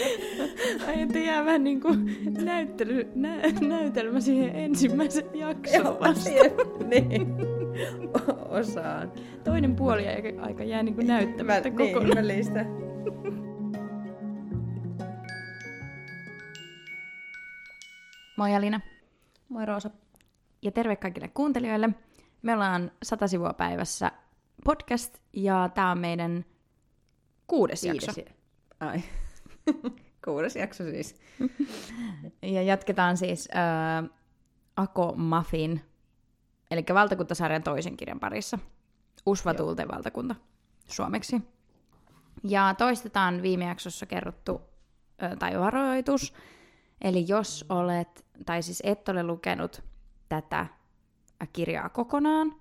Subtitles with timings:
[0.86, 6.30] Ai, että jää vähän niin kuin näyttely, nä, näytelmä siihen ensimmäisen jakson vasta.
[6.86, 7.26] niin.
[8.48, 9.12] Osaan.
[9.44, 10.04] Toinen puoli
[10.40, 12.04] aika jää niin kuin näyttämättä Mä- kokonaan.
[12.04, 12.64] Niin, välistä.
[18.36, 18.80] Moi Alina.
[19.48, 19.90] Moi Roosa.
[20.62, 21.90] Ja terve kaikille kuuntelijoille.
[22.42, 24.12] Me ollaan 100 sivua päivässä
[24.64, 26.44] podcast ja tämä on meidän
[27.46, 28.12] kuudes jakso.
[28.16, 28.34] Viides.
[28.80, 29.00] Ai.
[30.24, 31.16] Kuudes jakso siis.
[32.42, 34.10] Ja jatketaan siis äh,
[34.76, 35.80] Ako Muffin,
[36.70, 38.58] eli valtakuntasarjan toisen kirjan parissa.
[39.26, 40.34] Usvatuulten valtakunta
[40.86, 41.42] suomeksi.
[42.44, 44.60] Ja toistetaan viime jaksossa kerrottu
[45.22, 46.34] ö, tai varoitus.
[47.00, 49.82] Eli jos olet, tai siis et ole lukenut
[50.28, 50.66] tätä
[51.52, 52.54] kirjaa kokonaan,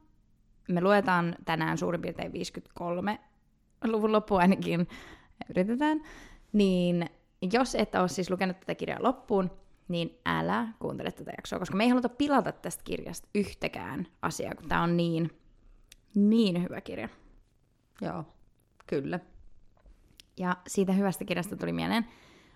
[0.69, 3.19] me luetaan tänään suurin piirtein 53
[3.83, 4.87] luvun loppu ainakin,
[5.49, 6.01] yritetään,
[6.53, 7.09] niin
[7.53, 9.51] jos et ole siis lukenut tätä kirjaa loppuun,
[9.87, 14.69] niin älä kuuntele tätä jaksoa, koska me ei haluta pilata tästä kirjasta yhtäkään asiaa, kun
[14.69, 15.31] tämä on niin,
[16.15, 17.09] niin hyvä kirja.
[18.01, 18.25] Joo,
[18.87, 19.19] kyllä.
[20.37, 22.05] Ja siitä hyvästä kirjasta tuli mieleen.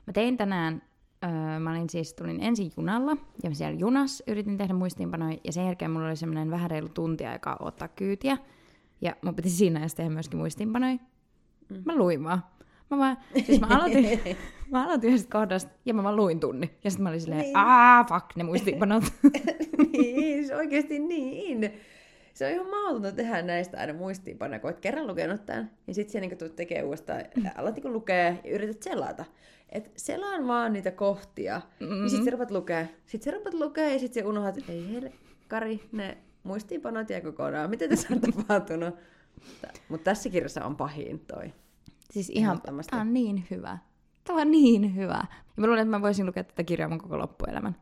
[0.08, 0.82] Mä tein tänään,
[1.24, 5.66] öö, mä olin siis, tulin ensin junalla, ja siellä junassa yritin tehdä muistiinpanoja, ja sen
[5.66, 8.38] jälkeen mulla oli semmoinen vähän reilu tunti aikaa ottaa kyytiä,
[9.02, 10.98] ja mun piti siinä ajassa tehdä myöskin muistiinpanoja.
[11.70, 11.82] Mm.
[11.86, 12.44] Mä luin vaan.
[12.94, 14.20] Mä, vaan, siis mä aloitin,
[14.72, 16.72] mä aloitin yhdestä kohdasta, ja mä vaan luin tunni.
[16.84, 17.58] Ja sitten mä olin silleen, Niin.
[17.58, 19.04] aah, fuck, ne muistiinpanot.
[19.94, 21.74] niin, se oikeasti niin.
[22.34, 26.12] Se on ihan mahdotonta tehdä näistä aina muistiinpanoja, kun olet kerran lukenut tämän, ja sitten
[26.12, 29.26] siellä niin tulet tekemään uudestaan, ja alat niin lukea ja yrität selata.
[29.70, 32.04] Et selaan vaan niitä kohtia, mm-hmm.
[32.04, 32.86] ja sitten sä rupeat lukea.
[33.06, 37.70] Sitten sä rupeat lukea, ja sitten sä unohdat, että ei helkkari, ne muistiinpanot jää kokonaan.
[37.70, 38.96] Miten tässä on tapahtunut?
[39.90, 41.54] Mutta tässä kirjassa on pahin toi.
[42.12, 43.78] Siis ihan, tää on niin hyvä.
[44.24, 45.26] Tää on niin hyvä.
[45.34, 47.76] Ja mä luulen, että mä voisin lukea tätä kirjaa mun koko loppuelämän.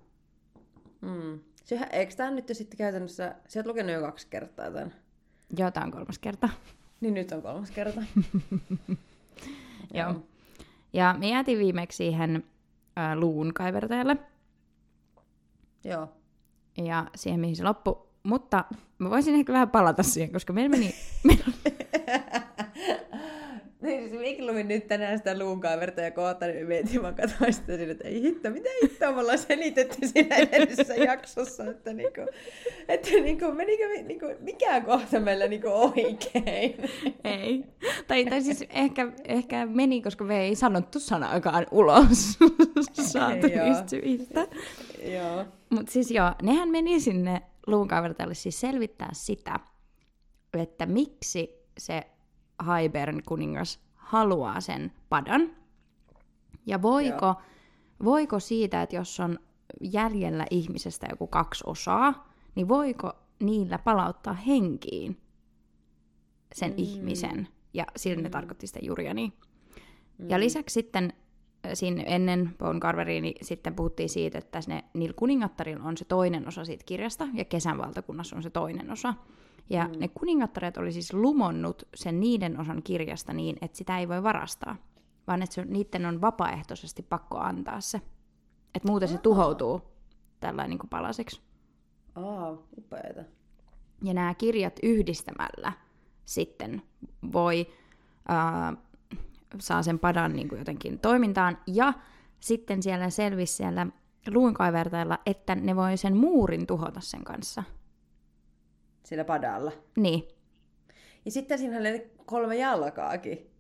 [1.02, 1.40] Mm.
[1.64, 4.94] Sehän, eikö tämä nyt jo sitten käytännössä, sä oot lukenut jo kaksi kertaa tämän,
[5.58, 6.50] Joo, tää on kolmas kerta.
[7.02, 8.02] niin nyt on kolmas kerta.
[9.94, 10.16] Joo.
[10.94, 12.44] Ja me jäätiin viimeksi siihen
[12.98, 14.18] äh, luun kaivertajalle
[15.84, 16.10] Joo.
[16.78, 18.08] ja siihen, mihin se loppui.
[18.24, 18.66] Mutta
[18.98, 20.96] mä voisin ehkä vähän palata siihen, koska meillä meni...
[21.24, 21.46] meillä
[23.82, 28.08] siis minäkin luin nyt tänään sitä luunkaaverta ja kohta, niin mietin vaan katsoin sitä että
[28.08, 32.22] ei hitto, mitä hittoa me ollaan selitetty siinä edellisessä jaksossa, että, niinku,
[32.88, 36.76] että niinku, menikö, me- niinku, mikä kohta meillä niinku oikein.
[37.24, 37.64] ei.
[38.08, 42.38] Tai, tai siis ehkä, ehkä meni, koska me ei sanottu sanaakaan ulos
[43.12, 44.48] saatavista syistä.
[45.04, 45.46] Joo.
[45.70, 49.60] Mutta siis joo, nehän meni sinne luunkaivertajalle siis selvittää sitä,
[50.54, 52.04] että miksi se
[52.62, 55.50] Haibern kuningas haluaa sen padan.
[56.66, 57.36] Ja voiko,
[58.04, 59.40] voiko siitä, että jos on
[59.82, 65.18] jäljellä ihmisestä joku kaksi osaa, niin voiko niillä palauttaa henkiin
[66.56, 66.78] sen mm.
[66.78, 67.48] ihmisen.
[67.74, 69.34] Ja sillä ne tarkoitti sitä Jurjani.
[70.18, 70.30] Mm.
[70.30, 71.14] Ja lisäksi sitten
[71.66, 76.06] äh, siinä ennen Bone Carveria, niin sitten puhuttiin siitä, että ne, niillä kuningattarilla on se
[76.06, 79.14] toinen osa siitä kirjasta, ja kesän valtakunnassa on se toinen osa.
[79.72, 80.00] Ja mm.
[80.00, 84.76] ne kuningattaret oli siis lumonnut sen niiden osan kirjasta niin, että sitä ei voi varastaa,
[85.28, 88.02] vaan että se, niiden on vapaaehtoisesti pakko antaa se.
[88.76, 89.82] Että muuten se tuhoutuu
[90.40, 91.42] tällainen niin kuin palasiksi.
[92.16, 93.24] Aa, upeeta.
[94.04, 95.74] Ja nämä kirjat yhdistämällä
[96.26, 96.82] sitten
[97.34, 97.68] voi,
[98.28, 98.74] ää,
[99.60, 101.58] saa sen padan niin kuin jotenkin toimintaan.
[101.68, 101.94] Ja
[102.40, 103.88] sitten siellä selvisi siellä
[104.34, 107.64] luunkaivertailla, että ne voi sen muurin tuhota sen kanssa.
[109.12, 109.72] Sillä padalla.
[109.98, 110.28] Niin,
[111.26, 113.52] Ja sitten siinä oli kolme jalkaakin.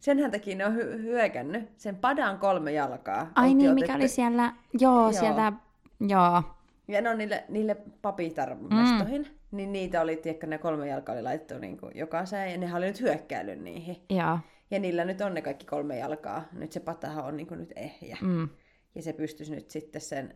[0.00, 1.68] Senhän takia ne on hy- hyökännyt.
[1.76, 3.30] Sen padan kolme jalkaa.
[3.34, 5.12] ai niin, mikä otettu- oli siellä, joo, Joo.
[5.12, 5.52] sieltä,
[6.00, 6.42] joo,
[6.88, 9.56] Ja no niille, niille papitarmestoihin, mm.
[9.56, 12.86] niin niitä oli, tiedätkö, ne kolme jalkaa oli laitettu niin kuin jokaiseen, ja nehän oli
[12.86, 13.96] nyt hyökkäillyt niihin.
[14.10, 14.38] joo,
[14.70, 16.44] Ja niillä nyt on ne kaikki kolme jalkaa.
[16.52, 18.16] Nyt se patahan on niin kuin nyt ehjä.
[18.22, 18.48] Mm,
[18.94, 20.34] Ja se pystyisi nyt sitten sen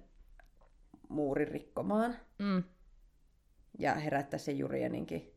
[1.08, 2.62] muurin rikkomaan mm.
[3.78, 5.32] Ja herättää sen Jurianinkin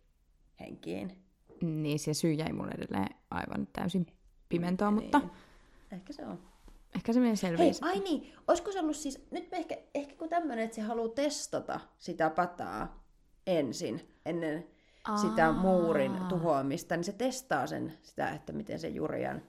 [0.60, 1.18] henkiin.
[1.62, 4.06] Niin, se syy jäi mulle edelleen aivan täysin
[4.50, 5.32] pimentoa, mutta Niin.
[5.92, 6.40] Ehkä se on.
[6.96, 7.72] ehkä se menee Hei, selviää.
[7.82, 11.10] ai niin, olisiko se ollut siis, nyt me ehkä, ehkä kun tämmöinen, että se haluaa
[11.10, 13.06] testata sitä pataa
[13.48, 14.68] ensin, ennen
[15.08, 15.18] Aa.
[15.18, 19.42] sitä muurin tuhoamista, niin se testaa sen, sitä, että miten se Jurian...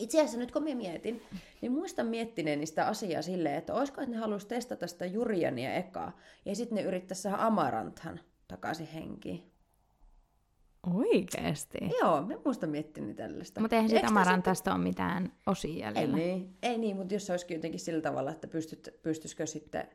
[0.00, 1.22] Itse asiassa nyt kun mä mietin,
[1.60, 6.18] niin muistan miettineeni sitä asiaa silleen, että olisiko, että ne haluaisi testata sitä Juriania ekaa,
[6.44, 9.50] ja sitten ne yrittäisi saada Amaranthan takaisin henkiin.
[10.94, 11.78] Oikeesti?
[12.00, 13.60] Joo, mä muistan miettinyt tällaista.
[13.60, 16.16] Mutta eihän siitä Amarantasta ole mitään osia Ei jäljellä.
[16.16, 19.88] niin, ei niin, mutta jos se olisikin jotenkin sillä tavalla, että pystyt, pystyisikö sitten...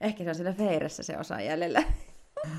[0.00, 1.82] Ehkä se on siellä feiressä se osa jäljellä.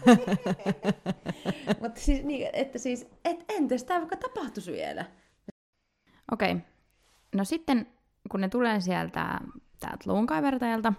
[1.81, 5.05] mutta siis, niin, että siis, et entäs tämä vaikka tapahtuisi vielä?
[6.31, 6.51] Okei.
[6.51, 6.63] Okay.
[7.35, 7.87] No sitten,
[8.31, 9.39] kun ne tulee sieltä
[9.79, 10.93] täältä luunkaivertajalta,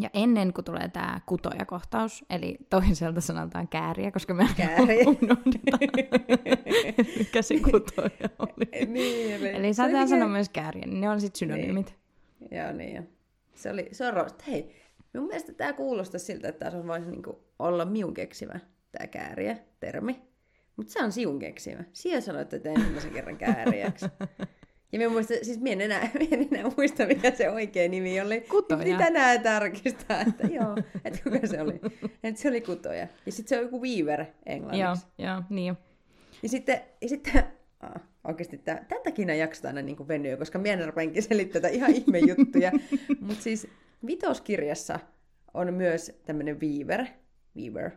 [0.00, 5.04] ja ennen kuin tulee tämä kutoja-kohtaus, eli toiselta sanotaan kääriä, koska me Kääriä.
[5.06, 5.80] unohdetaan,
[7.18, 8.86] mikä se kutoja oli.
[8.92, 11.94] niin, eli, Eli se saatetaan oli sanoa mikä- myös kääriä, niin ne on sitten synonyymit.
[12.50, 13.02] Joo, niin jo.
[13.54, 14.14] Se oli, se on.
[14.46, 14.76] Hei,
[15.14, 18.60] mun mielestä tämä kuulostaa siltä, että tämä voisi niinku olla miun keksimä,
[18.92, 20.22] tämä kääriä, termi.
[20.76, 21.84] Mutta se on siun keksimä.
[21.92, 24.06] Siellä sanoit, että ensimmäisen kerran kääriäksi.
[24.92, 28.20] Ja minä muista, siis minä en enää, minä en enää muista, mikä se oikea nimi
[28.20, 28.40] oli.
[28.40, 28.84] Kutoja.
[28.84, 31.80] Piti tänään tarkistaa, että joo, että kuka se oli.
[32.22, 33.06] Että se oli kutoja.
[33.26, 35.06] Ja sitten se on joku weaver englanniksi.
[35.18, 35.76] Joo, joo, niin.
[36.42, 37.44] Ja sitten, ja sitten
[37.80, 41.62] ah, oikeasti tää, tämän takia nämä jaksot aina niin venyy, koska minä en rupeankin selittää
[41.62, 42.72] tätä ihan ihme juttuja.
[43.26, 43.68] Mutta siis
[44.06, 45.00] vitoskirjassa
[45.54, 47.06] on myös tämmöinen weaver.
[47.56, 47.90] Weaver.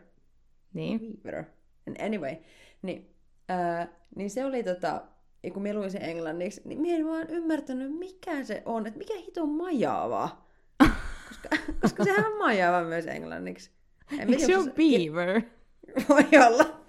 [0.74, 1.00] Niin.
[1.00, 1.44] Weaver.
[1.88, 2.36] And anyway,
[2.82, 3.14] niin,
[3.48, 5.02] ää, niin se oli tota,
[5.42, 8.98] ja kun minä luin sen englanniksi, niin minä en vaan ymmärtänyt, mikä se on, että
[8.98, 10.44] mikä hito majava.
[11.28, 11.48] Koska,
[11.80, 13.70] koska sehän on majava myös englanniksi.
[14.18, 15.42] En Eikö se ole onko beaver?
[16.08, 16.80] voi olla.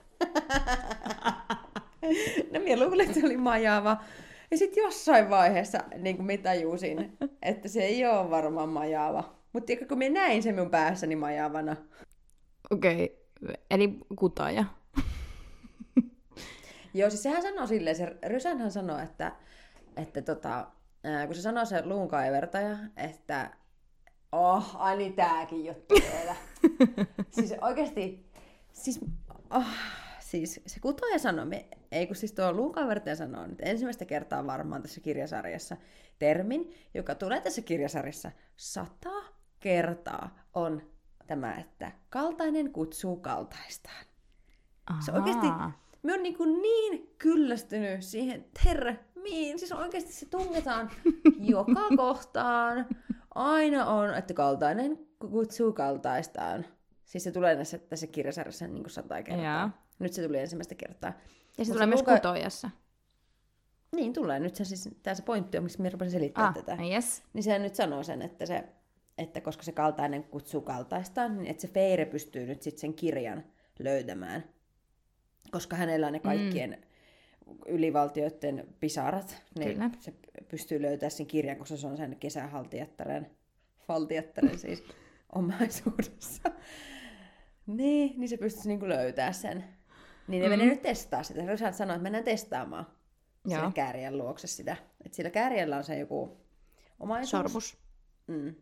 [2.51, 3.97] no minä luulen, että se oli majava.
[4.51, 9.35] Ja sitten jossain vaiheessa niin kuin minä tajusin, että se ei ole varmaan majava.
[9.53, 11.75] Mutta kun minä näin sen minun päässäni majavana.
[12.71, 13.55] Okei, okay.
[13.71, 14.65] eli kutoja.
[16.93, 19.31] Joo, siis sehän sanoo silleen, se Rysänhän sanoo, että,
[19.97, 20.67] että tota,
[21.25, 23.51] kun se sanoo se luunkaivertaja, että
[24.31, 26.35] oh, ai niin tääkin juttu vielä.
[27.35, 28.31] siis oikeasti,
[28.73, 28.99] siis,
[29.49, 29.65] oh,
[30.19, 34.81] siis se kutoja sanoo, me, ei kun siis tuo luunkaivertaja sanoo nyt ensimmäistä kertaa varmaan
[34.81, 35.77] tässä kirjasarjassa
[36.19, 39.23] termin, joka tulee tässä kirjasarjassa sata
[39.59, 40.81] kertaa, on
[41.27, 44.05] tämä, että kaltainen kutsuu kaltaistaan.
[45.05, 45.47] Se oikeasti,
[46.03, 49.59] me on niin, kuin niin kyllästynyt siihen termiin.
[49.59, 50.92] Siis oikeasti se tungetaan
[51.53, 52.86] joka kohtaan.
[53.36, 55.00] Aina on, että kaltainen
[55.31, 56.65] kutsuu kaltaistaan.
[57.06, 59.45] Siis se tulee näissä, tässä kirjasarjassa niin kuin sata kertaa.
[59.45, 59.86] Jaa.
[60.00, 61.13] Nyt se tuli ensimmäistä kertaa.
[61.57, 62.69] Ja se Mut tulee myös luuka- kutojassa.
[63.95, 64.39] Niin tulee.
[64.39, 66.83] Nyt se siis, tää se pointti on, miksi minä rupesin selittämään Ah, tätä.
[66.83, 67.24] yes.
[67.33, 68.63] Niin se nyt sanoo sen, että, se,
[69.18, 73.44] että koska se kaltainen kutsuu kaltaistaan, niin että se Feire pystyy nyt sitten sen kirjan
[73.80, 74.44] löytämään.
[75.51, 77.55] Koska hänellä on ne kaikkien mm.
[77.65, 79.89] ylivaltioiden pisarat, niin Kyllä.
[79.99, 80.13] se
[80.47, 83.31] pystyy löytämään sen kirjan, koska se on sen kesähaltijattaren,
[83.88, 84.83] valtijattaren siis
[85.35, 86.51] omaisuudessa.
[87.67, 89.63] niin, niin se pystyisi niinku löytää sen.
[90.27, 90.51] Niin ne mm.
[90.51, 91.45] menee nyt testaa sitä.
[91.45, 92.87] Rysät sanoi, että mennään testaamaan
[93.45, 93.59] Joo.
[93.59, 94.77] sinne kääriän luokse sitä.
[95.05, 96.37] Että sillä kääriällä on se joku
[96.99, 97.31] omaisuus.
[97.31, 97.77] Sormus.
[98.27, 98.55] Mm.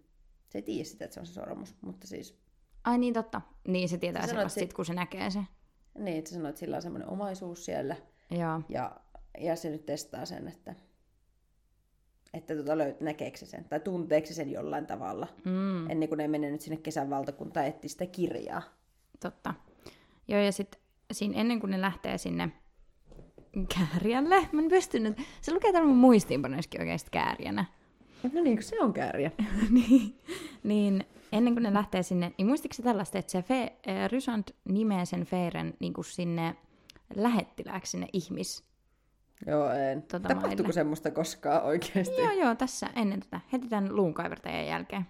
[0.49, 2.39] Se ei tiedä sitä, että se on se sormus, mutta siis...
[2.83, 3.41] Ai niin, totta.
[3.67, 5.39] Niin se tietää se vasta sit- sit, kun se näkee se.
[5.99, 7.95] Niin, että sanoo, että sillä on semmoinen omaisuus siellä.
[8.31, 8.61] Joo.
[8.69, 8.91] Ja,
[9.39, 10.75] ja se nyt testaa sen, että,
[12.33, 15.27] että tota löyt, näkeekö se sen, tai tunteeko se sen jollain tavalla.
[15.45, 18.61] Mm, Ennen kuin ne menee nyt sinne kesän valtakuntaan etsiä sitä kirjaa.
[19.19, 19.53] totta.
[20.27, 20.81] Joo, ja sitten
[21.35, 22.49] ennen kuin ne lähtee sinne
[23.75, 27.65] kääriälle, mä en pystynyt, se lukee täällä mun muistiinpanoissakin oikeasti kääriänä.
[28.33, 29.31] No niin, kun se on kääriä.
[29.69, 30.19] niin,
[30.63, 34.43] niin ennen kuin ne lähtee sinne, niin muistiko se tällaista, että se Fe, äh, Rysand
[34.65, 36.55] nimeää sen Feiren niin kuin sinne
[37.15, 38.69] lähettilääksi sinne ihmis.
[39.47, 40.01] Joo, en.
[40.01, 40.73] Tota Tapahtuuko maille.
[40.73, 42.21] semmoista koskaan oikeasti?
[42.21, 45.05] Joo, joo, tässä ennen tätä, heti tämän luunkaivertajan jälkeen.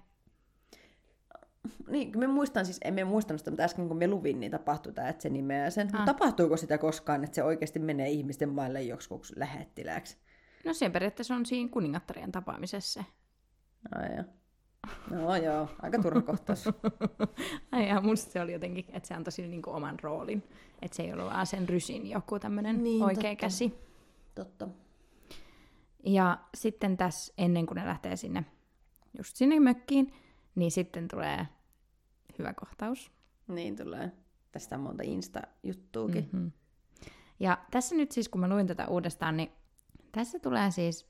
[1.87, 5.09] Niin, me muistan siis, emme muistanut sitä, mutta äsken kun me luvin, niin tapahtui tämä,
[5.09, 5.89] että se nimeää sen.
[5.93, 5.99] Ah.
[5.99, 6.05] Ah.
[6.05, 10.17] Tapahtuuko sitä koskaan, että se oikeasti menee ihmisten maille joksikuksi lähettilääksi?
[10.65, 13.03] No se periaatteessa on siinä kuningattarien tapaamisessa.
[13.95, 14.23] Ai joo.
[15.11, 16.65] No joo, aika turha kohtaus.
[17.71, 20.43] Ai ja musta se oli jotenkin, että se antoi sille niinku oman roolin.
[20.81, 23.35] Että se ei ollut vaan sen rysin joku tämmöinen Niin, oikea totta.
[23.35, 23.73] käsi.
[24.35, 24.67] Totta.
[26.05, 28.45] Ja sitten tässä, ennen kuin ne lähtee sinne,
[29.17, 30.13] just sinne mökkiin,
[30.55, 31.47] niin sitten tulee
[32.39, 33.11] hyvä kohtaus.
[33.47, 34.11] Niin tulee.
[34.51, 36.29] Tästä on monta Insta-juttuukin.
[36.31, 36.39] Mm.
[36.39, 36.51] Mm-hmm.
[37.39, 39.51] Ja tässä nyt siis, kun mä luin tätä uudestaan, niin
[40.11, 41.07] tässä tulee siis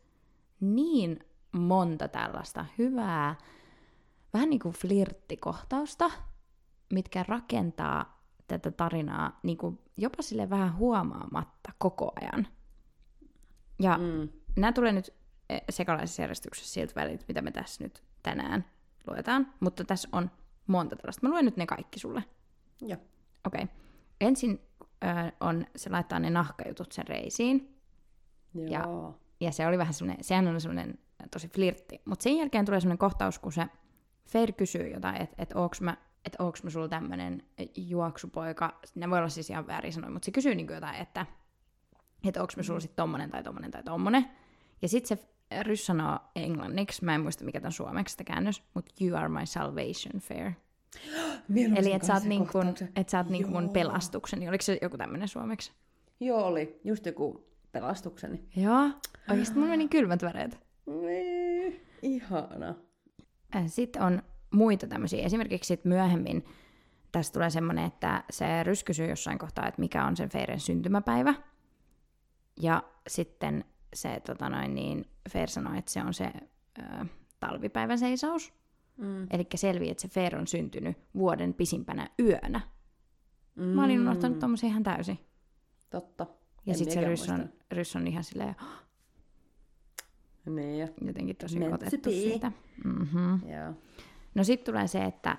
[0.60, 1.20] niin
[1.52, 3.36] monta tällaista hyvää,
[4.34, 6.12] vähän niin kuin flirttikohtausta,
[6.94, 12.48] mitkä rakentaa tätä tarinaa niin kuin jopa sille vähän huomaamatta koko ajan.
[13.80, 14.30] Ja mm.
[14.56, 15.14] Nämä tulee nyt
[15.50, 18.66] eh, sekalaisessa järjestyksessä siltä väliltä, mitä me tässä nyt tänään
[19.08, 20.32] luetaan, mutta tässä on
[20.68, 21.28] monta tällaista.
[21.28, 22.24] Mä luen nyt ne kaikki sulle.
[22.82, 22.98] Joo.
[23.48, 23.64] Okei.
[23.64, 23.76] Okay.
[24.22, 24.62] Ensin
[25.04, 25.08] ö,
[25.40, 27.80] on, se laittaa ne nahkajutut sen reisiin.
[28.54, 29.20] Ja- Joo.
[29.42, 31.00] Ja se oli vähän semmoinen, sehän on semmoinen
[31.32, 32.02] tosi flirtti.
[32.06, 33.68] Mutta sen jälkeen tulee semmoinen kohtaus, kun se
[34.30, 37.44] Fair kysyy jotain, että et onks mä, et onks mä sulla tämmönen
[37.76, 38.80] juoksupoika.
[38.96, 41.26] Ne voi olla siis ihan väärin sanoa, mutta se kysyy niinku jotain, että
[42.28, 44.26] et onks mä sulla sit tommonen tai tommonen tai tommonen.
[44.82, 45.30] Ja sitten se
[45.64, 49.46] Rys sanoo englanniksi, mä en muista mikä tämän suomeksi sitä käännös, mutta you are my
[49.46, 50.52] salvation fair.
[51.76, 52.60] Eli että sä oot, niinku,
[52.96, 54.50] et sä oot niinku mun pelastukseni.
[54.50, 55.72] Oliko se joku tämmöinen suomeksi?
[56.20, 56.80] Joo, oli.
[56.84, 58.44] Just joku pelastukseni.
[58.56, 58.90] Joo.
[59.30, 60.60] Oikeasti mulla meni kylmät väreet.
[60.86, 62.76] Niin, ihana.
[63.68, 65.26] Sitten on muita tämmöisiä.
[65.26, 66.46] Esimerkiksi sit myöhemmin
[67.12, 71.34] tässä tulee semmoinen, että se Rys kysyy jossain kohtaa, että mikä on sen Feiren syntymäpäivä.
[72.62, 76.32] Ja sitten se tota noin, niin Feir sanoo, että se on se
[76.80, 77.06] ö,
[77.40, 78.54] talvipäivän seisaus.
[78.98, 79.28] Mm.
[79.32, 82.62] Eli selviää, että se Feir on syntynyt vuoden pisimpänä yönä.
[83.56, 85.20] Mä olin unohtanut tommosia ihan täysin.
[85.90, 86.28] Totta.
[86.66, 87.66] Ja En sitten se minäkään Rys on, muista.
[87.72, 88.56] Rys on ihan silleen
[90.46, 92.52] Niin, jotenkin tosi Meant otettu siitä.
[92.84, 93.50] Mm-hmm.
[93.50, 93.74] joo.
[94.36, 95.38] No sitten tulee se, että,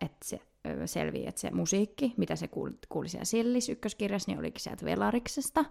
[0.00, 0.40] että se
[0.86, 2.48] selviää, että se musiikki, mitä se
[2.88, 5.64] kuuli, siellä Sillis ykköskirjassa, niin olikin sieltä Velariksesta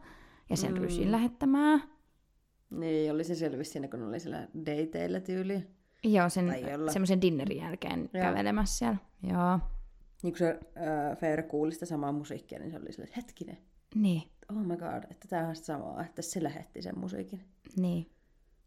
[0.50, 0.78] ja sen mm.
[0.78, 1.80] rysin lähettämää.
[2.70, 5.64] Niin, oli se selvisi siinä, kun oli siellä dateilla tyyli.
[6.04, 6.54] Joo, sen
[6.94, 8.24] semmoisen dinnerin jälkeen Joo.
[8.24, 8.98] kävelemässä siellä.
[9.24, 9.60] Joo,
[10.24, 13.58] Niin kun se äh, Fair kuuli sitä samaa musiikkia, niin se oli silleen, hetkinen,
[13.96, 17.42] niin, oh my god, että tämä on samaa, että se lähetti sen musiikin.
[17.78, 18.12] niin.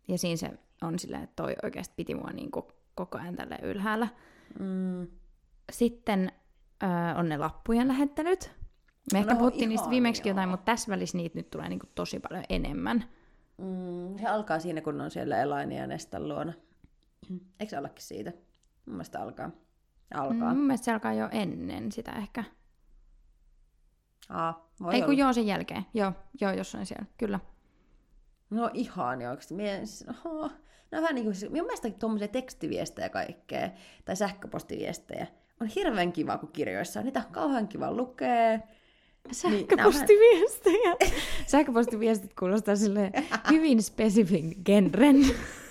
[0.08, 0.50] Ja siinä se
[0.82, 4.08] on silleen, että toi oikeasti piti mua niinku koko ajan tälle ylhäällä.
[4.58, 5.06] Mm.
[5.72, 6.32] Sitten
[6.82, 8.52] öö, on ne lappujen lähettelyt.
[9.12, 12.20] Me ehkä No, puhuttiin niistä viimeksi jotain, mutta tässä välissä niitä nyt tulee niinku tosi
[12.20, 13.04] paljon enemmän.
[13.58, 16.52] Mm, se alkaa siinä, kun on siellä Elaini ja Nestan luona.
[17.60, 18.30] Eikö se ollakin siitä?
[18.86, 19.50] Mun mielestä alkaa.
[20.14, 20.52] Alkaa.
[20.52, 22.44] Mm, mun mielestä se alkaa jo ennen sitä ehkä.
[24.28, 25.06] Aa, voi Ei olla.
[25.06, 25.86] kun joo sen jälkeen.
[25.94, 27.40] Joo, joo jossain siellä, kyllä.
[28.54, 29.54] No ihania oikeasti.
[29.54, 29.82] Mie,
[30.24, 30.50] no
[30.92, 33.70] vähän niin kuin, siis, minun mielestä tuommoisia tekstiviestejä kaikkea,
[34.04, 35.26] tai sähköpostiviestejä,
[35.60, 37.06] on hirveän kiva, kun kirjoissa on.
[37.06, 38.58] Niitä on kauhean kiva lukea.
[39.32, 40.96] Sähköpostiviestejä.
[41.46, 43.12] Sähköpostiviestit kuulostaa sille
[43.50, 45.16] hyvin spesifin genren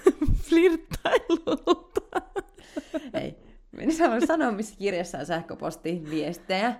[0.50, 2.22] flirttailulta.
[3.14, 3.36] Ei.
[3.78, 6.76] Niin sä voit sanoa, missä kirjassa on sähköpostiviestejä.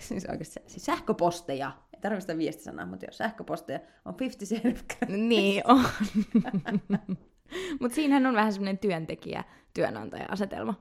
[0.00, 1.72] Siis oikeasti siis sähköposteja.
[2.20, 4.96] Sitä viestisanaa, mutta jos sähköposteja on 50 Cent.
[5.28, 5.84] niin on.
[7.80, 10.74] Mutta siinähän on vähän semmoinen työntekijä-työnantaja-asetelma.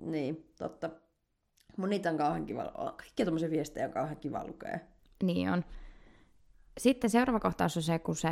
[0.00, 0.90] Niin, totta.
[1.76, 4.78] Mun niitä on kauhean kiva, kaikkia tommosia viestejä on kauhean kiva lukea.
[5.22, 5.64] Niin on.
[6.78, 8.28] Sitten seuraava kohtaus on se, kun se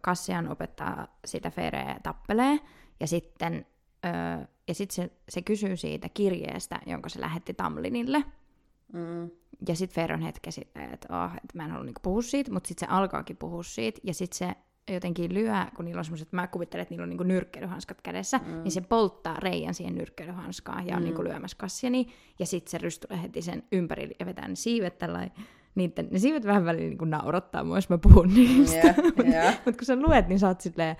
[0.00, 2.58] Kassian opettaa sitä Fereä tappelee,
[3.00, 3.66] ja sitten,
[4.04, 8.24] öö, ja sitten se, se kysyy siitä kirjeestä, jonka se lähetti Tamlinille.
[8.92, 9.30] Mm.
[9.68, 12.52] Ja sitten Fer on hetken silleen, että, oh, että mä en halua niinku puhua siitä,
[12.52, 14.54] mutta sitten se alkaakin puhua siitä, ja sitten se
[14.94, 18.62] jotenkin lyö, kun niillä on semmoiset, mä kuvittelen, että niillä on niinku nyrkkeilyhanskat kädessä, mm.
[18.62, 21.04] niin se polttaa reijän siihen nyrkkeilyhanskaan ja on Mm.
[21.04, 22.06] niinku lyömässä kassiani,
[22.38, 25.28] ja sitten se Rys tulee heti sen ympärille ja vetää ne siivet tällä
[25.74, 28.94] niiden, ne siivet vähän väliin niinku naurattaa mua, jos mä puhun niistä.
[28.96, 29.50] Joo, joo.
[29.50, 30.96] Mutta kun sä luet, niin sä oot silleen,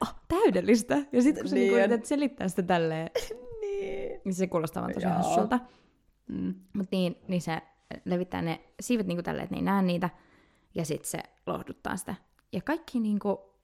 [0.00, 0.98] oh, täydellistä.
[1.12, 1.80] Ja sitten kun sä Niin niinku on.
[1.90, 3.10] yrität selittää sitä tälleen,
[3.60, 4.20] niin.
[4.24, 5.58] niin se kuulostaa vaan tosi hassulta.
[6.28, 6.54] Mm.
[6.72, 7.62] Mutta niin, niin se
[8.04, 10.10] levittää ne siivet niinku tälleen, että ne ei näe niitä.
[10.74, 12.14] Ja sitten se lohduttaa sitä.
[12.52, 13.54] Ja kaikki niinku,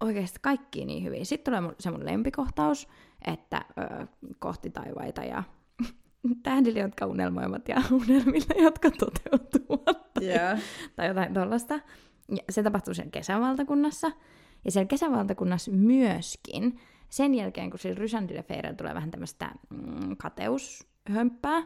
[0.00, 1.26] oikeasti kaikki niin hyvin.
[1.26, 2.88] Sitten tulee se mun lempikohtaus,
[3.26, 4.06] että ö,
[4.38, 5.42] kohti taivaita ja
[6.42, 10.10] tähdille, jotka unelmoivat ja unelmille, jotka toteutuvat.
[10.20, 10.58] Joo.
[10.96, 11.74] tai jotain tuollaista.
[12.28, 14.10] Ja se tapahtuu siellä kesävaltakunnassa.
[14.64, 21.62] Ja siellä kesävaltakunnassa myöskin, sen jälkeen kun sillä Rysandille Feirellä tulee vähän tämmöistä mm, kateushömppää,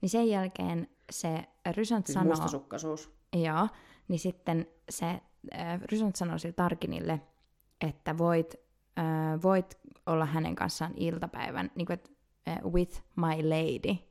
[0.00, 2.30] niin sen jälkeen se Rysant Siis sanoo...
[2.30, 3.12] mustasukkaisuus.
[3.36, 3.68] Joo,
[4.08, 7.20] niin sitten se äh, Rysant sanoo sille Tarkinille,
[7.80, 8.54] että voit,
[8.98, 12.10] äh, voit olla hänen kanssaan iltapäivän, niin kuin, että
[12.48, 14.08] äh, with my lady.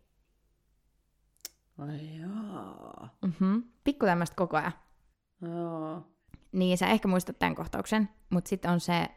[1.77, 3.08] Ai joo.
[3.25, 3.63] Mm-hmm.
[3.84, 4.74] Pikku tämmöistä koko ajan.
[5.42, 6.01] Joo.
[6.51, 9.08] Niin, sä ehkä muistat tämän kohtauksen, mutta sitten on se,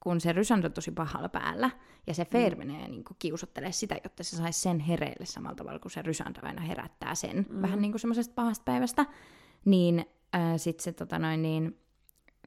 [0.00, 1.70] kun se Rysand on tosi pahalla päällä,
[2.06, 5.92] ja se Fair menee niin kiusottelee sitä, jotta se saisi sen hereille samalla tavalla, kuin
[5.92, 7.62] se Rysand aina herättää sen mm.
[7.62, 9.06] vähän niin kuin semmoisesta pahasta päivästä,
[9.64, 10.04] niin
[10.34, 11.78] äh, sitten se, tota noin, niin,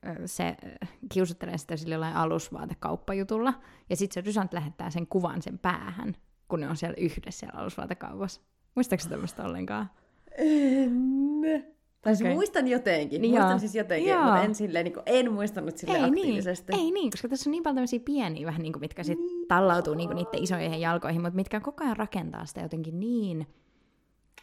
[0.07, 0.47] äh, se
[0.83, 3.53] äh, kiusottelee sitä sillä jollain alusvaatekauppajutulla,
[3.89, 6.15] ja sitten se Rysand lähettää sen kuvan sen päähän,
[6.47, 8.41] kun ne on siellä yhdessä siellä alusvaatekaupassa.
[8.75, 9.89] Muistaakseni tämmöistä ollenkaan?
[10.37, 11.72] En.
[12.03, 12.25] Tai Okei.
[12.25, 12.33] okay.
[12.33, 13.21] muistan jotenkin.
[13.21, 13.59] Niin muistan joo.
[13.59, 14.23] siis jotenkin, Joo.
[14.23, 16.73] mutta en, silleen, niin kuin, en muistanut sille ei niin, aktiivisesti.
[16.75, 19.93] ei niin, koska tässä on niin paljon tämmöisiä pieniä, vähän niin kuin, mitkä sit tallautuu
[19.93, 23.47] niin kuin niiden isoihin jalkoihin, mutta mitkä koko ajan rakentaa sitä jotenkin niin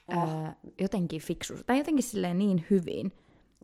[0.09, 0.19] oh.
[0.19, 3.13] ää, jotenkin fiksu, tai jotenkin silleen niin hyvin.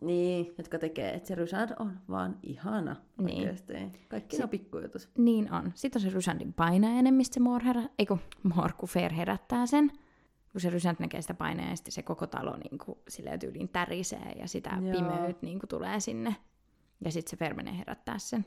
[0.01, 3.39] Niin, jotka tekee, että se Rysand on vaan ihana Niin.
[3.39, 3.73] oikeasti.
[4.09, 5.09] Kaikki on pikkujutus.
[5.17, 5.71] Niin on.
[5.75, 7.83] Sitten on se Rysandin painajainen, mistä se Moor, herä...
[7.99, 9.91] Ei kun Moor, kun Fair herättää sen.
[10.57, 13.69] Kun se Rysand näkee sitä painajaa, ja sitten se koko talo niin kuin, silleen tyyliin
[13.69, 14.91] tärisee, ja sitä Joo.
[14.91, 16.35] pimeyt niin kuin, tulee sinne.
[17.05, 18.45] Ja sitten se menee herättää sen.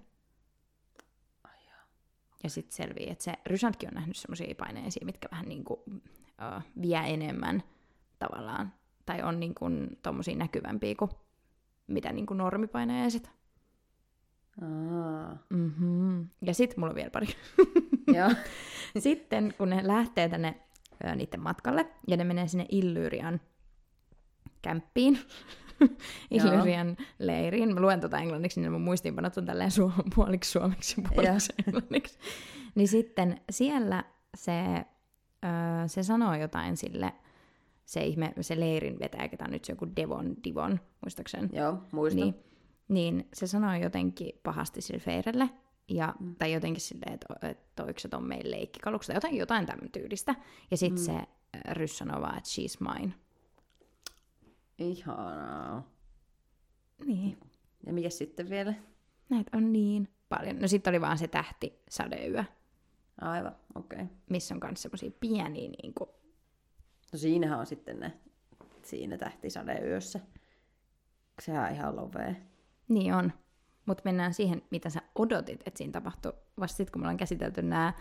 [2.42, 6.62] Ja sitten selvii, että se Rysandkin on nähnyt semmoisia paineisia, mitkä vähän niin kuin, uh,
[6.82, 7.62] vie enemmän
[8.18, 8.72] tavallaan.
[9.06, 11.10] Tai on niin kuin, tommosia näkyvämpiä kuin
[11.86, 13.30] mitä niin kuin normipainajaiset.
[15.50, 16.28] Mm-hmm.
[16.42, 17.26] Ja sitten mulla on vielä pari.
[18.14, 18.30] Joo.
[18.98, 20.60] Sitten kun ne lähtee tänne
[21.14, 23.40] niiden matkalle, ja ne menee sinne Illyrian
[24.62, 25.18] kämppiin,
[26.30, 27.74] Illyrian leiriin.
[27.74, 32.18] Mä luen tuota englanniksi, niin mun muistiinpanot on tälleen su- puoliksi suomeksi ja puoliksi englanniksi.
[32.74, 34.04] Niin sitten siellä
[34.36, 34.52] se,
[35.44, 35.48] ö,
[35.86, 37.12] se sanoo jotain sille,
[37.84, 41.48] se ihme, se leirin vetäjä, ketä on nyt se joku Devon, Divon, muistaakseni.
[41.52, 42.20] Joo, muistan.
[42.22, 42.34] Niin,
[42.88, 45.50] niin se sanoi jotenkin pahasti sille Feirelle,
[45.90, 46.36] ja, mm.
[46.36, 50.34] tai jotenkin silleen, että, että toiko se ton meidän leikkikaluksi, tai jotain, jotain tämän tyylistä.
[50.70, 51.06] Ja sitten mm.
[51.06, 51.26] se äh,
[51.72, 53.14] Ryss sanoi vaan, että she's mine.
[54.78, 55.88] Ihanaa.
[57.06, 57.38] Niin,
[57.86, 58.74] Ja mikä sitten vielä?
[59.28, 60.58] näitä on niin paljon.
[60.58, 62.44] No sitten oli vaan se tähti sadeyö,
[63.20, 64.02] Aivan, okei.
[64.02, 64.16] Okay.
[64.30, 66.10] missä on myös semmoisia pieniä niin kuin,
[67.12, 68.12] No siinähän on sitten ne,
[68.82, 70.20] siinä tähtisadeyössä.
[71.42, 72.36] Sehän on ihan lovee.
[72.88, 73.32] niin on.
[73.90, 77.62] Mutta mennään siihen, mitä sä odotit, että siinä tapahtui vasta sitten, kun me ollaan käsitelty
[77.62, 77.92] nämä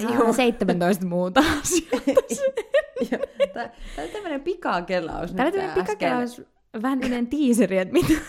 [0.00, 0.32] Joo.
[0.32, 2.00] 17 muuta asiaa.
[3.54, 5.30] Tää oli tämmönen pikakelaus.
[5.30, 5.84] Tuli tää äsken.
[5.84, 6.42] pikakelaus,
[6.82, 8.08] vähän tämmöinen tiiseri, että mitä,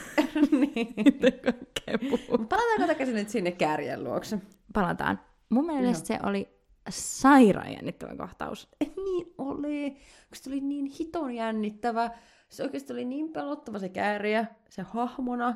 [0.52, 0.94] niin.
[0.98, 2.38] mitä kaikkea puhuu.
[2.38, 4.40] Palataanko takaisin nyt sinne kärjen luokse?
[4.74, 5.20] Palataan.
[5.50, 6.50] Mun mielestä se oli
[6.90, 8.68] sairaan jännittävä kohtaus.
[8.82, 9.92] Et niin oli,
[10.30, 12.12] kun se oli niin hiton jännittävä.
[12.50, 15.56] Se oikeasti oli niin pelottava se kääriä, se hahmona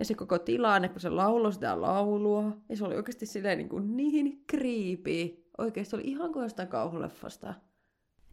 [0.00, 2.56] ja se koko tilanne, kun se lauloi sitä laulua.
[2.68, 5.44] Ja se oli oikeasti silleen niin, kuin niin creepy.
[5.58, 7.54] Oikeasti se oli ihan kuin jostain kauhuleffasta.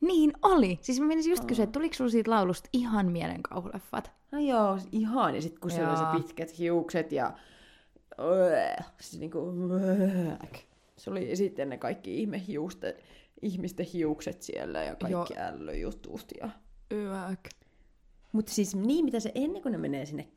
[0.02, 0.80] Niin oli.
[0.82, 4.12] Siis mä menisin just kysyä, että tuliko sulla siitä laulusta ihan mielen kauhuleffat?
[4.32, 5.36] No joo, ihan.
[5.36, 7.34] Ja sitten kun siellä oli se pitkät hiukset ja...
[9.00, 9.54] Siis niinku...
[9.72, 10.48] öö,
[10.96, 12.94] Se oli sitten ne kaikki ihmehiusten,
[13.42, 15.48] ihmisten hiukset siellä ja kaikki Joo.
[15.48, 16.26] ällöjutut.
[16.42, 16.50] Ja...
[16.92, 17.50] Yök.
[18.32, 20.28] Mutta siis niin, mitä se ennen kuin ne menee sinne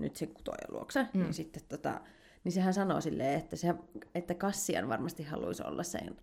[0.00, 1.20] nyt sen kutojan luokse, mm.
[1.20, 2.00] niin sitten tota,
[2.44, 3.74] niin sehän sanoo silleen, että, se,
[4.14, 6.16] että Kassian varmasti haluaisi olla sen,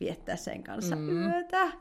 [0.00, 1.08] viettää sen kanssa Mm.
[1.08, 1.72] yötä.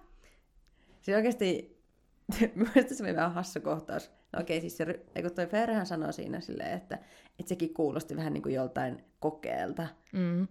[1.01, 1.77] Se oikeasti,
[2.55, 4.11] mielestäni se oli vähän hassu kohtaus.
[4.33, 6.95] No okei, siis se, ry- ei kun toi Ferrehän sanoi siinä silleen, että,
[7.39, 9.87] että sekin kuulosti vähän niin kuin joltain kokeelta.
[10.13, 10.47] Mm.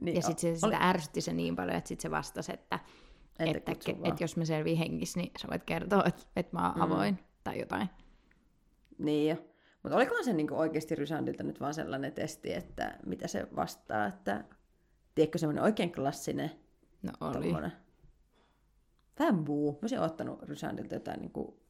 [0.00, 2.78] Niin, Ja sitten se, oli- sitä ärsytti se niin paljon, että sitten se vastasi, että,
[3.38, 6.66] Että että, että, että jos mä selviin hengissä, niin sä voit kertoa, että, että mä
[6.68, 6.82] oon Mm.
[6.82, 7.88] avoin tai jotain.
[8.98, 9.36] Niin jo.
[9.88, 14.44] Mutta olikohan se niinku oikeasti Rysandilta nyt vaan sellainen testi, että mitä se vastaa, että
[15.14, 16.50] tiedätkö semmoinen oikein klassinen
[17.02, 17.32] No oli.
[17.32, 17.72] tommonen.
[19.18, 19.72] Vähän buu.
[19.72, 21.60] Mä olisin ottanut Rysandilta jotain niinku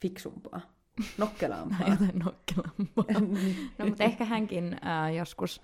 [0.00, 0.60] fiksumpaa,
[1.18, 1.88] nokkelaampaa.
[1.88, 3.04] Jotain nokkelampaa.
[3.78, 5.62] no mutta ehkä hänkin äh, joskus,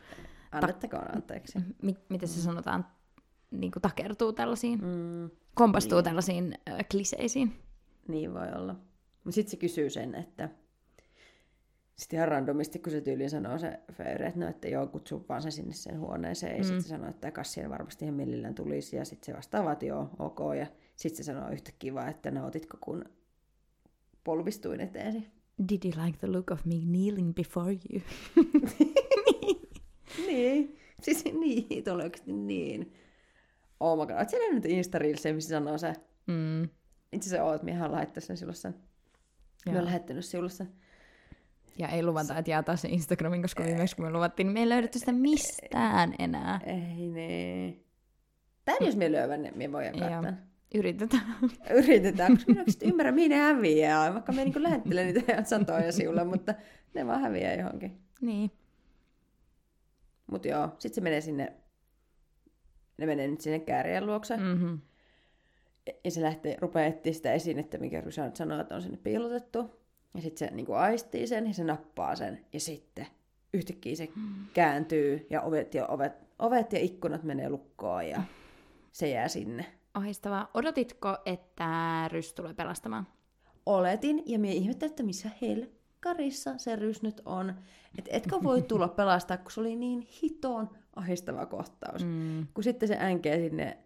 [0.53, 1.59] Annettakoon anteeksi.
[1.83, 2.87] mi- miten se sanotaan,
[3.51, 6.05] niin kuin takertuu tällaisiin, Mm, kompastuu Niin.
[6.05, 7.57] tällaisiin äh, kliseisiin.
[8.09, 8.73] niin voi olla.
[9.25, 10.49] Mutta sitten se kysyy sen, että
[11.97, 15.43] sitten ihan randomisti, kun se tyyliin sanoo se Feyre, että no, että joo, kutsu vaan
[15.43, 16.53] se sinne sen huoneeseen.
[16.53, 16.65] Ja Mm.
[16.65, 18.97] sitten se sanoo, että Kassien varmasti ihan millillään tulisi.
[18.97, 20.39] Ja sitten se vastaa, että joo, ok.
[20.59, 23.05] Ja sitten se sanoo yhtäkkiä vaan, että nautitko, kun
[24.25, 25.27] polvistuin eteesi.
[25.69, 28.03] Did you like the look of me kneeling before you?
[30.27, 30.77] Niin.
[31.03, 32.93] Siis niin, tuo oli oikeasti niin.
[33.81, 34.19] Oh my god.
[34.19, 34.99] Oot sä nähnyt insta
[35.35, 35.93] missä sanoo se?
[36.27, 36.63] Mm.
[37.13, 38.75] Itse asiassa oot, minähän laittanut sen sinulle sen.
[39.67, 40.69] Mä oon lähettänyt sinulle sen.
[41.79, 44.69] Ja ei luvata, että jaetaan se Instagramin, koska viimeksi kun me luvattiin, niin me ei
[44.69, 46.61] löydetty sitä mistään enää.
[46.67, 47.85] Ei niin.
[48.65, 50.33] Tän jos me löydän, niin me voidaan katsoa.
[50.75, 51.37] Yritetään.
[51.79, 54.15] Yritetään, koska minä oikeasti ymmärrän, mihin ne häviää.
[54.15, 56.55] Vaikka me niin lähettelen niitä satoja sinulle, mutta
[56.95, 57.99] ne vaan häviää johonkin.
[58.21, 58.51] niin.
[60.31, 61.53] Mutta joo, sitten se menee sinne,
[62.99, 64.37] ne menee nyt sinne käärien luokse.
[64.37, 64.43] Mm.
[64.43, 64.81] Mm-hmm.
[66.05, 69.84] Ja se lähtee, rupeaa etsiä sitä esinettä, mikä Rysant sanoo, että on sinne piilotettu.
[70.15, 72.45] Ja sitten se niin kuin aistii sen ja se nappaa sen.
[72.53, 73.07] Ja sitten
[73.55, 74.09] yhtäkkiä se
[74.55, 78.23] kääntyy ja ovet ja, ovet, ovet ja ikkunat menee lukkoon ja
[78.93, 79.67] se jää sinne.
[79.95, 80.51] Ahistavaa.
[80.55, 81.69] Odotitko, että
[82.13, 83.07] Rys tulee pelastamaan?
[83.67, 87.55] Oletin ja minä ihmettelin, että missä helkkarissa se rys nyt on.
[87.99, 92.05] Että etkö voi tulla pelastaa, kun se oli niin hiton ahistava kohtaus.
[92.05, 92.47] Mm.
[92.55, 93.79] Kun sitten se änkee sinne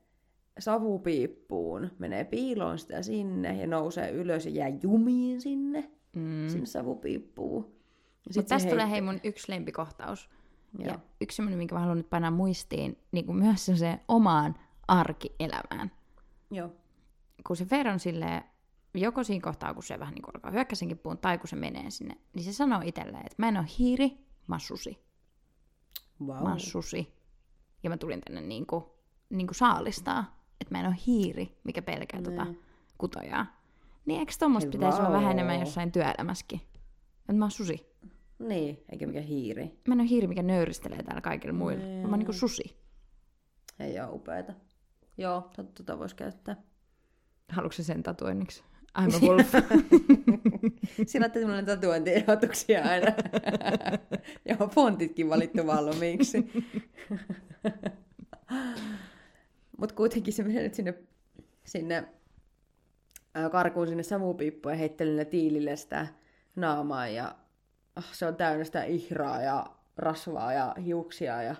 [0.58, 6.48] savupiippuun, menee piiloon sitä sinne ja nousee ylös ja jää jumiin sinne, Mm.
[6.48, 7.64] sinne savupiippuun.
[7.64, 10.30] Ja Mutta tästä tulee hei mun yksi lempikohtaus.
[10.78, 10.88] Joo.
[10.92, 14.54] Ja yksi semmoinen, minkä mä haluan nyt painaa muistiin, niin kuin myös se omaan
[14.88, 15.90] arkielämään.
[16.50, 16.72] Joo.
[17.46, 18.42] Kun se Fer on silleen,
[18.94, 21.56] joko siinä kohtaa, kun se vähän niin kuin alkaa hyökkää sen kimppuun, tai kun se
[21.56, 24.08] menee sinne, niin se sanoo itselleen, että mä en ole hiiri,
[24.46, 24.98] mä oon susi.
[26.26, 26.42] Wow.
[26.42, 27.14] Mä oon susi.
[27.82, 28.84] Ja mä tulin tänne niin kuin,
[29.30, 32.60] niin kuin saalistaa, että mä en ole hiiri, mikä pelkää tota Niin.
[32.98, 33.46] kutojaa.
[34.06, 36.60] Niin eikö tommoista Hei, pitäisi olla vähän enemmän jossain työelämässäkin?
[37.20, 37.86] Että mä oon susi.
[38.38, 39.80] Niin, eikä mikä hiiri.
[39.88, 41.84] Mä en ole hiiri, mikä nöyristelee täällä kaikilla muilla.
[41.84, 42.02] Niin.
[42.02, 42.76] Mä oon niinku susi.
[43.80, 44.52] Ei ole upeeta.
[45.18, 46.56] Joo, tota, tota voisi käyttää.
[47.48, 48.62] Haluatko se sen tatuoinniksi?
[48.98, 49.52] I'm a wolf.
[51.06, 53.06] Siinä on tämmöinen tatuointiehdotuksia aina.
[54.48, 56.52] Joo, fontitkin valittu valmiiksi.
[59.78, 60.94] Mutta kuitenkin se menee nyt sinne,
[61.64, 62.08] sinne
[63.50, 66.06] karkuun sinne savupiippuun ja heittelee niille tiilille sitä
[66.56, 67.08] naamaa.
[67.08, 67.34] Ja
[67.96, 71.54] ah, se on täynnä sitä ihraa ja rasvaa ja hiuksia ja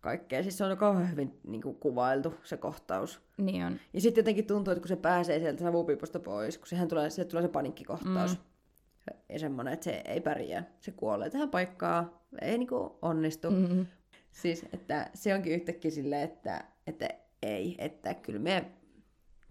[0.00, 0.42] kaikkea.
[0.42, 3.20] Siis se on kauhean hyvin niin kuin, kuvailtu se kohtaus.
[3.36, 3.80] niin on.
[3.92, 7.30] Ja sitten jotenkin tuntuu, että kun se pääsee sieltä savupiipusta pois, kun sehän tulee, sieltä
[7.30, 8.38] tulee se panikkikohtaus.
[8.38, 8.44] Mm.
[9.28, 10.64] Ja semmoinen, että se ei pärjää.
[10.80, 12.10] Se kuolee tähän paikkaan,
[12.42, 13.50] ei niinku onnistu.
[13.50, 13.56] Mm.
[13.56, 13.86] Mm-hmm.
[14.32, 17.08] Siis, että se onkin yhtäkkiä silleen, että, että
[17.42, 18.64] ei, että kyllä me,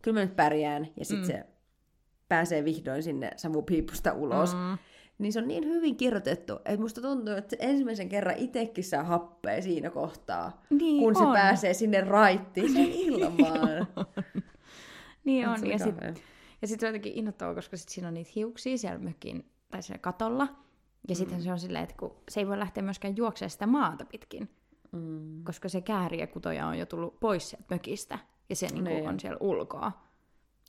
[0.01, 0.87] kyllä mä nyt pärjään.
[0.97, 1.31] Ja sitten mm.
[1.31, 1.52] se
[2.33, 4.53] pääsee vihdoin sinne savupiipusta ulos.
[4.55, 4.77] Mm.
[5.17, 9.03] Niin se on niin hyvin kirjoitettu, että musta tuntuu, että se ensimmäisen kerran itsekin saa
[9.03, 11.33] happea siinä kohtaa, Niin kun se on.
[11.33, 13.87] pääsee sinne raittiin sen ilmaan.
[15.23, 15.59] Niin on.
[15.59, 16.15] se Ja sitten
[16.61, 19.83] ja sit se on jotenkin innoittavaa, koska sit siinä on niitä hiuksia siellä mökin tai
[19.83, 20.47] siellä katolla.
[21.09, 21.43] Ja sitten Mm.
[21.43, 24.49] se on silleen, että kun se ei voi lähteä myöskään juoksemaan sitä maata pitkin,
[24.91, 25.43] Mm.
[25.43, 28.19] koska se kääriä kutoja on jo tullut pois sieltä mökistä.
[28.49, 29.09] Ja se niinku Niin.
[29.09, 29.91] on siellä ulkoa.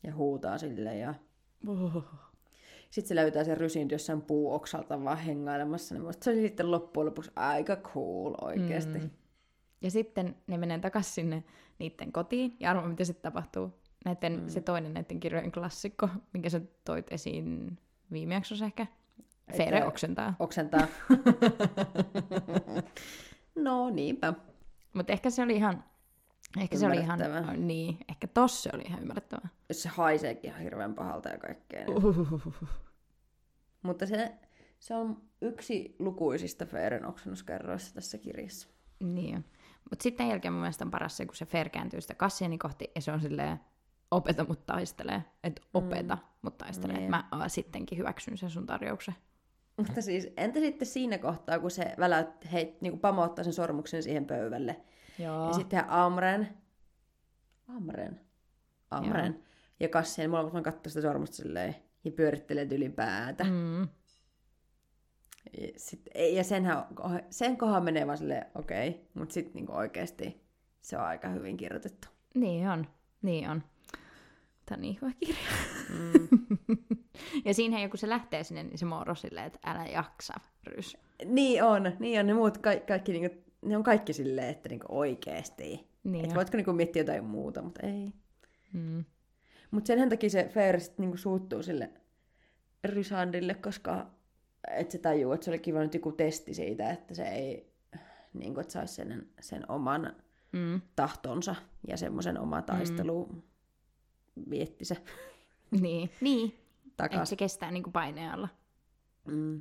[0.03, 1.15] Ja huutaa sille ja...
[2.91, 5.95] Sitten se löytää sen rysin jossain puuoksalta vaan hengailemassa.
[5.95, 8.99] Niin se oli sitten loppujen lopuksi aika cool oikeasti.
[8.99, 9.11] Mm.
[9.83, 11.45] Ja sitten ne menee takaisin sinne
[11.79, 12.57] niiden kotiin.
[12.61, 13.73] Ja arvo, mitä sitten tapahtuu.
[14.05, 14.49] Näiden, mm.
[14.49, 17.79] Se toinen näiden kirjojen klassikko, minkä sä toit esiin
[18.13, 18.87] viime jaksossa ehkä.
[19.57, 20.35] Fere Että- oksentaa.
[20.39, 20.87] Oksentaa.
[23.55, 24.35] no niinpä.
[24.95, 25.85] Mutta ehkä se oli ihan...
[26.61, 27.21] Ehkä se oli ihan...
[27.21, 27.57] Ymmärrettävää.
[27.57, 29.49] Niin, ehkä tossa se oli ihan ymmärrettävää.
[29.73, 31.85] Se haiseekin ihan hirveän pahalta ja kaikkea.
[31.85, 32.03] Niin.
[33.83, 34.33] Mutta se,
[34.81, 38.69] se on yksi lukuisista Feeren oksennuskerroista tässä kirjassa.
[39.01, 39.45] Niin.
[39.91, 42.91] Mutta sitten jälkeen mun mielestä on paras se, kun se Fer kääntyy sitä Kassiani kohti
[42.95, 43.61] ja se on silleen,
[44.11, 45.25] opeta mut taistelee.
[45.45, 46.23] Että opeta mm.
[46.43, 46.97] mut taistelee.
[46.97, 47.15] Niin.
[47.15, 49.15] Että mä sittenkin hyväksyn sen sun tarjouksen.
[49.77, 54.27] Mutta siis, entä sitten siinä kohtaa, kun se väläyt, heit, niin pamauttaa sen sormuksen siihen
[54.27, 54.81] pöydälle.
[55.19, 55.47] Joo.
[55.47, 56.49] Ja sitten Amren,
[57.69, 58.21] Amren,
[58.91, 59.45] Amren
[59.81, 63.45] ja Kassien molemmat vaan katsoo sitä sormusta silleen ja pyörittelee tylin päätä.
[63.45, 63.89] Mm.
[65.59, 66.85] Ja, sit, ei- ja senhän,
[67.31, 69.01] sen kohan menee vaan silleen, okei, okay.
[69.15, 70.45] mutta sitten niinku oikeasti
[70.83, 72.09] se on aika hyvin kirjoitettu.
[72.35, 72.87] Niin on.
[73.23, 73.63] Niin on.
[74.67, 75.43] Tämä on niin hyvä kirja.
[75.91, 76.29] Mm.
[77.45, 80.35] ja siinä kun se lähtee sinne, niin se moro silleen, että älä jaksa,
[80.67, 80.97] Rys.
[81.25, 82.27] niin on, niin on.
[82.27, 85.89] Ne muut ka- kaikki, niinku, ne on kaikki silleen, että niinku oikeasti.
[86.05, 86.37] Niin Et on.
[86.37, 88.13] voitko niinku miettiä jotain muuta, mutta ei.
[88.73, 89.05] Mm.
[89.71, 91.91] Mutta sen takia se Fair sit niinku suuttuu sille
[92.85, 94.07] Rysandille, koska
[94.71, 97.73] et se tajuu, että se oli kiva nyt joku testi siitä, että se ei
[98.33, 100.17] niinku, että saisi sen, sen oman
[100.53, 100.81] Mm.
[100.97, 101.55] tahtonsa
[101.89, 103.43] ja semmoisen oma taistelu mm.
[104.51, 104.97] Vietti se
[105.81, 106.11] Niin.
[106.21, 106.45] Niin.
[106.45, 107.27] Ehkä takaisin.
[107.27, 108.49] se kestää niinku paineen alla.
[109.29, 109.61] Mm.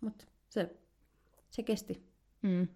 [0.00, 0.76] Mutta se,
[1.50, 2.02] se kesti.
[2.42, 2.68] Mm.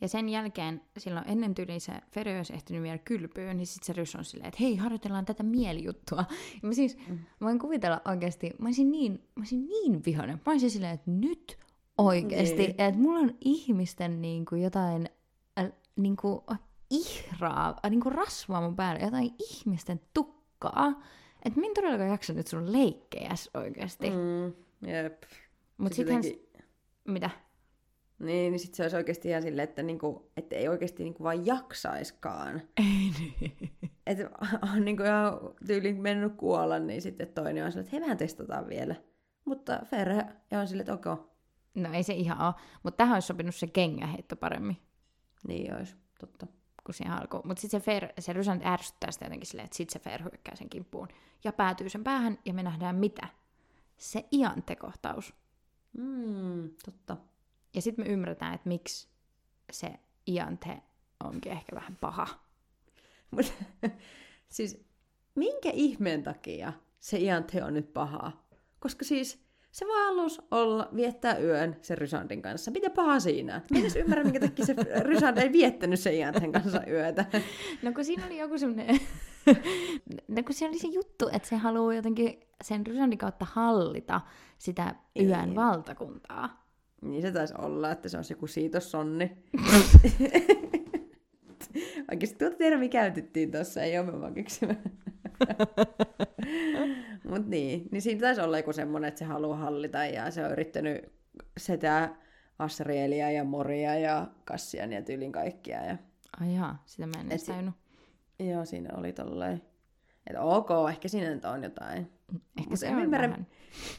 [0.00, 3.92] Ja sen jälkeen, silloin ennen tyyliin se Fere olisi ehtinyt vielä kylpyyn, niin sitten se
[3.92, 6.24] Rys on silleen, että hei, harjoitellaan tätä mielijuttua.
[6.62, 7.18] Ja mä siis, mm.
[7.40, 10.40] voin kuvitella oikeasti, mä olisin niin, mä olisin niin vihainen.
[10.46, 11.58] Mä olisin silleen, että nyt
[11.98, 12.70] oikeasti, Niin.
[12.78, 15.08] että mulla on ihmisten niin kuin jotain
[15.58, 16.40] äh, niin kuin
[16.90, 20.35] ihraa, äh, niin kuin rasvaa mun päällä, jotain ihmisten tukkaa.
[21.44, 24.10] Että minä todellakaan jaksa nyt sun leikkejäs oikeasti.
[24.10, 24.46] Mm.
[24.90, 25.22] Jep.
[25.78, 26.62] Mutta Sit sitten jotenkin-
[27.08, 27.30] mitä?
[28.18, 31.46] Niin, niin sitten se olisi oikeasti ihan silleen, että, niinku, että ei oikeasti niinku vaan
[31.46, 32.62] jaksaiskaan.
[32.76, 33.70] Ei niin.
[34.06, 34.30] Että
[34.74, 35.32] on niinku ihan
[35.66, 38.94] tyyliin mennyt kuolla, niin sitten toinen on silleen, että hei, vähän testataan vielä.
[39.44, 40.26] Mutta Ferre
[40.60, 41.24] on silleen, että okei,
[41.74, 44.76] No ei se ihan ole, mutta tähän olisi sopinut se kengäheitto paremmin
[45.48, 46.46] niin olisi, totta.
[46.86, 47.42] Kuin siihen alkuun.
[47.44, 50.56] Mutta sitten se, Fer, se Rysan ärsyttää sitä jotenkin silleen, että sitten se Fer hyökkää
[50.56, 51.08] sen kimppuun
[51.44, 53.28] ja päätyy sen päähän ja me nähdään mitä?
[53.96, 55.34] Se Iante-kohtaus.
[55.98, 57.16] Mm, totta.
[57.74, 59.08] Ja sitten me ymmärretään, että miksi
[59.72, 59.92] se
[60.28, 60.82] Iante
[61.24, 62.26] onkin ehkä vähän paha.
[63.30, 63.54] Mut,
[64.48, 64.84] Siis
[65.34, 68.32] minkä ihmeen takia se Iante on nyt paha?
[68.78, 69.45] Koska siis
[69.76, 72.70] se vaan halusi olla, viettää yön sen Rysandin kanssa.
[72.70, 73.52] Mitä paha siinä?
[73.52, 74.74] Mä en edes ymmärrä, minkä takia se
[75.08, 77.24] Rysand ei viettänyt sen Ianten kanssa yötä.
[77.82, 79.00] No kun siinä oli joku semmoinen...
[80.36, 84.20] no kun se oli se juttu, että se haluaa jotenkin sen Rysandin kautta hallita
[84.58, 85.54] sitä yön Ei.
[85.54, 86.66] valtakuntaa.
[87.02, 89.36] Niin se taisi olla, että se on joku siitossonni.
[92.10, 94.74] Oikeasti tuota termi käytettiin tuossa, ei ole me vaan keksimä.
[97.28, 100.52] Mut niin, niin siinä taisi olla joku semmonen, että se haluaa hallita ja se on
[100.52, 101.12] yrittänyt
[101.58, 102.16] setää
[102.58, 105.84] Asrielia ja Moria ja Kassian ja tyylin kaikkia.
[105.84, 105.96] Ja...
[106.40, 107.52] Ai jaa, sitä mä en edes si-.
[108.38, 109.62] Joo, siinä oli tolleen.
[110.26, 112.10] Että ok, ehkä siinä nyt on jotain.
[112.58, 113.46] Ehkä Mut se en on ymmärrä, vähän.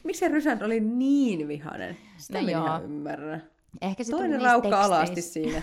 [0.04, 1.96] Miksi se Rysand oli niin vihainen?
[2.16, 2.64] Sitä No no joo.
[2.64, 3.40] ihan ymmärrä.
[3.82, 5.62] Ehkä se Toinen raukka alasti siinä.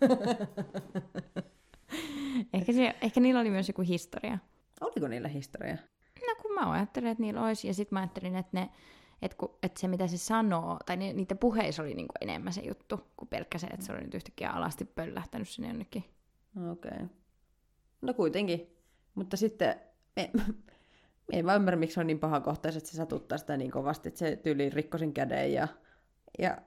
[2.54, 4.38] Ehkä, se, ehkä niillä oli myös joku historia.
[4.80, 5.76] Oliko niillä historia?
[6.26, 8.70] No kun mä ajattelin, että niillä olisi, ja sitten mä ajattelin, että, ne,
[9.22, 12.60] että, kun, että se mitä se sanoo, tai ni, niiden puheissa oli niinku enemmän se
[12.60, 16.04] juttu, kuin pelkkä se, että se oli nyt yhtäkkiä alasti pöllähtänyt sinne jonnekin.
[16.72, 16.90] Okei.
[16.92, 17.06] Okay.
[18.02, 18.76] No kuitenkin.
[19.14, 19.74] Mutta sitten,
[20.16, 20.30] me,
[21.32, 23.70] me en vaan ymmärrä, miksi se on niin paha kohtaus, että se satuttaa sitä niin
[23.70, 25.68] kovasti, että se tyyli rikkoi sen käden ja,
[26.38, 26.58] ja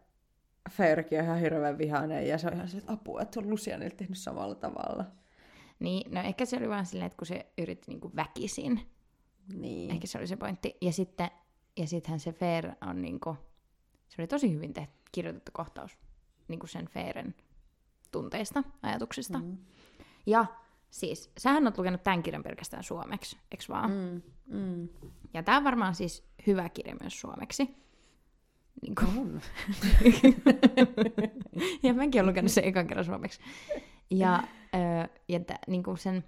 [0.72, 3.50] Feyrki on ihan hirveän vihainen ja se on ihan se, että apua, että se on
[3.50, 5.06] Lucianille tehnyt samalla tavalla.
[5.80, 8.82] Niin, no ehkä se oli vaan silleen, että kun se yritti niinku väkisin.
[9.54, 9.92] Niin.
[9.92, 10.78] Ehkä se oli se pointti.
[10.82, 11.30] Ja sitten
[11.78, 13.38] ja sittenhän se Fair on niinku,
[14.08, 15.98] se oli tosi hyvin tehty, kirjoitettu kohtaus
[16.48, 17.36] niinku sen Fairen
[18.12, 19.40] tunteista, ajatuksista.
[19.40, 19.58] Mm.
[20.26, 20.46] Ja
[20.90, 23.92] siis, sähän oot lukenut tämän kirjan pelkästään suomeksi, eks vaan?
[23.92, 24.22] Mm.
[24.58, 24.90] Mm.
[25.34, 27.76] Ja tämä on varmaan siis hyvä kirja myös suomeksi.
[28.82, 29.42] Niin kuin, On.
[31.84, 33.40] ja mäkin olen lukenut sen ekan kerran suomeksi.
[34.12, 34.44] Ja,
[34.76, 36.24] ö, ja, tä, niin kuin sen,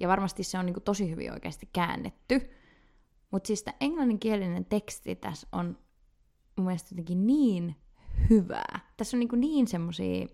[0.00, 2.50] ja varmasti se on niin kuin tosi hyvin oikeasti käännetty.
[3.30, 5.78] Mutta siis tämä englanninkielinen teksti tässä on
[6.56, 7.76] mun mielestä jotenkin niin
[8.30, 8.80] hyvää.
[8.96, 10.26] Tässä on niin, niin semmoisia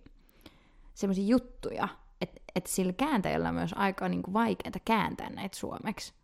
[0.95, 1.89] semmosia juttuja,
[2.21, 6.15] että et sillä kääntäjällä on myös aika niin kuin vaikeaa kääntää näitä suomeksi.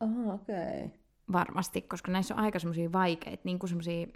[0.00, 0.84] Aha, okei.
[0.84, 0.98] Okay.
[1.32, 4.06] Varmasti, koska näissä on aika semmoisia vaikeita, niin kuin semmoisia,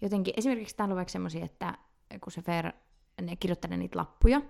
[0.00, 1.78] jotenkin, esimerkiksi täällä on vaikka semmoisia, että
[2.20, 2.72] kun se Fer,
[3.22, 4.42] ne kirjoittaa niitä lappuja,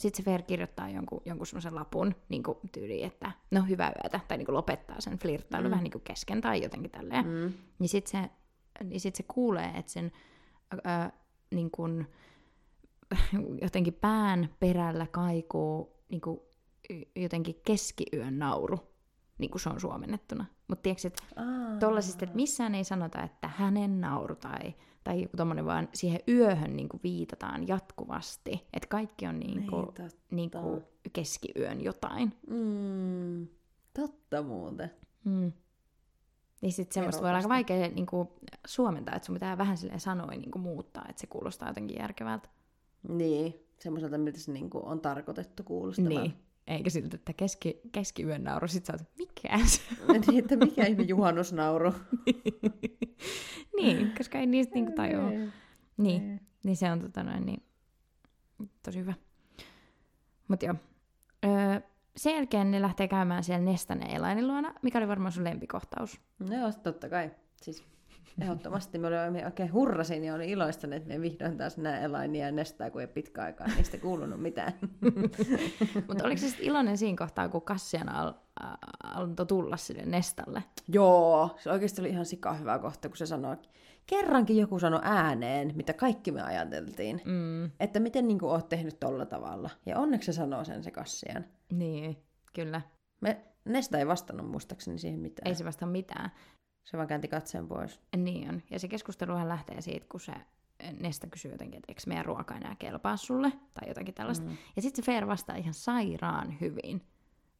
[0.00, 4.20] sitten se Fer kirjoittaa jonkun, jonkun semmoisen lapun niin kuin tyyliin, että no hyvää yötä,
[4.28, 5.70] tai niin kuin lopettaa sen flirttailun mm.
[5.70, 7.26] vähän niin kuin kesken tai jotenkin tälleen.
[7.26, 7.52] Mm.
[7.78, 8.30] Niin sitten se,
[8.84, 10.12] niin sit se kuulee, että sen
[10.74, 10.78] ö,
[11.50, 12.06] niin kuin,
[13.62, 16.40] jotenkin pään perällä kaikuu niin kuin,
[17.16, 18.78] jotenkin keskiyön nauru,
[19.38, 20.44] niin kuin se on suomennettuna.
[20.68, 21.22] Mutta tiedätkö, että
[22.24, 26.88] että missään ei sanota, että hänen nauru tai, tai joku tommonen, vaan siihen yöhön niin
[26.88, 28.52] kuin viitataan jatkuvasti.
[28.72, 30.82] Että kaikki on niin kuin, Niin, niin kuin
[31.12, 32.32] keskiyön jotain.
[32.46, 33.46] Mm.
[33.94, 34.90] Totta muuten.
[35.24, 35.52] Mm.
[36.60, 38.28] Niin sitten semmoista voi olla aika vaikea niin kuin,
[38.66, 42.48] suomentaa, että sun pitää vähän silleen sanoin niin kuin, muuttaa, että se kuulostaa jotenkin järkevältä.
[43.08, 46.22] Niin, semmoiselta, miltä se niinku on tarkoitettu kuulostamaan.
[46.22, 46.34] Niin.
[46.70, 49.80] Eikä siltä, että keski, keskiyön nauru, sit sä oot, mikä se
[50.26, 51.94] niin, että mikä ihme juhannusnauru.
[53.76, 55.30] Niin, koska ei niistä niinku tajua.
[55.30, 55.52] Niin.
[55.96, 57.62] Niin, niin se on tota noin, niin,
[58.82, 59.14] tosi hyvä.
[60.48, 60.74] Mut joo.
[61.44, 61.80] Öö,
[62.16, 66.20] sen jälkeen ne lähtee käymään siellä Nestan ja Elainin luona, mikä oli varmaan sun lempikohtaus.
[66.38, 67.30] No totta kai.
[67.62, 67.84] Siis
[68.42, 72.52] ehdottomasti me olemme oikein hurrasin ja olin iloistani, että me vihdoin taas näe Elainia ja
[72.52, 74.72] Nestaa, kun ei pitkä aikaa niistä kuulunut mitään.
[76.08, 78.32] Mutta oliko se iloinen siinä kohtaa, kun Kassian al,
[79.04, 80.62] antoi tulla sille Nestalle?
[80.88, 83.56] joo, se oikeasti oli ihan sika hyvä kohta, kun se sanoi,
[84.06, 87.22] kerrankin joku sanoi ääneen, mitä kaikki me ajateltiin.
[87.24, 89.70] Mm, Että miten niin oot tehnyt tolla tavalla.
[89.86, 91.44] Ja onneksi se sanoo sen se Kassian.
[91.72, 92.16] niin,
[92.54, 92.80] kyllä.
[93.20, 95.48] Me, Nesta ei vastannut muistaakseni siihen mitään.
[95.48, 96.30] Ei se vasta mitään.
[96.84, 98.00] Se vaan käänti katseen pois.
[98.16, 98.62] Niin on.
[98.70, 100.32] Ja se keskusteluhan lähtee siitä, kun se
[101.00, 104.46] Nesta kysyy jotenkin, että eikö meidän ruoka enää kelpaa sulle, tai jotakin tällaista.
[104.46, 104.56] Mm.
[104.76, 107.02] Ja sitten se Fair vastaa ihan sairaan hyvin.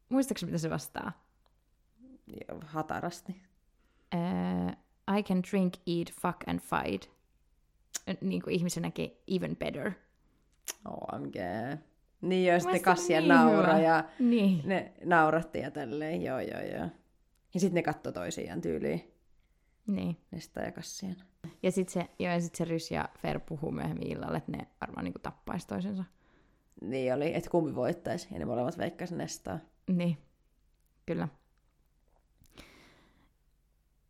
[0.09, 1.11] Muistaakseni, mitä se vastaa?
[2.65, 3.35] Hatarasti.
[4.15, 4.71] Uh,
[5.17, 7.11] I can drink, eat, fuck and fight.
[8.21, 9.91] Niin kuin ihmisenäkin even better.
[10.85, 11.35] OMG.
[12.21, 13.79] Niin, ja sitten Kassian niin naura hyvä.
[13.85, 14.61] ja Niin.
[14.65, 16.89] ne nauratti ja tälleen, joo joo joo.
[17.53, 19.10] Ja sitten ne katsoi toisiaan tyyliin,
[19.95, 20.17] niin.
[20.31, 21.15] Ja Kassian.
[21.63, 24.67] Ja sitten se, joo, ja sit se Rys ja Fer puhuu myöhemmin illalla, että ne
[24.81, 26.03] varmaan niin tappaisi toisensa.
[26.81, 29.59] Niin oli, että kumpi voittaisi, ja ne molemmat veikkaisi Nestaa.
[29.87, 30.17] Niin,
[31.05, 31.27] kyllä.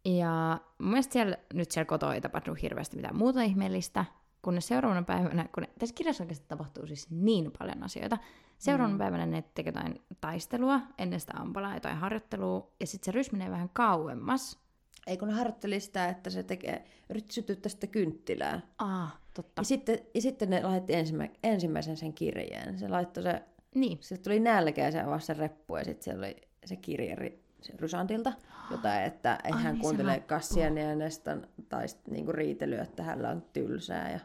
[0.05, 4.05] Ja mun mielestä siellä, nyt siellä kotoa ei tapahtunut hirveästi mitään muuta ihmeellistä.
[4.41, 8.17] kunnes seuraavana päivänä, kun ne, tässä kirjassa oikeasti tapahtuu siis niin paljon asioita.
[8.57, 8.99] Seuraavana mm.
[8.99, 13.51] päivänä ne tekee jotain taistelua, ennen sitä ampalaa jotain harjoittelua, ja sitten se rys menee
[13.51, 14.59] vähän kauemmas.
[15.07, 18.61] Ei kun harjoitteli sitä, että se tekee, yritti sytyttää sitä kynttilää.
[18.77, 19.59] Ah, totta.
[19.61, 22.79] Ja sitten, ja sitten ne laitti ensimmä, ensimmäisen sen kirjeen.
[22.79, 23.41] Se laittoi se,
[23.75, 26.35] Niin, sitten tuli nälkä ja se avasi sen reppu ja sitten siellä oli
[26.65, 27.15] se kirje
[27.61, 28.33] se Rysantilta,
[28.71, 30.19] jota, että ei hän niin, se kuuntele.
[30.19, 34.19] Kassian ja Nestan tai niinku riitelyä, että hänellä on tylsää ja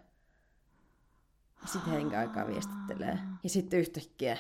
[1.67, 3.19] sitten henkä aikaa viestittelee.
[3.43, 4.37] Ja sitten yhtäkkiä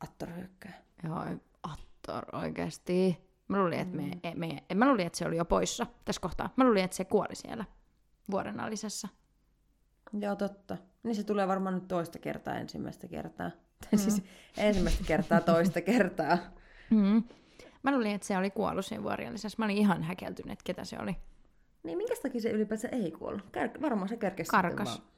[0.00, 0.82] Attor hyökkää.
[1.04, 1.24] joo,
[1.62, 3.18] Attor oikeasti.
[3.52, 6.20] Mä luulin, että, me, e- me, me, mä luulin, että se oli jo poissa tässä
[6.20, 6.52] kohtaa.
[6.56, 7.64] Mä luulin, että se kuoli siellä
[8.30, 9.08] vuorenallisessa.
[10.12, 10.76] Joo, totta.
[11.02, 13.50] Niin se tulee varmaan nyt toista kertaa ensimmäistä kertaa.
[13.90, 14.22] Tai siis
[14.56, 16.38] ensimmäistä kertaa toista kertaa.
[16.90, 17.22] Mm.
[17.82, 19.56] Mä luulin, että se oli kuollut siinä vuorenallisessa.
[19.58, 21.16] Mä olin ihan häkeltynyt, että ketä se oli.
[21.82, 23.42] Niin minkä takia se ylipäänsä ei kuollut?
[23.42, 24.94] Kär- varmaan se kerkesi Karkas.
[24.94, 25.12] sitten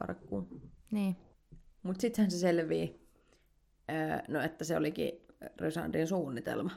[0.00, 0.70] vaan karkuun.
[0.90, 1.16] Niin.
[1.82, 3.08] Mutta sittenhän se selvii,
[3.90, 5.12] öö, no että se olikin
[5.60, 6.70] Rysandin suunnitelma.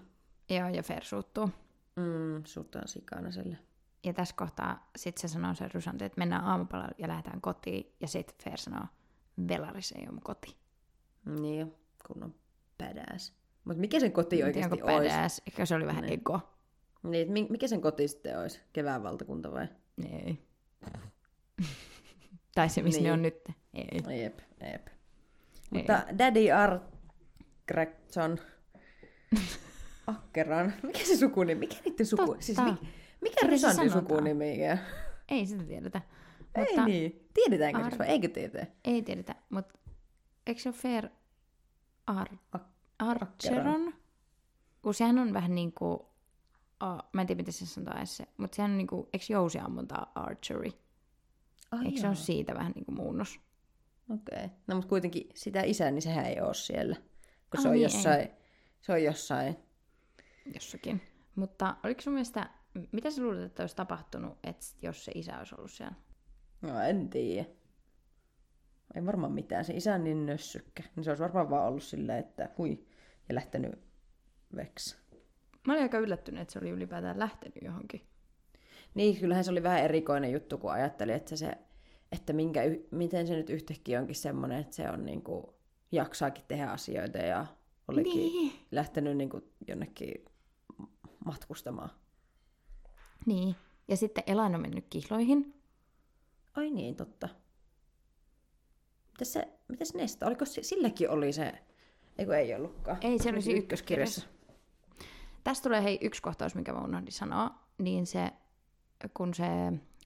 [0.49, 1.49] Joo, ja Fer suuttuu.
[1.95, 3.57] Mm, suuttaan sikana sille.
[4.03, 7.93] Ja tässä kohtaa sit se sanoo se Rysanti, että mennään aamupalalle ja lähdetään kotiin.
[7.99, 8.85] Ja sitten Fer sanoo,
[9.47, 10.57] Velaris ei ole koti.
[11.39, 11.67] Niin jo,
[12.07, 12.35] kun on
[12.77, 13.33] badass.
[13.65, 15.09] Mutta mikä sen koti tiedä, oikeasti olisi?
[15.09, 15.41] badass.
[15.47, 16.19] Ehkä se oli vähän Niin.
[16.19, 16.39] ego.
[17.03, 18.61] Niin, mikä sen koti sitten olisi?
[18.73, 19.67] Kevään valtakunta vai?
[20.11, 20.39] Ei.
[22.55, 23.07] tai se, missä Niin.
[23.07, 23.35] ne on nyt.
[23.73, 24.21] Ei.
[24.21, 24.39] Jep,
[24.71, 24.87] jep.
[25.69, 28.37] Mutta Daddy Arkrekson
[30.07, 31.59] Akkeran, mikä se sukunimi?
[31.59, 32.25] Mikä niiden suku?
[32.25, 32.41] Totta.
[32.41, 32.89] Siis mi-
[33.21, 34.45] mikä se Rysandin sukunimi?
[34.45, 34.77] Ei
[35.29, 36.01] Ei sitä tiedetä.
[36.85, 37.27] niin.
[37.33, 38.67] Tiedetäänkö Ar- se vai eikö tiedetä?
[38.85, 39.79] Ei tiedetä, mutta
[40.47, 41.09] eikö se ole Fer
[42.07, 42.61] Ar- Ak-
[42.99, 43.93] Archeron?
[44.81, 45.99] Kun sehän on vähän niin kuin,
[46.79, 49.25] oh, mä en tiedä miten se sanotaan edes se, mutta sehän on niin kuin, eikö
[49.29, 50.69] jousiammunta archery?
[51.71, 53.39] Ai Eikö se ole siitä vähän niin kuin muunnos?
[54.09, 54.37] Okei.
[54.45, 54.49] Okay.
[54.67, 56.95] No mutta kuitenkin sitä isää, niin sehän ei ole siellä.
[57.49, 58.29] Kun se Ah, on niin, jossain,
[58.81, 59.55] se on jossain.
[60.53, 61.01] Jossakin.
[61.35, 62.49] Mutta oliko sun mielestä,
[62.91, 65.95] mitä sä luulet, että olisi tapahtunut, että jos se isä olisi ollut siellä?
[66.61, 67.49] No en tiedä.
[68.95, 69.65] Ei varmaan mitään.
[69.65, 70.83] Se isä on niin nössykkä.
[70.95, 72.85] Niin se olisi varmaan vaan ollut silleen, että hui,
[73.29, 73.79] ja lähtenyt
[74.55, 74.95] veksi.
[75.67, 78.01] Mä olin aika yllättynyt, että se oli ylipäätään lähtenyt johonkin.
[78.93, 81.51] Niin, kyllähän se oli vähän erikoinen juttu, kun ajattelin, että se,
[82.11, 85.55] että minkä, miten se nyt yhtäkkiä onkin semmoinen, että se on niinku,
[85.91, 87.45] jaksaakin tehdä asioita ja
[87.87, 88.53] olikin Niin.
[88.71, 90.25] lähtenyt niinku jonnekin
[91.25, 91.89] matkustamaan.
[93.25, 93.55] Niin.
[93.87, 95.53] Ja sitten Elan on mennyt kihloihin.
[96.53, 97.29] Ai niin, totta.
[99.11, 100.25] Mitäs, se, mitäs Nesta?
[100.25, 101.53] Oliko se, silläkin oli se...
[102.17, 102.97] Eikö ei ollutkaan?
[103.01, 104.27] Ei, se oli Oliko siinä ykköskirjassa.
[105.43, 108.31] Tästä tulee hei yksi kohtaus, mikä mä unohdin sanoa, niin se,
[109.13, 109.45] kun se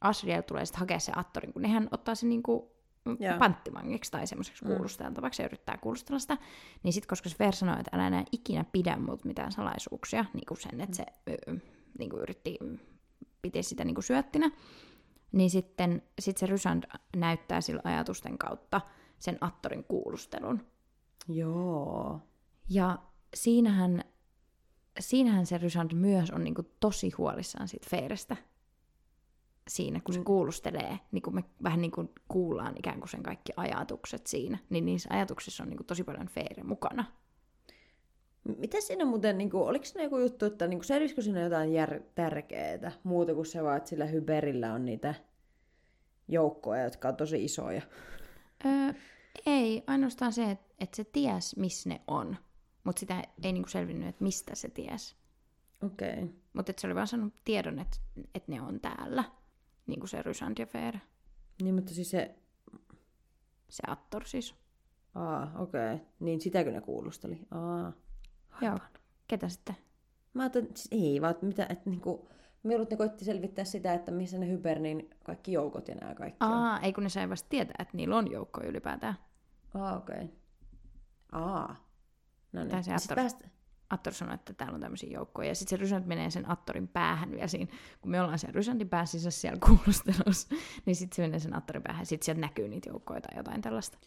[0.01, 2.76] Asriel tulee sitten hakea se Attorin, kun nehän ottaa sen niinku
[3.19, 3.37] Joo.
[3.39, 4.71] panttivangiksi tai semmoiseksi Mm.
[4.71, 6.37] kuulusteltavaksi ja yrittää kuulustella sitä,
[6.83, 10.45] niin sitten koska se Ver sanoi, että älä enää ikinä pidä multa mitään salaisuuksia, niin
[10.47, 11.57] kuin sen, että se ö,
[11.99, 12.57] niin kuin yritti
[13.41, 14.51] pitää sitä niin kuin syöttinä,
[15.31, 16.83] niin sitten sit se Rysand
[17.15, 18.81] näyttää sillä ajatusten kautta
[19.19, 20.65] sen Attorin kuulustelun.
[21.27, 22.19] Joo.
[22.69, 22.97] Ja
[23.33, 24.03] siinähän,
[24.99, 28.37] siinähän se Rysand myös on niinku tosi huolissaan siitä Feirestä.
[29.67, 33.53] Siinä, kun se kuulustelee, niin kuin me vähän niin kuin kuullaan ikään kuin sen kaikki
[33.57, 37.05] ajatukset siinä, niin niissä ajatuksissa on niin kuin tosi paljon Feire mukana.
[38.57, 41.73] Mitä siinä muuten, niin kuin, oliko siinä joku juttu, että niin kuin, selvisikö siinä jotain
[41.73, 45.15] jär, tärkeää, muuta kuin se vaan, että sillä Hyberillä on niitä
[46.27, 47.81] joukkoja, jotka on tosi isoja.
[48.65, 48.93] Öö,
[49.45, 52.37] ei, ainoastaan se, että, että se ties, missä ne on,
[52.83, 55.15] mutta sitä ei niin kuin selvinnyt, että mistä se ties.
[55.83, 56.13] Okei.
[56.13, 56.27] Okay.
[56.53, 57.97] Mutta se oli vaan sanonut tiedon, että,
[58.35, 59.23] että ne on täällä,
[59.87, 61.01] niin kuin se Rysand ja Feire,
[61.61, 62.35] Niin, mutta siis se...
[63.69, 64.55] se Attor siis.
[65.15, 65.93] Aa, okei.
[65.93, 66.05] Okay.
[66.19, 67.39] Niin sitäkö ne kuulusteli?
[67.51, 67.93] Aa.
[68.61, 68.79] Joo,
[69.27, 69.75] ketä sitten?
[70.33, 72.29] Mä ajattelin, että siis ei, vaan mitä, että niinku,
[72.63, 76.51] Mieluut ne koitti selvittää sitä, että missä ne Hybernin kaikki joukot ja nämä kaikki on.
[76.51, 79.15] Aa, ei kun ne sai vasta tietää, että niillä on joukkoja ylipäätään.
[79.73, 80.15] Aa, okei.
[80.15, 80.27] Okay.
[81.31, 81.75] Aa.
[82.51, 82.71] No niin.
[82.71, 83.47] Tai se sit Attor- päästä...
[83.89, 85.47] Attor sanoi, että täällä on tämmöisiä joukkoja.
[85.47, 87.71] Ja sitten se Rysant menee sen Attorin päähän vielä siinä.
[88.01, 92.01] Kun me ollaan sen Rysantin päässä siellä kuulustelussa, niin sitten se menee sen Attorin päähän.
[92.01, 93.97] Ja sitten sieltä näkyy niitä joukkoja tai jotain tällaista.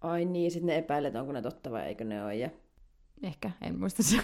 [0.00, 2.34] Ai niin, sitten ne epäilee, että onko ne totta vai eikö ne ole.
[2.34, 2.50] Ja...
[3.22, 4.16] Ehkä, en muista se.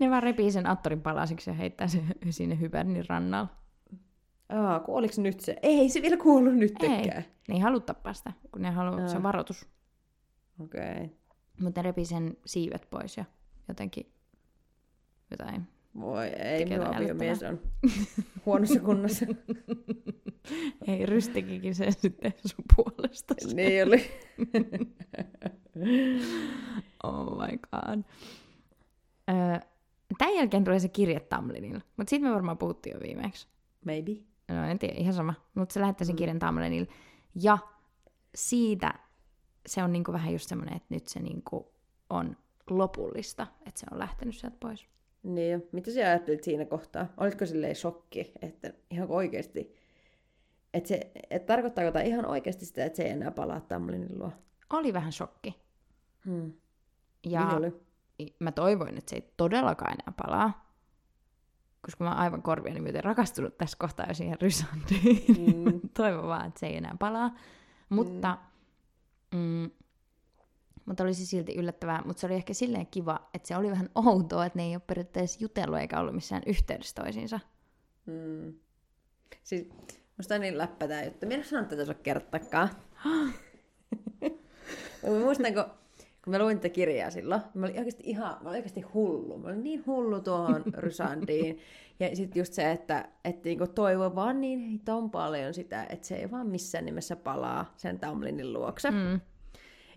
[0.00, 3.48] ne vaan repii sen Attorin palasiksi ja heittää se sinne Hybernin rannalla.
[4.48, 5.56] Aa, kun oliko nyt se?
[5.62, 9.16] Ei se vielä kuollut nyt Ei, ne ei halua tappaa sitä, kun ne haluaa, se
[9.16, 9.68] on varoitus.
[10.60, 10.92] Okei.
[10.92, 11.08] Okay.
[11.60, 13.24] Mutta ne repii sen siivet pois ja
[13.72, 14.12] jotenkin
[15.30, 15.68] jotain.
[16.00, 17.60] Voi ei, minun aviomies on
[18.46, 19.26] huonossa kunnossa.
[20.86, 23.34] Ei, Rystikikin sen sitten sun puolesta.
[23.54, 24.10] niin oli.
[27.02, 28.04] oh my god.
[29.30, 29.58] Öö,
[30.18, 33.48] tämän jälkeen tulee se kirje Tamlinilla, mutta siitä me varmaan puhuttiin jo viimeksi.
[33.84, 34.12] Maybe.
[34.48, 35.34] No en tiedä, ihan sama.
[35.54, 36.92] Mutta se lähettää sen kirjan Tamlinilla.
[37.34, 37.58] Ja
[38.34, 38.94] siitä
[39.66, 41.72] se on niinku vähän just semmoinen, että nyt se niinku
[42.10, 42.36] on
[42.70, 44.86] lopullista, että se on lähtenyt sieltä pois.
[45.22, 45.68] Niin.
[45.72, 47.06] Mitä sä ajattelit siinä kohtaa?
[47.16, 49.76] Olitko silleen shokki, että ihan oikeasti,
[50.74, 54.32] että, se, että tarkoittaako tämä ihan oikeasti sitä, että se ei enää palaa Tamlinin luo?
[54.70, 55.62] Oli vähän shokki.
[56.24, 56.52] Hmm.
[57.26, 57.72] Ja Niin oli.
[58.38, 60.72] mä toivoin, että se ei todellakaan enää palaa.
[61.82, 65.24] Koska mä oon aivan korviani myöten rakastunut tässä kohtaa jo siihen Rysandiin.
[65.28, 65.80] Mm.
[65.96, 67.34] Toivon vaan, että se ei enää palaa.
[67.88, 68.38] Mutta,
[69.34, 69.70] mm,
[70.86, 72.02] mutta oli se silti yllättävää.
[72.04, 74.82] Mutta se oli ehkä silleen kiva, että se oli vähän outoa, että ne ei ole
[74.86, 77.40] periaatteessa jutellut eikä ollut missään yhteydessä toisiinsa.
[78.06, 78.54] Mm.
[79.42, 79.68] Siis
[80.16, 81.26] musta on niin läppä tää juttu.
[81.26, 82.68] Minä en sanonut tätä sulle kertakaan.
[85.02, 85.64] mä muistan, kun,
[86.24, 89.38] kun mä luin tätä kirjaa silloin, mä olin oikeasti ihan, mä olin oikeasti hullu.
[89.38, 91.58] Mä olin niin hullu tuohon Rysandiin.
[92.00, 96.16] Ja sitten just se, että, että niinku toivoi vaan niin hiton paljon sitä, että se
[96.16, 98.90] ei vaan missään nimessä palaa sen Tamlinin luokse.
[98.90, 99.20] Mm.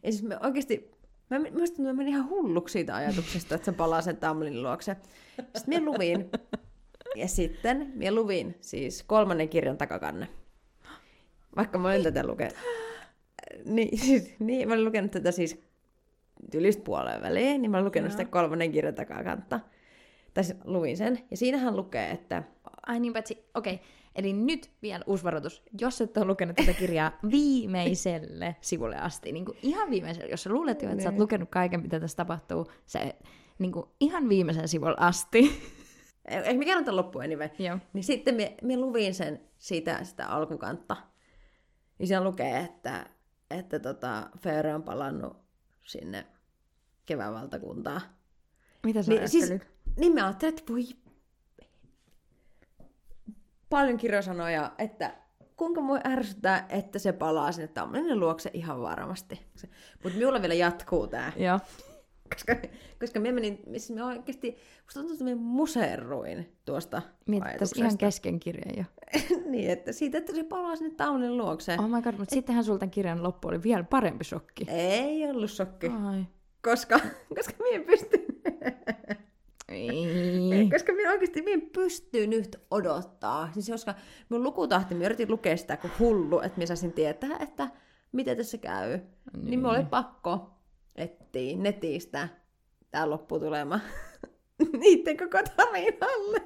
[0.05, 0.91] Ja siis mä oikeasti,
[1.29, 4.95] mä, musta, mä menin ihan hulluksi siitä ajatuksesta, että se palaa sen Tamlinin luokse.
[5.57, 6.29] Sitten mä luvin,
[7.15, 10.27] ja sitten mä luvin siis kolmannen kirjan takakanne.
[11.55, 12.55] Vaikka mä olin tätä lukenut.
[13.65, 15.61] Niin, siis, niin, mä olin lukenut tätä siis
[16.51, 18.17] tylistä puoleen väliin, niin mä olin lukenut Joo.
[18.17, 19.59] sitä kolmannen kirjan takakantta.
[20.33, 22.43] Tai siis luvin sen, ja siinähän lukee, että
[22.87, 23.73] Ai niin, paitsi, okei.
[23.73, 23.85] Okay.
[24.15, 25.63] Eli nyt vielä uusi varoitus.
[25.79, 30.49] Jos et ole lukenut tätä kirjaa viimeiselle sivulle asti, niin kuin ihan viimeiselle, jos sä
[30.49, 31.21] luulet jo, että sä oot Niin.
[31.21, 33.15] lukenut kaiken, mitä tässä tapahtuu, se
[33.59, 35.61] niin kuin ihan viimeisen sivulle asti.
[36.25, 37.49] Eikö mä kerron tämän loppuun anyway.
[37.59, 37.77] Joo.
[37.93, 40.97] Niin sitten me, me luvin sen siitä, sitä alkukantta.
[41.99, 43.05] Niin siellä lukee, että,
[43.51, 45.37] että tota, Feere on palannut
[45.83, 46.25] sinne
[47.05, 48.01] kevään valtakuntaan.
[48.83, 49.49] Mitä sä Niin, niin, siis,
[49.97, 50.83] niin mä ajattelin, että voi
[53.75, 55.15] paljon kirjasanoja, että
[55.55, 59.41] kuinka voi ärsyttää, että se palaa sinne Tamlinin luokse ihan varmasti.
[60.03, 61.59] Mutta minulla vielä jatkuu tää, Joo.
[62.33, 62.55] koska,
[62.99, 67.97] koska me menin, siis me oikeasti, musta tuntuu, että me muserruin tuosta Mietit tässä ihan
[67.97, 68.83] kesken kirjan jo.
[69.51, 71.77] niin, että siitä, että se palaa sinne Taunin luokse.
[71.79, 74.65] Oh my god, mutta sittenhän sulta kirjan loppu oli vielä parempi shokki.
[74.67, 76.25] Ei ollut shokki, Ai.
[76.63, 76.99] koska,
[77.37, 78.25] koska minä en pysty,
[79.69, 80.69] Ei.
[80.71, 83.49] koska minä oikeasti minä en pysty nyt odottaa.
[83.53, 83.95] Siis koska
[84.29, 87.67] minun lukutahti, minä yritin lukea sitä kuin hullu, että minä saisin tietää, että
[88.11, 88.89] mitä tässä käy.
[88.89, 90.55] Niin, niin oli pakko
[90.95, 92.29] etsiä netistä
[92.91, 93.79] tämä lopputulema
[94.79, 96.41] niiden koko tarinalle.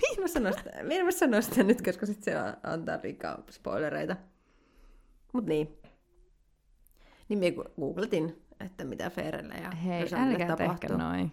[0.00, 2.32] Mihin mä sanon sitä, mihin mä sanon sitä nyt, koska sit se
[2.62, 4.16] antaa liikaa spoilereita.
[5.32, 5.78] Mut niin.
[7.28, 10.96] Niin minä googletin, että mitä Ferelle ja Hei, Rosannelle älkää tehkö tapahtuu.
[10.96, 11.32] noin.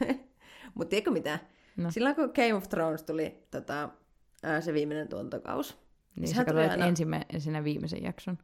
[0.74, 1.38] Mutta tiedätkö mitä?
[1.76, 1.90] No.
[1.90, 3.88] Silloin kun Game of Thrones tuli tota,
[4.42, 5.78] ää, se viimeinen tuontokaus.
[6.16, 8.38] Niin sä sehän tuli katsoit aina- ensimmäisenä viimeisen jakson.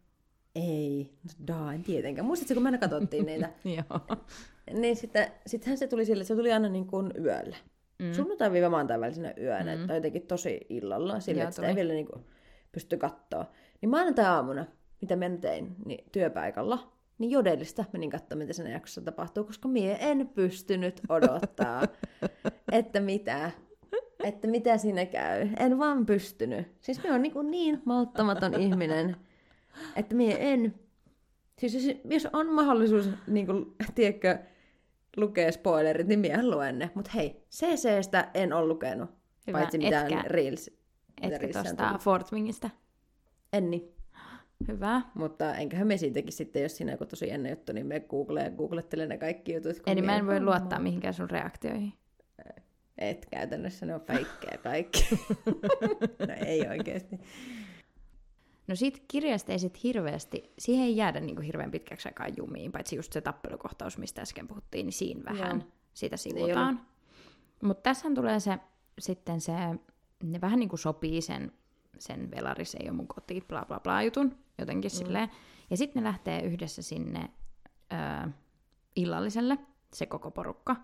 [0.54, 1.12] Ei,
[1.48, 2.26] no en tietenkään.
[2.26, 3.50] Muistatko, kun me katsottiin niitä?
[3.64, 4.18] Joo.
[4.72, 7.56] niin sitten, sittenhän se tuli sille, se tuli aina niin kuin yöllä.
[7.98, 8.12] Mm.
[8.12, 8.70] Sunnuntai viiva
[9.00, 9.86] välisenä yönä, mm.
[9.86, 12.24] tai jotenkin tosi illalla, sille, Joo, että sitä ei vielä niin kuin
[12.72, 13.50] pysty katsoa.
[13.80, 14.66] Niin maanantai-aamuna,
[15.00, 19.96] mitä mä tein, niin työpaikalla, niin jodellista menin katsomaan, mitä siinä jaksossa tapahtuu, koska mie
[20.00, 21.82] en pystynyt odottaa,
[22.72, 23.50] että mitä,
[24.24, 25.48] että mitä siinä käy.
[25.58, 26.66] En vaan pystynyt.
[26.80, 29.16] Siis me on niin, niin malttamaton ihminen,
[29.96, 30.74] että mie en...
[31.58, 34.38] Siis jos, jos on mahdollisuus, niin kuin, tiedätkö,
[35.16, 36.90] lukea spoilerit, niin mie luen ne.
[36.94, 39.10] Mutta hei, CCstä en ole lukenut,
[39.46, 40.70] Hyvä, paitsi mitään etkä- Reels.
[41.22, 42.02] on tuosta tullut.
[42.02, 42.70] Fort Wingistä?
[43.52, 43.95] En niin.
[44.68, 45.02] Hyvä.
[45.14, 48.56] Mutta enköhän me siitäkin sitten, jos siinä joku tosi jännä juttu, niin me googleen ja
[48.56, 49.76] googlettelen ne kaikki jutut.
[49.86, 51.92] Eli mä en voi luottaa mihinkään sun reaktioihin.
[52.98, 55.08] Et käytännössä ne on feikkejä kaikki.
[56.28, 57.20] no ei oikeasti.
[58.66, 62.96] No siitä kirjasta ei sit hirveästi, siihen ei jäädä niinku hirveän pitkäksi aikaa jumiin, paitsi
[62.96, 65.68] just se tappelukohtaus, mistä äsken puhuttiin, niin siinä vähän Joo.
[65.94, 66.80] sitä sivutaan.
[67.62, 68.58] Mutta tässä tulee se,
[68.98, 69.52] sitten se,
[70.22, 71.52] ne vähän niin kuin sopii sen,
[71.98, 74.96] sen Velaris ei ole mun koti, bla bla bla jutun, jotenkin mm.
[74.96, 75.30] silleen.
[75.70, 77.30] Ja sitten ne lähtee yhdessä sinne
[77.92, 78.30] ö,
[78.96, 79.58] illalliselle,
[79.92, 80.76] se koko porukka.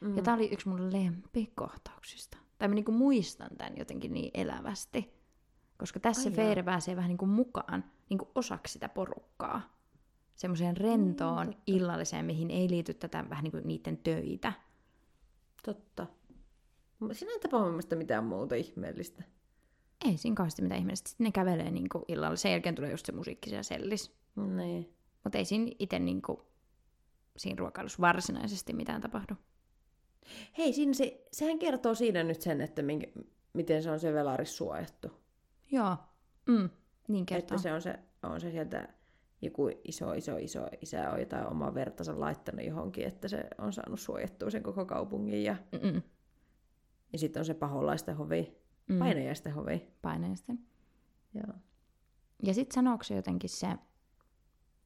[0.00, 0.16] Mm.
[0.16, 2.38] Ja tää oli yksi mun lempikohtauksista.
[2.58, 5.14] Tai mä niinku muistan tämän jotenkin niin elävästi.
[5.78, 9.78] Koska tässä Ai Feire pääsee vähän niinku mukaan niinku osaksi sitä porukkaa.
[10.34, 11.62] Semmoiseen rentoon totta.
[11.66, 14.52] illalliseen, mihin ei liity tätä vähän niinku niiden töitä.
[15.64, 16.06] Totta.
[17.12, 19.22] Siinä ei tapahdu mitään muuta ihmeellistä.
[20.04, 21.08] Ei siinä kauheasti mitään ihmeellistä.
[21.10, 22.36] Sitten ne kävelee niinku illalla.
[22.36, 24.16] Sen jälkeen tulee just se musiikki siellä sellis.
[24.36, 24.94] Niin.
[25.24, 26.46] Mutta ei siinä itse niinku,
[27.36, 29.34] siinä ruokailussa varsinaisesti mitään tapahdu.
[30.58, 33.06] Hei, siinä se, sehän kertoo siinä nyt sen, että minkä,
[33.52, 35.10] miten se on se velaris suojattu.
[35.70, 35.96] Joo,
[36.46, 36.70] mm,
[37.08, 37.54] niin kertoo.
[37.54, 38.88] Että se on se, on se sieltä
[39.42, 44.00] joku iso, iso, iso isä on jotain omaa vertansa laittanut johonkin, että se on saanut
[44.00, 45.44] suojattua sen koko kaupungin.
[45.44, 46.02] Ja, Mm-mm.
[47.12, 48.57] ja sitten on se paholaisten hovi,
[48.88, 48.98] Mm.
[48.98, 49.88] painajaisten hovi.
[50.02, 50.58] Paineisten.
[51.34, 51.54] Joo.
[52.42, 53.68] Ja sitten sanooko se jotenkin se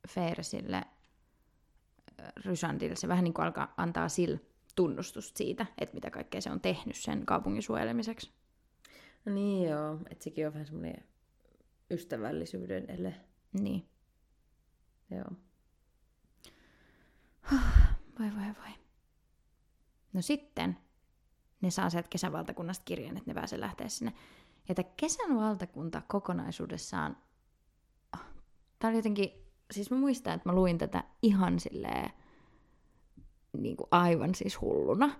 [0.08, 4.40] Fair sille äh, Rysandille, se vähän niin kuin alkaa antaa sille
[4.74, 8.32] tunnustusta siitä, että mitä kaikkea se on tehnyt sen kaupungin suojelemiseksi.
[9.24, 11.04] No niin joo, että sekin on vähän semmoinen
[11.90, 13.14] ystävällisyyden ele.
[13.60, 13.88] Niin.
[15.10, 15.30] Joo.
[18.18, 18.74] Voi voi voi.
[20.12, 20.76] No sitten
[21.62, 24.12] ne saa sieltä kesävaltakunnasta kirjeen, että ne pääsee lähteä sinne.
[24.68, 27.16] Ja tämä kesän valtakunta kokonaisuudessaan,
[28.78, 29.30] tämä oli jotenkin,
[29.70, 32.10] siis mä muistan, että mä luin tätä ihan silleen,
[33.58, 35.10] niin kuin aivan siis hulluna.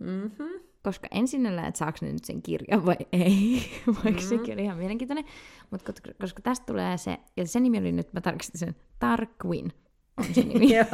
[0.00, 0.60] Mm-hmm.
[0.82, 4.28] Koska ensin näin, että saako ne nyt sen kirjan vai ei, vaikka mm-hmm.
[4.28, 5.24] sekin oli ihan mielenkiintoinen.
[5.70, 9.72] Mutta koska, koska tästä tulee se, ja se nimi oli nyt, mä tarkistin sen, Tarquin
[10.16, 10.74] on se nimi.
[10.76, 10.84] joo,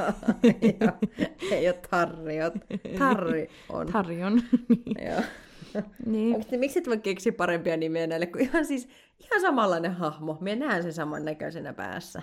[0.80, 0.92] joo.
[1.50, 3.86] Ei ole Tarri, oot- Tarri on.
[3.86, 4.42] Tarjon.
[5.06, 5.20] joo.
[6.06, 6.28] niin.
[6.34, 8.88] Oikeasti, miksi et voi keksiä parempia nimiä näille, kun ihan siis
[9.20, 10.38] ihan samanlainen hahmo.
[10.40, 12.22] Minä näen sen saman näköisenä päässä.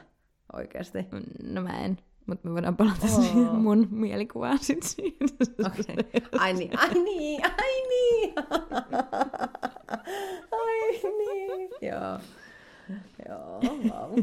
[0.54, 1.00] Oikeasti.
[1.44, 3.22] No mä en, mutta me voidaan palata Oo.
[3.22, 5.26] siihen mun mielikuvaan sit siitä.
[5.66, 6.22] Okei.
[6.40, 8.34] Ai niin, ai niin, ai niin.
[10.52, 11.70] ai niin.
[11.82, 12.20] Joo.
[13.30, 14.20] Joo, wow.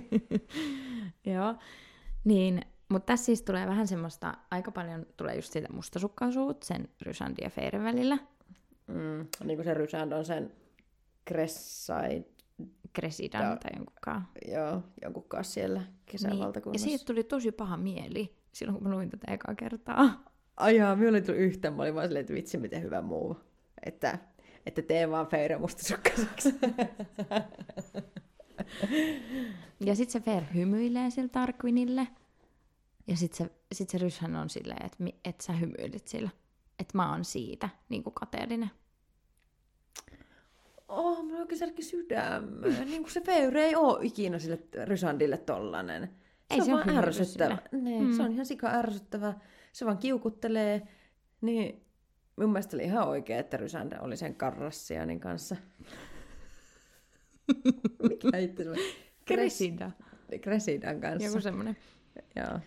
[1.25, 1.55] Joo.
[2.25, 7.45] Niin, mutta tässä siis tulee vähän semmoista, aika paljon tulee just sitä mustasukkaisuutta sen Rysandin
[7.45, 8.19] ja Feiren välillä.
[8.87, 10.53] Mm, niin kuin se Rysand on sen
[11.29, 12.25] Cresside,
[12.95, 13.57] Cresidan Joo.
[13.57, 14.29] tai jonkunkaan.
[14.49, 15.89] joo, jonkun kanssa siellä Niin.
[15.89, 16.85] Ja kesävaltakunnassa.
[16.89, 20.25] siitä tuli tosi paha mieli silloin, kun mä luin tätä ekaa kertaa.
[20.57, 21.75] Ai jaa, minulla ei tullut yhtään.
[21.75, 23.37] Mä olin vaan silleen, että vitsi, miten hyvä muu.
[23.87, 24.19] Että,
[24.67, 26.55] että tee vaan Feire mustasukkaiseksi.
[29.81, 32.09] Ja sitten se Fair hymyilee sille Tarquinille.
[33.07, 36.31] Ja sitten se, sit se Ryshän on silleen, että et sä hymyilit sillä.
[36.79, 38.71] Että mä oon siitä niin kuin kateellinen.
[40.89, 42.87] oh, mulla oikein särki sydämeen.
[42.91, 46.03] niin kuin se Feire ei ole ikinä sille Rysandille tollanen.
[46.49, 47.59] Se Ei on se oo vaan ärsyttävä.
[47.73, 48.13] Nee, Mm.
[48.17, 49.35] Se on ihan sika ärsyttävä.
[49.73, 50.83] Se vaan kiukuttelee.
[51.41, 51.85] Niin
[52.37, 55.57] mun mielestä oli ihan oikein, että Rysand oli sen karrassianin kanssa.
[58.09, 58.71] Mikä itse se
[59.29, 59.91] Cresida.
[60.43, 61.29] Cressidan kanssa.
[61.29, 61.77] Joku semmonen.
[62.37, 62.61] Joo.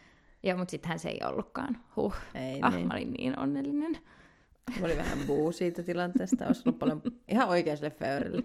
[0.44, 1.78] Joo, mutta sittenhän se ei ollutkaan.
[1.96, 2.16] Huh.
[2.36, 2.88] Ei Ah, niin.
[2.88, 3.98] mä olin niin onnellinen.
[4.80, 6.46] Mä olin vähän buu siitä tilanteesta.
[6.48, 8.44] Olisi ollut paljon ihan oikein sille Feurille.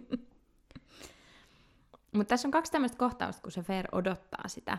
[2.12, 4.78] Mutta tässä on kaksi tämmöistä kohtausta, kun se Fair odottaa sitä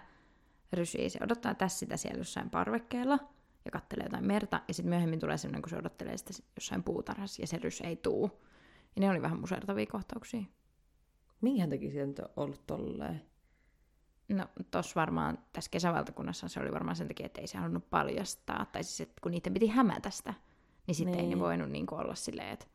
[0.74, 1.10] rysiä.
[1.10, 3.20] Se odottaa tässä sitä siellä jossain parvekkeella
[3.66, 4.62] ja kattelee jotain merta.
[4.68, 7.96] Ja sitten myöhemmin tulee semmoinen, kun se odottelee sitä jossain puutarhassa ja se rys ei
[7.96, 8.32] tuu.
[8.96, 10.44] Ja ne oli vähän musertavia kohtauksia.
[11.44, 13.22] Minkähän takia siitä nyt on ollut tolleen?
[14.30, 18.66] No tossa varmaan, tässä kesävaltakunnassa se oli varmaan sen takia, että ei se halunnut paljastaa.
[18.72, 20.34] Tai siis, että kun niiden piti hämätä sitä,
[20.88, 21.40] niin sitten ei ne Niin.
[21.40, 22.66] voinut niin olla silleen, että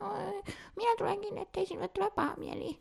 [0.00, 0.42] "Oi,
[0.76, 2.78] minä tulenkin, ettei sinulle tule paha mieli.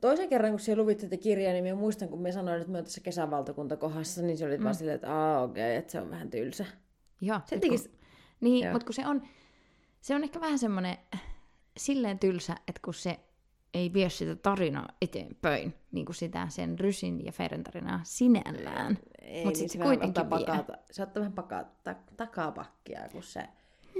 [0.00, 2.78] Toisen kerran, kun se luvit tätä kirjaa, niin mä muistan, kun me sanoin, että me
[2.78, 4.64] on tässä kesävaltakuntakohdassa, niin se oli mm.
[4.64, 6.64] vaan silleen, että aa okei, okay, että se on vähän tylsä.
[7.20, 7.40] Joo.
[7.46, 7.78] Se kun-
[8.40, 8.72] Niin, Joo.
[8.72, 9.22] mutta kun se on,
[10.00, 10.96] se on ehkä vähän semmoinen
[11.76, 13.20] silleen tylsä, että kun se
[13.74, 18.98] ei vie sitä tarinaa eteenpäin, niin kuin sitä sen Rysin ja Feren tarinaa sinällään.
[19.22, 23.22] Ei, Mut niin sit se se, kuitenkin pakata, se ottaa vähän pakaa, ta, takapakkia, kun
[23.22, 23.48] se,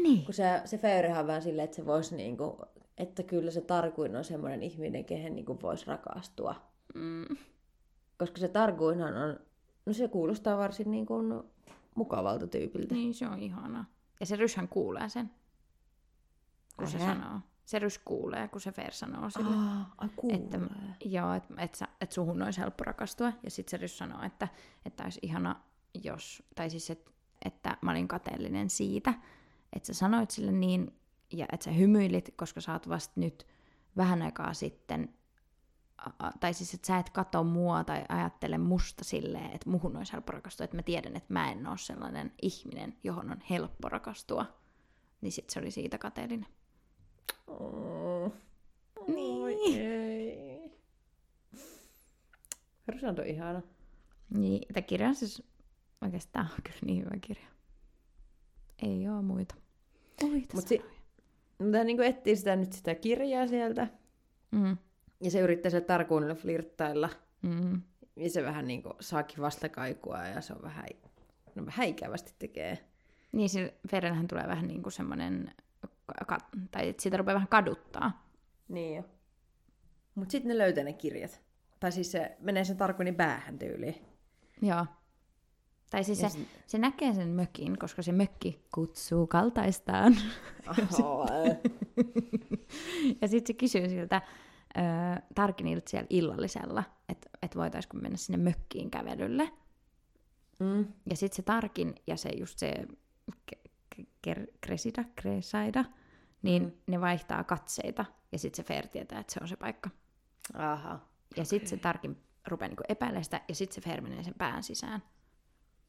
[0.02, 0.24] Niin.
[0.24, 2.58] kun se, se Feyrehän on vähän silleen, että se voisi niinku,
[2.98, 6.54] että kyllä se Tarkuin on semmoinen ihminen, kehen niinku voisi rakastua.
[6.94, 7.36] Mm.
[8.18, 9.38] Koska se Tarkuinhan on,
[9.86, 11.14] no se kuulostaa varsin niinku
[11.94, 12.94] mukavalta tyypiltä.
[12.94, 13.84] Niin, se on ihanaa.
[14.20, 15.30] Ja se Ryshän kuulee sen,
[16.76, 17.14] kun se Ähä.
[17.14, 17.40] sanoo.
[17.64, 19.56] Se Rys kuulee, kun se Fer sanoo sille.
[19.56, 20.36] Ah, ai kuulee.
[20.36, 20.58] että,
[21.04, 23.32] joo, että et, et suhun olisi helppo rakastua.
[23.42, 24.48] Ja sitten se Rys sanoo, että,
[24.86, 25.60] että olisi ihana,
[26.04, 27.10] jos, tai siis, että,
[27.44, 29.14] että mä olin kateellinen siitä,
[29.72, 30.96] että sä sanoit sille niin,
[31.32, 33.46] ja että sä hymyilit, koska sä oot vasta nyt
[33.96, 35.14] vähän aikaa sitten,
[36.40, 40.32] tai siis, että sä et katso mua tai ajattele musta silleen, että muhun olisi helppo
[40.32, 44.46] rakastua, että mä tiedän, että mä en ole sellainen ihminen, johon on helppo rakastua.
[45.20, 46.46] Niin sit se oli siitä kateellinen.
[47.46, 48.32] Oh.
[49.06, 49.80] Niin.
[49.80, 50.72] Ei.
[52.88, 53.62] Rysand on ihana.
[54.30, 55.42] Niin, tämä kirja on siis
[56.02, 57.46] oikeastaan on kyllä niin hyvä kirja.
[58.82, 59.54] Ei oo muita.
[60.22, 60.96] Muita Mut si- sanoja.
[61.58, 63.88] Mutta niin etsii sitä nyt sitä kirjaa sieltä.
[64.50, 64.76] Mm.
[65.20, 67.10] Ja se yrittää se tarkuunilla flirttailla.
[67.42, 67.82] Mm.
[68.16, 70.84] Ja se vähän niin kuin saakin vastakaikua ja se on vähän,
[71.54, 72.78] no vähän ikävästi tekee.
[73.32, 75.54] Niin sillä Ferellähän tulee vähän niin kuin semmoinen,
[76.26, 76.38] ka-
[76.70, 78.26] tai että sitä rupeaa vähän kaduttaa.
[78.68, 79.02] Niin jo.
[80.14, 81.40] Mut sitten ne löytää ne kirjat.
[81.80, 83.94] Tai siis se menee sen tarkuinin päähän tyyliin.
[84.62, 84.86] Joo.
[85.90, 90.16] Tai siis se, sit- se näkee sen mökin, koska se mökki kutsuu kaltaistaan.
[90.68, 91.26] Oho,
[93.20, 94.22] ja sitten se kysyy siltä
[94.76, 94.80] ö,
[95.34, 99.50] Tarkinilta siellä illallisella, että et voitaisiko mennä sinne mökkiin kävelylle.
[100.60, 100.86] mm.
[101.10, 102.74] Ja sitten se Tarkin ja se just se
[104.26, 105.84] Ker- Kresida, Kresaida,
[106.42, 106.72] niin mm.
[106.86, 108.04] ne vaihtaa katseita.
[108.32, 109.90] Ja sitten se Fer tietää, että se on se paikka.
[110.54, 111.00] Aha.
[111.36, 114.62] Ja sitten se Tarkin rupeaa niinku epäilemään sitä, ja sitten se Fer menee sen pään
[114.62, 115.02] sisään.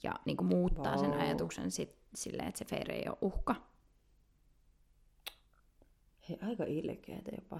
[0.03, 1.05] Ja niinku muuttaa wow.
[1.05, 3.55] sen ajatuksen sit, silleen, että se Fer ei ole uhka.
[6.29, 7.59] Hei, aika ilkeätä jopa.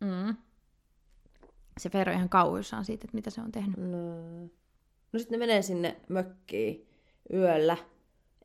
[0.00, 0.36] Mm.
[1.78, 3.76] Se Fer on ihan kauhuissaan siitä, että mitä se on tehnyt.
[3.76, 4.42] No,
[5.12, 6.88] no sitten ne menee sinne mökkiin
[7.32, 7.76] yöllä.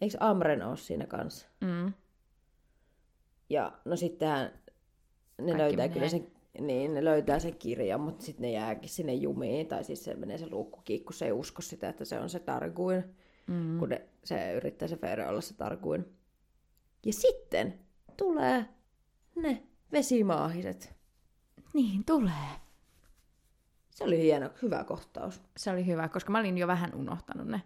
[0.02, 1.48] Eikö Amren ole siinä kanssa?
[1.62, 1.94] Mm.
[3.50, 4.52] Ja no sittenhän
[5.42, 5.94] ne Kaikki löytää menee.
[5.94, 6.28] kyllä sen,
[6.60, 9.68] niin, ne löytää sen kirjan, mutta sitten ne jääkin sinne jumiin.
[9.68, 12.30] Tai siis se menee se luukku kiinni, kun se ei usko sitä, että se on
[12.30, 13.04] se Targuin.
[13.48, 13.80] Mm.
[13.80, 16.06] Kun ne, se yrittää se Feyre olla se Targuin.
[17.06, 17.80] Ja sitten
[18.18, 18.66] tulee
[19.36, 20.96] ne vesimaahiset.
[21.74, 22.50] Niin tulee.
[23.90, 25.42] Se oli hieno, hyvä kohtaus.
[25.58, 27.62] Se oli hyvä, koska mä olin jo vähän unohtanut ne.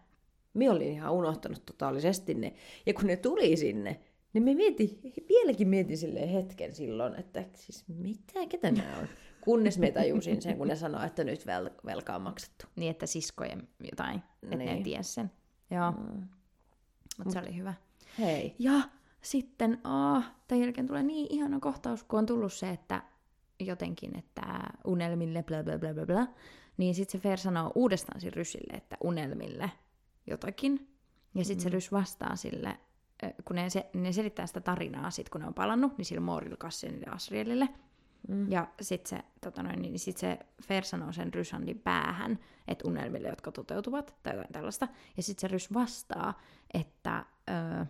[0.53, 2.53] Minä olin ihan unohtanut totaalisesti ne.
[2.85, 3.99] Ja kun ne tuli sinne,
[4.33, 9.07] niin me mietin, vieläkin mietin silleen hetken silloin, että siis mitä, ketä nämä on?
[9.41, 12.65] Kunnes me tajusin sen, kun ne sanoi, että nyt vel- velka on maksettu.
[12.75, 14.83] Niin, että siskojen jotain, että ne Niin.
[14.83, 15.31] tiedä sen.
[15.71, 16.27] Joo, Mm.
[17.17, 17.73] mutta se oli hyvä.
[18.19, 18.55] Hei.
[18.59, 18.73] Ja
[19.21, 23.03] sitten, aah, tämän jälkeen tulee niin ihana kohtaus, kun on tullut se, että
[23.59, 24.43] jotenkin, että
[24.85, 26.27] unelmille bla bla bla bla bla,
[26.77, 29.71] niin sitten se Fer sanoo uudestaan sille Rysille, että unelmille
[30.29, 30.87] jotakin.
[31.35, 32.79] Ja sitten se Rys vastaa sille,
[33.45, 36.57] kun ne, se, ne selittää sitä tarinaa sit, kun ne on palannut, niin sille Moorille,
[36.57, 37.69] Kassenille ja Asrielille.
[38.27, 38.51] Mm.
[38.51, 43.27] Ja sitten se, tota noin, niin sit se Fer sanoo sen Rysandin päähän, että unelmille,
[43.27, 44.87] jotka toteutuvat, tai jotain tällaista.
[45.17, 46.39] Ja sitten se Rys vastaa,
[46.73, 47.85] että ö,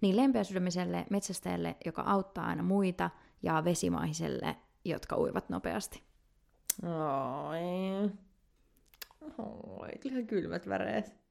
[0.00, 3.10] niin lempeäsydämiselle metsästäjälle, joka auttaa aina muita,
[3.42, 6.02] ja vesimaahiselle, jotka uivat nopeasti.
[6.82, 8.10] Oi.
[9.78, 11.21] Oi, kyllä kylmät väreet.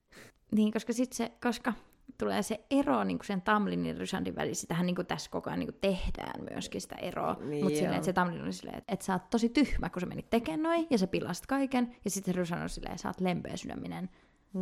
[0.51, 1.73] Niin, koska sitten se, koska
[2.17, 5.73] tulee se ero niin sen Tamlinin ja Rysandin välissä, sitähän niin tässä koko ajan niin
[5.81, 7.37] tehdään myöskin sitä eroa.
[7.41, 9.99] Niin Mutta silleen, että se Tamlin oli silleen, että, että sä oot tosi tyhmä, kun
[10.01, 13.09] sä menit tekemään noin, ja sä pilasit kaiken, ja sitten Rysan on silleen, että sä
[13.09, 14.09] oot lempeä sydäminen,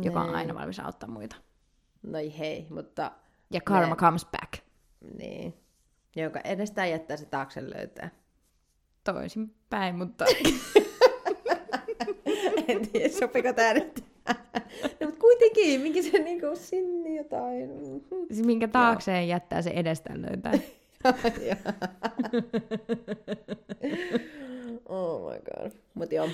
[0.02, 0.36] joka on Niin.
[0.36, 1.36] aina valmis auttaa muita.
[2.02, 3.12] No ei hei, mutta
[3.50, 4.52] Ja karma Ne- comes back.
[5.18, 5.54] niin.
[6.16, 8.10] Joka edestään jättää se taakse löytää.
[9.04, 10.24] Toisin päin, mutta
[12.68, 13.99] en tiedä, sopiko tää nyt.
[15.00, 17.70] No, mutta kuitenkin, minkä se niinku sinne jotain.
[18.32, 20.52] siis minkä taakseen jättää se edestään löytää.
[24.88, 25.72] oh my god.
[25.94, 26.28] Mut joo.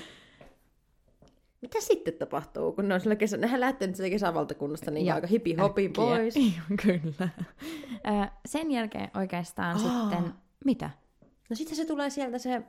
[1.61, 3.37] Mitä sitten tapahtuu, kun ne on sillä kesä...
[3.37, 6.05] Nehän lähtee nyt sieltä kesävaltakunnasta niin Ja aika hipi hopi Äkkiä.
[6.05, 6.33] pois.
[6.83, 7.29] Kyllä.
[8.07, 10.09] Ö, Sen jälkeen oikeastaan Aa.
[10.09, 10.33] sitten...
[10.65, 10.89] Mitä?
[11.49, 12.61] No sitten se tulee sieltä se,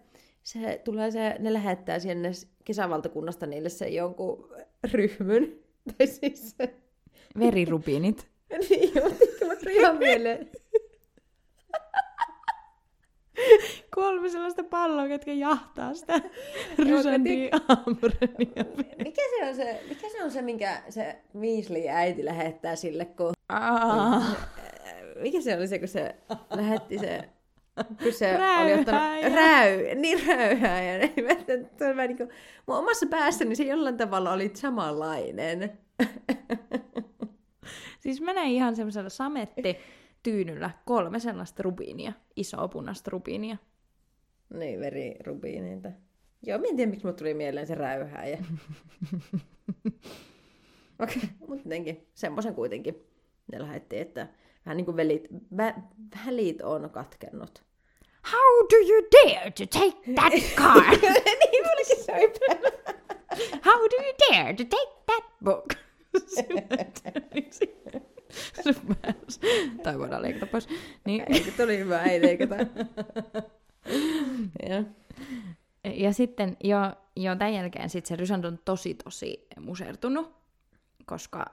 [0.49, 2.31] se, tulee se, ne lähettää sinne
[2.65, 4.49] kesävaltakunnasta niille se jonkun
[4.93, 5.59] ryhmyn.
[5.99, 6.75] Tai siis se,
[7.39, 8.29] Verirubiinit.
[8.71, 8.93] niin
[9.61, 10.51] tuli ihan mieleen.
[13.95, 16.21] Kolme sellaista palloa, ketkä jahtaa sitä
[17.69, 18.65] Amrenia.
[19.05, 23.33] Mikä se on se, mikä se, on se minkä se Weasley äiti lähettää sille, kun...
[23.49, 24.23] Aa,
[25.21, 26.15] Mikä se oli se, kun se
[26.51, 27.29] lähetti se...
[28.03, 29.03] Kun se oli ottanut...
[29.35, 30.99] Räy, niin räyhääjä.
[30.99, 31.15] Niin
[32.07, 32.29] niin kuin,
[32.67, 35.79] mun omassa päässäni se jollain tavalla oli samanlainen.
[38.01, 39.77] Siis mä näin ihan semmoisella sametti
[40.23, 43.57] tyynyllä kolme sellaista rubiinia, isoa punaista rubiinia.
[44.55, 45.89] Niin, verirubiineita.
[46.47, 48.39] Joo, mä en tiedä, miksi mulle tuli mieleen se räyhääjä.
[50.99, 52.95] Okei, okay, mutta jotenkin, semmoisen kuitenkin
[53.53, 54.29] ne lähetti, että
[54.67, 55.75] vähän niin kuin velit, vä,
[56.27, 57.65] välit on katkennut.
[58.33, 60.91] How do you dare to take that car?
[61.51, 62.71] niin, mullekin se oli päällä.
[63.65, 65.75] How do you dare to take that book?
[66.31, 66.47] Se
[69.03, 69.41] pääs.
[69.83, 70.69] Tai voidaan leikata pois.
[71.05, 71.25] Niin.
[71.29, 72.55] Eikö, tuli hyvä, ei leikata.
[74.69, 74.85] ja.
[75.95, 76.79] Ja sitten jo,
[77.17, 80.35] jo tämän jälkeen sit se Rysand on tosi tosi musertunut,
[81.07, 81.45] koska,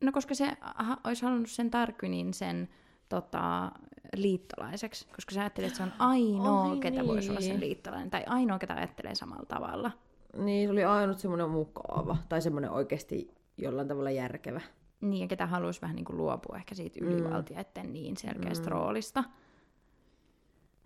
[0.00, 2.68] no koska se ha, olisi halunnut sen Tarkynin sen
[3.08, 3.72] tota,
[4.16, 7.60] liittolaiseksi, koska sä ajattelet, että se on ainoa, Ai ketä voisi olla sen niin.
[7.60, 9.90] liittolainen, tai ainoa, ketä ajattelee samalla tavalla.
[10.36, 14.60] Niin, se oli ainut semmoinen mukava, tai semmoinen oikeasti jollain tavalla järkevä.
[15.00, 18.72] Niin, ja ketä haluaisi vähän niin kuin luopua ehkä siitä ylivaltiaiden niin selkeästä mm.
[18.72, 19.24] roolista.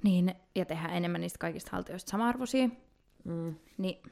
[0.03, 2.69] Niin, ja tehdä enemmän niistä kaikista haltijoista sama-arvoisia.
[3.25, 3.55] Mm.
[3.79, 4.03] Niin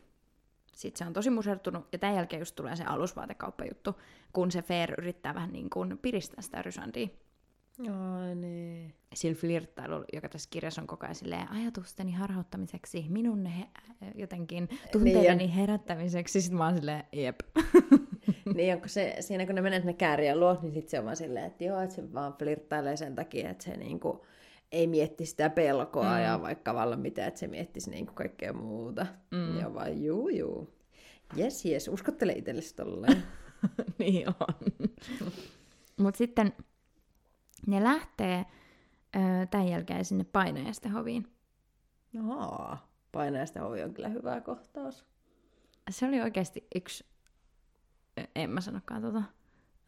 [0.74, 3.94] sit se on tosi musertunut, ja tämän jälkeen just tulee se alusvaatekauppajuttu,
[4.32, 7.08] kun se Fair yrittää vähän niin kuin piristää sitä Rysandia.
[7.88, 8.94] Ai niin.
[9.14, 13.66] Sillä flirttailulla, joka tässä kirjassa on koko ajan silleen, ajatusteni harhauttamiseksi, minun he,
[14.14, 16.40] jotenkin tunteideni Niin, herättämiseksi.
[16.40, 17.40] Sitten mä oon silleen, jep.
[18.54, 21.16] niin onko se, siinä kun ne menee sinne kääriä luo, niin sitten se on vaan
[21.16, 24.26] silleen, että joo, että se vaan flirttailee sen takia, että se niinku
[24.72, 26.22] ei mietti sitä pelkoa mm.
[26.22, 29.06] ja vaikka vallan mitä, että se miettisi niinku kaikkea muuta.
[29.30, 29.58] Mm.
[29.58, 30.74] Ja vaan juu, juu.
[31.36, 33.22] Jes, jes, uskottele itsellesi tolleen.
[33.98, 34.88] niin on.
[36.02, 36.52] Mutta sitten
[37.66, 38.46] ne lähtee
[39.16, 41.26] ö, tämän jälkeen sinne painajaisten hoviin.
[42.20, 45.06] Ahaa, painajaisten hovi on kyllä hyvä kohtaus.
[45.90, 47.04] Se oli oikeasti yksi...
[48.36, 49.22] En mä sanokaan tota.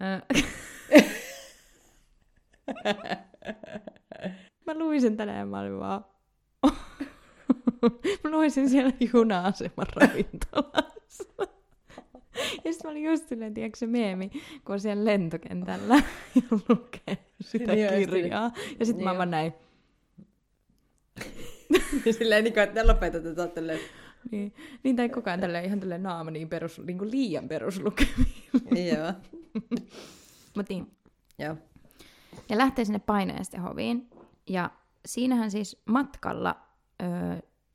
[4.66, 6.04] Mä luin sen tänään mä olin vaan...
[8.24, 11.24] mä luin sen siellä juna-aseman ravintolassa.
[12.64, 14.30] Ja sitten mä olin just silleen, tiedätkö se meemi,
[14.64, 15.94] kun on siellä lentokentällä
[16.34, 18.52] ja lukee sitä Niin, just kirjaa.
[18.80, 19.52] Ja sitten mä Niin vaan näin,
[22.18, 23.80] silleen, niin kuin, että lopetetaan tälleen.
[24.30, 28.34] niin, niin tai koko ajan tälleen, ihan tälleen naama niin, perus, niin kuin liian peruslukemiin.
[28.94, 29.12] Joo.
[30.56, 30.86] Mut niin,
[31.38, 31.56] Joo.
[32.48, 34.10] Ja lähtee sinne painajaisten hoviin.
[34.48, 34.70] Ja
[35.06, 36.60] siinähän siis matkalla,
[37.02, 37.08] öö,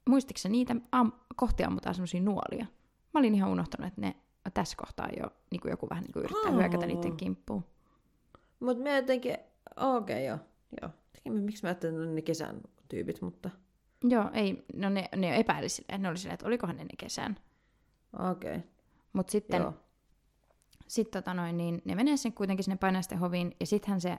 [0.10, 2.66] muistitko niitä, am, kohti ammutaan semmoisia nuolia.
[3.14, 4.16] Mä olin ihan unohtanut, että ne
[4.52, 6.58] tässä kohtaa jo niin kuin joku vähän niin kuin yrittää Aa.
[6.58, 7.64] hyökätä niiden kimppuun.
[8.60, 9.38] Mutta mä jotenkin,
[9.78, 10.38] okei okay, joo.
[10.82, 10.92] joo.
[11.40, 13.50] Miksi mä ajattelin, että ne kesän tyypit, mutta
[14.04, 17.40] Joo, ei, no ne, ne epäili silleen, ne oli silleen, että olikohan ne ne kesän.
[18.32, 18.56] okei.
[18.56, 18.70] Okay.
[19.14, 19.74] Mutta sitten Joo.
[20.88, 24.18] sit, tota noin, niin ne menee sen kuitenkin sinne painajaisten hoviin, ja sittenhän se,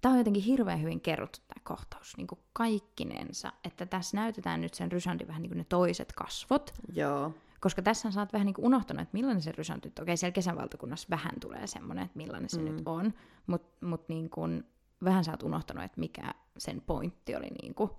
[0.00, 4.74] tämä on jotenkin hirveän hyvin kerrottu tämä kohtaus, niin kuin kaikkinensa, että tässä näytetään nyt
[4.74, 7.32] sen Rysandin vähän niin kuin ne toiset kasvot, Joo.
[7.64, 9.52] Koska tässä sä oot vähän niin kuin unohtanut, että millainen se
[9.84, 12.64] nyt, okei siellä kesän valtakunnassa vähän tulee semmoinen, että millainen se mm.
[12.64, 13.14] nyt on,
[13.46, 14.64] mutta mut niin kuin,
[15.04, 17.90] vähän sä oot unohtanut, että mikä sen pointti oli, niin kuin,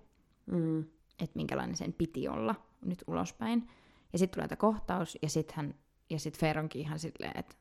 [0.46, 0.80] Mm.
[1.20, 2.56] että minkälainen sen piti olla
[2.86, 3.68] nyt ulospäin.
[4.14, 5.76] Ja sitten tulee tämä kohtaus, ja sitten
[6.10, 7.56] ja sit Fer onkin ihan silleen, että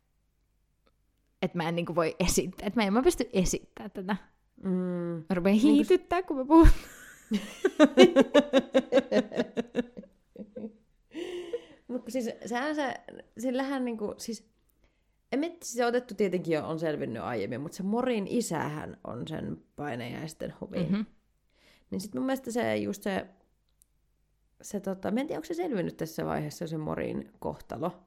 [1.43, 4.17] että mä en niinku voi esittää, että mä en mä pysty esittämään tätä.
[4.63, 5.25] Mm.
[5.29, 6.69] Mä rupean hiityttää, kun mä puhun.
[12.15, 12.95] Siis sehän se,
[13.39, 14.49] sillähän niinku, siis,
[15.33, 19.29] en mieti, se on otettu tietenkin jo, on selvinnyt aiemmin, mutta se Morin isähän on
[19.29, 20.79] sen painajaisten hovi.
[20.79, 20.97] Mm-hmm.
[20.97, 21.07] Mhm.
[21.91, 23.27] Niin sit mun mielestä se just se,
[24.63, 28.05] se tota, mä en tiedä, onko se selvinnyt tässä vaiheessa se Morin kohtalo.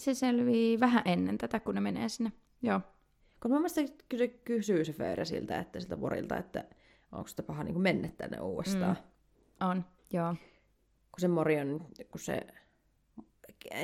[0.00, 2.32] Se selvii vähän ennen tätä, kun ne menee sinne.
[2.62, 2.80] Joo.
[3.42, 6.64] Kun mun mielestä ky- kysyy se Feere siltä, että siltä Morilta, että
[7.12, 8.96] onko sitä paha niin mennä tänne uudestaan.
[9.60, 9.66] Mm.
[9.66, 10.34] On, joo.
[11.12, 12.40] Kun se Mori on, kun se,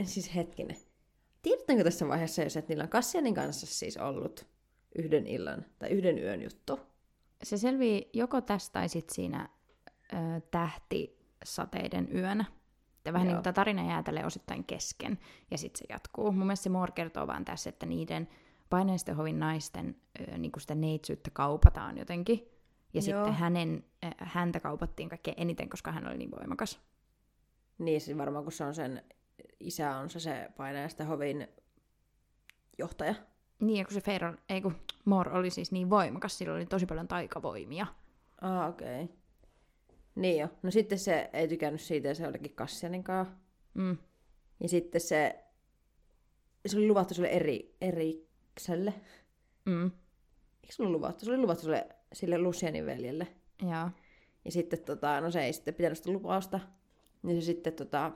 [0.04, 0.76] siis hetkinen.
[1.42, 4.46] Tiedättekö tässä vaiheessa, jos, että niillä on Kassianin kanssa siis ollut
[4.98, 6.80] yhden illan tai yhden yön juttu?
[7.42, 9.48] Se selvii joko tästä tai sitten siinä
[10.12, 10.16] ö,
[10.50, 12.44] tähtisateiden yönä.
[12.96, 13.30] Että vähän Joo.
[13.30, 15.18] niin kuin tämä tarina jää tälle osittain kesken,
[15.50, 16.32] ja sitten se jatkuu.
[16.32, 18.28] Mun mielestä se Moore kertoo vaan tässä, että niiden
[18.70, 22.48] paineisten hovin naisten ö, niin kuin sitä neitsyyttä kaupataan jotenkin.
[22.94, 23.02] Ja Joo.
[23.02, 26.80] sitten hänen, ö, häntä kaupattiin kaikkein eniten, koska hän oli niin voimakas.
[27.78, 29.02] Niin, siis varmaan kun se on sen
[29.60, 31.48] isä on se, se painajasta hovin
[32.78, 33.14] johtaja.
[33.60, 36.86] Niin, ja kun se Feyre, ei kun Moore oli siis niin voimakas, sillä oli tosi
[36.86, 37.86] paljon taikavoimia.
[38.40, 39.04] Ah, okei.
[39.04, 39.16] Okay.
[40.14, 40.48] Niin jo.
[40.62, 43.34] No sitten se ei tykännyt siitä ja se olikin Kassianin kanssa.
[43.74, 43.96] Mm.
[44.60, 45.44] Ja sitten se,
[46.66, 48.94] se oli luvattu sille eri, erikselle.
[49.64, 49.84] Mm.
[50.62, 51.24] Eikö se ollut luvattu?
[51.24, 53.26] Se oli luvattu sille, sille Lucianin veljelle.
[53.62, 53.90] Joo.
[54.44, 56.60] Ja sitten tota, no se ei sitten pitänyt sitä lupausta.
[57.22, 58.12] Niin se sitten tota,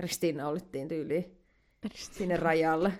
[0.00, 1.36] ristiinnaulittiin tyyliin
[1.94, 2.92] sinne rajalle.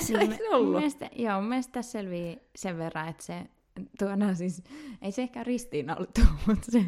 [0.00, 0.72] Se Niin, ei ollut.
[0.76, 3.46] mielestä, joo, mielestä tässä selvii sen verran, että se
[3.98, 4.62] tuona siis,
[5.02, 6.78] ei se ehkä ristiinnaulittu, mutta se,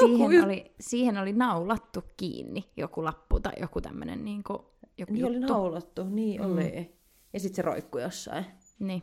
[0.00, 4.58] Joku siihen, yht- oli, siihen oli naulattu kiinni joku lappu tai joku tämmöinen niin kuin,
[4.98, 5.52] joku Niin oli juttu.
[5.52, 6.52] naulattu, niin Mm.
[6.52, 6.92] oli.
[7.32, 8.44] Ja sitten se roikkui jossain.
[8.78, 9.02] Niin,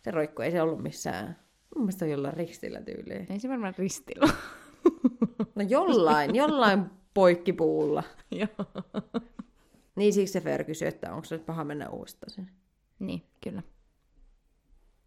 [0.00, 1.36] Se roikkui, ei se ollut missään.
[1.74, 3.26] Mun mielestä on jollain ristillä tyyliin.
[3.30, 4.28] ei se varmaan ristillä.
[5.54, 6.82] No jollain, jollain
[7.14, 8.02] poikkipuulla.
[8.30, 8.66] Joo.
[9.98, 12.50] Niin siksi se Fer kysyi, että onko se nyt paha mennä uudestaan sinne.
[12.98, 13.62] niin, kyllä.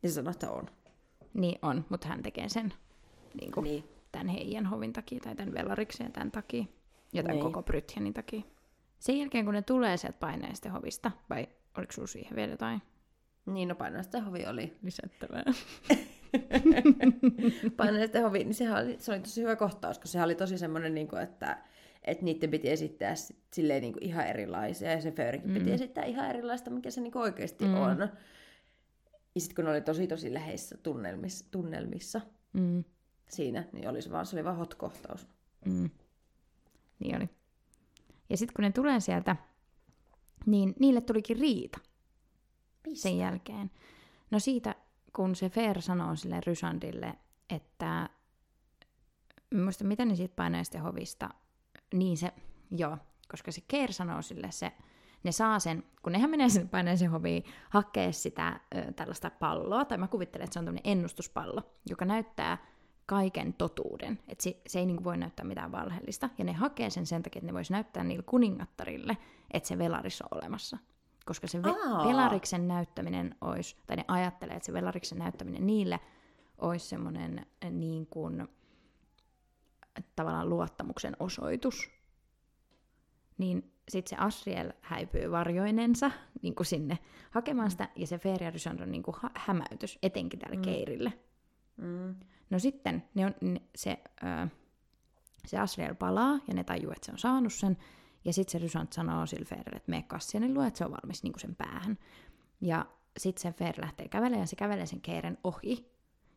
[0.04, 0.70] Ja se sanoi, että on.
[1.34, 2.74] Niin on, mutta hän tekee sen
[3.42, 3.84] niin kuin, Niin.
[4.12, 6.66] tämän heidän hovin takia tai tämän velariksen ja tämän takia.
[7.14, 7.44] Ja tämän Niin.
[7.46, 8.42] koko Brythjanin takia.
[9.00, 12.82] Sen jälkeen, kun ne tulee sieltä paineisten hovista, vai oliko sinulla siihen vielä jotain
[13.46, 14.78] Niin, no painaisten hovi oli.
[14.84, 15.44] lisättävää?
[17.78, 20.96] Painaisten hovi, niin sehän oli, se oli tosi hyvä kohtaus, koska sehän oli tosi semmoinen,
[20.96, 21.58] niin kuin, että,
[22.04, 25.58] että niiden piti esittää sit silleen niin kuin ihan erilaisia, ja se Föörinkin mm.
[25.58, 27.74] piti esittää ihan erilaista, mikä se niin kuin oikeasti mm.
[27.74, 28.00] on.
[29.36, 32.22] Ja sitten kun ne oli tosi tosi läheisissä tunnelmissa, tunnelmissa
[32.54, 32.84] Mm.
[33.30, 35.28] siinä, niin oli se vaan, se oli vaan hot kohtaus.
[35.66, 35.90] Mm.
[37.00, 37.30] Niin oli.
[38.30, 39.36] Ja sitten kun ne tulee sieltä,
[40.46, 41.80] niin niille tulikin riita
[42.94, 43.72] sen jälkeen.
[44.32, 44.76] No siitä,
[45.16, 47.14] kun se Fer sanoo sille Rysandille,
[47.50, 48.10] että
[49.54, 51.30] muista, mitä ne siitä paineisten hovista,
[51.94, 52.34] niin se,
[52.72, 52.98] joo,
[53.32, 54.72] koska se Keir sanoo sille se,
[55.24, 59.98] ne saa sen, kun nehän menee sinne paineisen hoviin, hakee sitä ö, tällaista palloa, tai
[59.98, 62.58] mä kuvittelen, että se on tämmöinen ennustuspallo, joka näyttää
[63.06, 64.20] kaiken totuuden.
[64.28, 66.30] Että se, se ei niinku voi näyttää mitään valheellista.
[66.38, 69.18] Ja ne hakee sen sen takia, että ne vois näyttää niille kuningattarille,
[69.52, 70.78] että se velaris on olemassa.
[71.26, 76.00] Koska se ve- velariksen näyttäminen olisi, tai ne ajattelee, että se velariksen näyttäminen niille
[76.58, 78.48] olisi semmoinen niin kuin,
[80.16, 81.90] tavallaan luottamuksen osoitus.
[83.38, 87.00] Niin sitten se Asriel häipyy varjoinensa niin kuin sinne
[87.32, 90.62] hakemaan sitä, ja se Fer ja Rysandra niin kuin hä- hämäytys, etenkin tälle mm.
[90.62, 91.14] Keirille.
[91.78, 92.16] Mm.
[92.50, 94.48] No sitten ne on, ne, se, ö,
[95.46, 97.78] se Asriel palaa, ja ne tajuu, että se on saanut sen,
[98.26, 101.24] ja sitten se Rysant sanoo sille Ferille, että mene Kassianin luo, että se on valmis
[101.24, 101.98] niin kuin sen päähän.
[102.62, 102.86] Ja
[103.18, 105.92] sitten se Fer lähtee kävelemään, ja se kävelee sen Keiren ohi.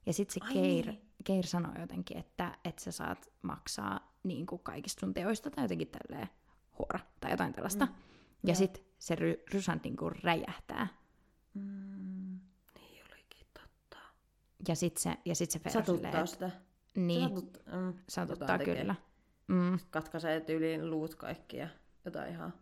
[0.07, 1.01] Ja sitten se Ai Keir, niin.
[1.25, 5.89] Keir sanoo jotenkin, että, että sä saat maksaa niin kuin kaikista sun teoista, tai jotenkin
[5.89, 6.29] tälleen
[6.79, 7.87] huora, tai jotain tällaista.
[7.87, 7.93] Mm.
[8.43, 8.55] Ja Joo.
[8.55, 10.87] sitten se ry, Rysant niin kuin räjähtää.
[11.55, 12.41] Mm.
[12.75, 13.99] Niin olikin totta.
[14.69, 16.51] Ja sitten se, ja sit se silleen, Satuttaa että- sitä.
[16.97, 18.77] Niin, Satut, mm, satuttaa tekee.
[18.77, 18.95] kyllä.
[19.49, 19.79] Mm.
[19.91, 21.69] Katkaisee tyyliin luut kaikki ja
[22.05, 22.53] jotain ihan.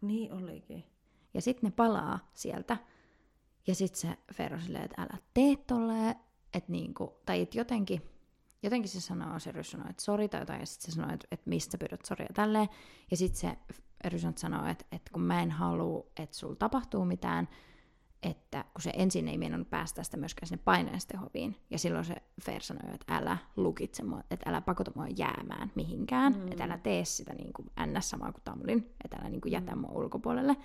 [0.00, 0.84] Niin olikin.
[1.34, 2.76] Ja sitten ne palaa sieltä.
[3.66, 6.14] Ja sitten se on silleen, että älä tee tolleen.
[6.54, 8.02] Että niinku, tai et jotenkin,
[8.62, 10.60] jotenkin se sanoo, se Rys sanoo, että sori tai jotain.
[10.60, 12.68] Ja sitten se sanoo, että, että mistä pyydät soria tälleen.
[13.10, 13.56] Ja sitten se
[14.04, 17.48] Rysant sanoo, että, että kun mä en halua, että sulla tapahtuu mitään,
[18.22, 21.56] että kun se ensin ei meinannut päästä sitä myöskään sinne paineisten hoviin.
[21.70, 26.32] Ja silloin se Fer sanoi, että älä lukitse mua, että älä pakota mua jäämään mihinkään,
[26.32, 26.52] mm.
[26.52, 28.10] että älä tee sitä niin kuin ns.
[28.10, 30.56] samaa kuin Tamlin, että älä niin kuin jätä mua ulkopuolelle.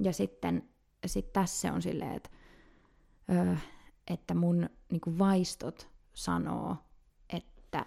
[0.00, 0.68] Ja sitten
[1.08, 2.30] sit tässä on silleen, että,
[3.30, 3.56] ö,
[4.06, 6.76] että mun niin vaistot sanoo,
[7.30, 7.86] että,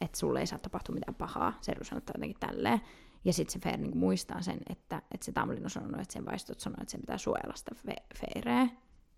[0.00, 1.58] että sulle ei saa tapahtua mitään pahaa.
[1.60, 2.80] Se sanoo jotenkin tälleen.
[3.24, 6.26] Ja sitten se Fer niin muistaa sen, että, että se Tamlin on sanonut, että sen
[6.26, 8.68] vaistot sanoo, että sen pitää suojella sitä fe- Feereä.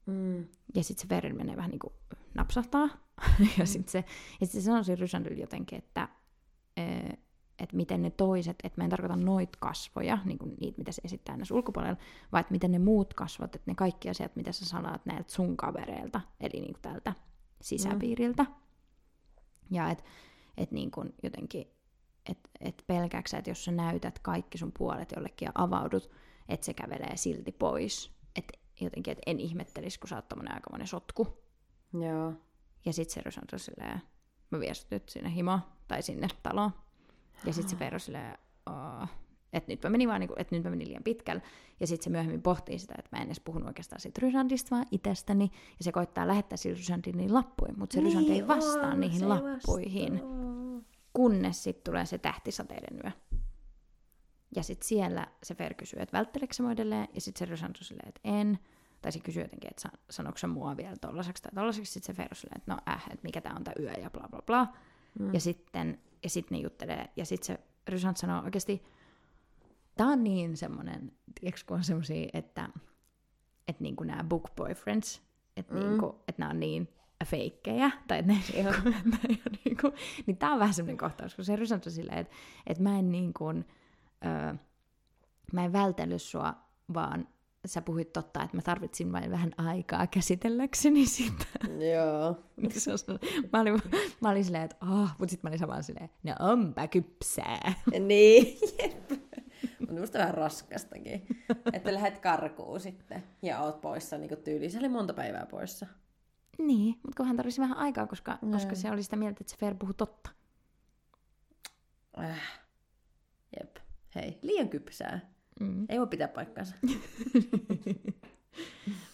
[0.06, 0.46] Mm.
[0.74, 1.92] Ja sitten se Ferin menee vähän niin kuin
[2.34, 2.88] napsahtaa.
[3.58, 4.04] ja sitten se,
[4.40, 6.08] ja sit se sanoo siinä Rysandille jotenkin, että,
[6.78, 7.05] ö, että
[7.76, 11.36] miten ne toiset, että mä en tarkoita noit kasvoja, niin kuin niitä, mitä se esittää
[11.36, 11.96] näissä ulkopuolella,
[12.32, 15.56] vaan että miten ne muut kasvot, että ne kaikki asiat, mitä sä salaat näiltä sun
[15.56, 17.14] kavereilta, eli niin kuin tältä
[17.60, 18.42] sisäpiiriltä.
[18.42, 18.54] Mm.
[19.70, 20.04] Ja että
[20.56, 21.66] et niin kuin jotenkin,
[22.28, 26.10] että et pelkääksä, että jos sä näytät kaikki sun puolet jollekin ja avaudut,
[26.48, 28.12] että se kävelee silti pois.
[28.36, 31.44] Että jotenkin, että en ihmettelisi, kun sä oot tommonen aikamoinen sotku.
[31.92, 32.32] Joo.
[32.84, 33.22] Ja sit se
[33.52, 34.02] on silleen,
[34.50, 34.58] mä
[34.90, 35.58] nyt sinne himo
[35.88, 36.70] tai sinne taloon.
[37.44, 39.08] Ja sit se Vero silleen, "Aa,
[39.52, 41.42] että nyt mä menin vaan, niinku, että nyt mä menin liian pitkälle.
[41.80, 44.86] Ja sitten se myöhemmin pohtii sitä, että mä en edes puhunut oikeastaan siitä Rysandista, vaan
[44.90, 45.50] itsestäni.
[45.78, 49.28] Ja se koittaa lähettää sille Rysandille niin lappuja, mutta se Rysand ei vastaa on, niihin
[49.28, 50.12] lappuihin.
[50.12, 50.92] vastaa.
[51.12, 53.10] Kunnes sitten tulee se tähtisateiden yö.
[54.56, 57.76] Ja sitten siellä se Fer kysyy, että vältteleekö se mua edelleen, ja sitten se Rysand
[57.80, 58.58] silleen, että en.
[59.02, 61.92] Tai se kysyy jotenkin, että sa- sanoiko se mua vielä tollaseksi tai tollaseksi.
[61.92, 64.28] Sitten se Fer silleen, että no äh, että mikä tämä on tämä yö ja bla
[64.30, 64.66] bla bla.
[65.18, 65.34] Mm.
[65.34, 67.10] Ja sitten ja sit ne juttelee.
[67.16, 68.82] Ja sitten se Rysand sanoo oikeasti,
[69.96, 72.68] tämä on niin semmoinen, tiedätkö kun on semmoisia, että,
[73.68, 75.22] että niinku nämä book boyfriends,
[75.56, 75.80] että mm.
[75.80, 76.88] niinku, että nämä on niin
[77.24, 79.92] feikkejä, tai että ne, niinku, että ne ole niinku,
[80.26, 82.34] niin tämä on vähän semmoinen kohtaus, kun se Rysand on silleen, että,
[82.66, 83.64] että mä en niin kuin,
[84.24, 84.54] öö,
[85.52, 86.54] mä en vältellyt sua,
[86.94, 87.28] vaan
[87.68, 91.44] sä puhuit totta, että mä tarvitsin vain vähän aikaa käsitelläkseni sitä.
[91.94, 92.36] Joo.
[92.56, 92.72] Niin
[93.52, 93.82] mä, olin,
[94.20, 97.72] mä olin silleen, että oh, mutta sitten mä olin samaan silleen, no onpa kypsää.
[98.08, 99.10] Niin, jep.
[99.80, 101.26] Mutta musta vähän raskastakin.
[101.72, 104.70] Että lähdet karkuun sitten ja oot poissa niin tyyliin.
[104.70, 105.86] Se oli monta päivää poissa.
[106.58, 108.52] Niin, mutta kun hän tarvitsi vähän aikaa, koska, Niin.
[108.52, 110.30] koska se oli sitä mieltä, että se Fer puhuu totta.
[112.18, 112.60] Äh.
[113.60, 113.76] Jep.
[114.14, 115.35] Hei, liian kypsää.
[115.60, 115.86] Mm.
[115.88, 116.74] Ei voi pitää paikkaansa.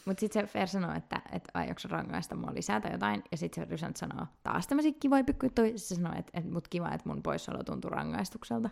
[0.05, 3.23] Mutta sitten se Fer sanoo, että, että aiotko rangaista mua lisää tai jotain.
[3.31, 5.79] Ja sitten se Rysant sanoo taas tämmöisiä kivoja pikkujuttuja.
[5.79, 8.71] Se sanoo, että, että mut kiva, että mun poissaolo tuntuu rangaistukselta.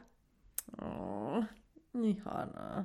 [0.82, 1.44] Oh,
[2.02, 2.84] ihanaa.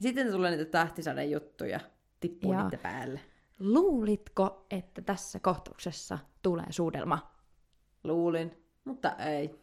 [0.00, 1.80] Sitten tulee niitä tähtisaden juttuja.
[2.20, 2.62] Tippuu Joo.
[2.62, 3.20] niiden päälle.
[3.58, 7.32] Luulitko, että tässä kohtauksessa tulee suudelma?
[8.04, 8.52] Luulin,
[8.84, 9.60] mutta ei.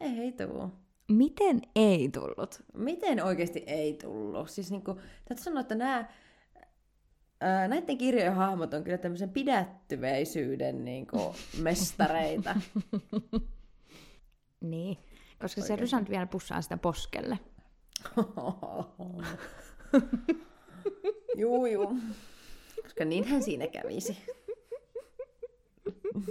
[0.00, 0.72] Ei tuu.
[1.12, 2.62] Miten ei tullut?
[2.74, 4.50] Miten oikeasti ei tullut?
[4.50, 4.94] Siis niinku,
[5.24, 6.08] täytyy sanoa, että nämä,
[7.40, 12.60] ää, näiden kirjojen hahmot on kyllä tämmöisen pidättyväisyyden niinku, mestareita.
[14.60, 14.98] Niin,
[15.40, 15.76] koska se Oikeesti.
[15.76, 17.38] Rysant vielä pussaa sitä poskelle.
[21.36, 21.96] juu, juu.
[22.82, 24.18] Koska niinhän siinä kävisi.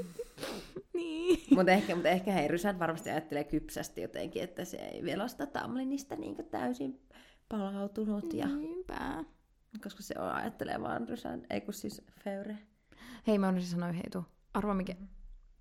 [0.93, 1.39] Niin.
[1.55, 5.29] Mutta ehkä, mutta ehkä hei, Rysant varmasti ajattelee kypsästi jotenkin, että se ei vielä ole
[5.29, 7.01] sitä Tamlinista niin täysin
[7.49, 8.33] palautunut.
[8.33, 9.23] Ja, Niinpä.
[9.83, 12.57] koska se on, ajattelee vaan Rysant, ei kun siis Feure.
[13.27, 14.23] Hei, mä unohdin sanoa hei tuu.
[14.53, 14.95] Arvo mikä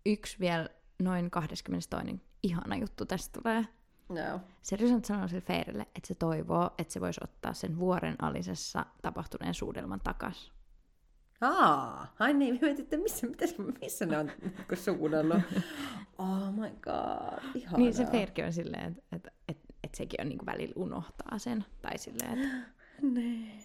[0.07, 0.69] yksi vielä
[1.03, 2.21] noin 22.
[2.43, 3.67] ihana juttu tästä tulee.
[4.09, 4.41] No.
[4.63, 8.87] Se Rysant sanoo sille Feirille, että se toivoo, että se voisi ottaa sen vuoren alisessa
[9.03, 10.53] tapahtuneen suudelman takas.
[11.41, 15.43] Aa, ai niin, mä mietin, että missä, mitäs, missä ne on niinku suunnellut.
[16.19, 17.79] Oh my god, ihanaa.
[17.79, 21.65] Niin se Feirkin on silleen, että, että, että, että sekin on niin välillä unohtaa sen.
[21.83, 22.57] Tai silleen, että...
[23.03, 23.59] Nee.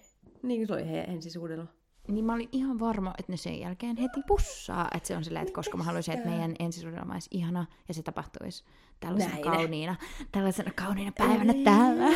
[0.44, 1.66] Niin kuin se oli heidän ensisuudella.
[2.08, 4.88] Niin mä olin ihan varma, että ne sen jälkeen heti pussaa.
[4.96, 8.04] Että se on silleen, että koska mä haluaisin, että meidän ensisuudelma olisi ihana ja se
[8.04, 8.64] tapahtuisi
[9.00, 9.44] tällaisena Näin.
[9.44, 9.96] kauniina,
[10.32, 12.10] tällaisena kauniina päivänä täällä.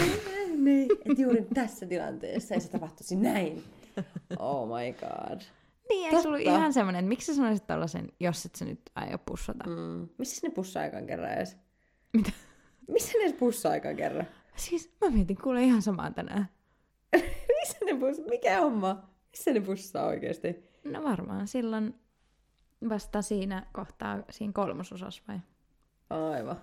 [0.58, 3.64] Niin, että juuri tässä tilanteessa ei se tapahtuisi näin.
[4.40, 5.42] Oh my god.
[5.90, 6.38] Niin, ei Totta.
[6.38, 9.70] ihan semmoinen, että miksi sä sanoisit tällaisen, jos et sä nyt aio pussata?
[9.70, 10.10] Mm.
[10.18, 11.58] Missä ne pussaa aikaan kerran edes?
[12.14, 12.32] Mitä?
[12.88, 14.28] Missä ne pussaa aikaan kerran?
[14.56, 16.50] Siis mä mietin kuule ihan samaa tänään.
[17.60, 18.26] Missä ne pussaa?
[18.26, 19.10] Mikä homma?
[19.32, 20.70] Missä ne pussaa oikeasti?
[20.84, 22.00] No varmaan silloin
[22.90, 25.40] vasta siinä kohtaa, siinä kolmososassa vai?
[26.10, 26.62] Aivan.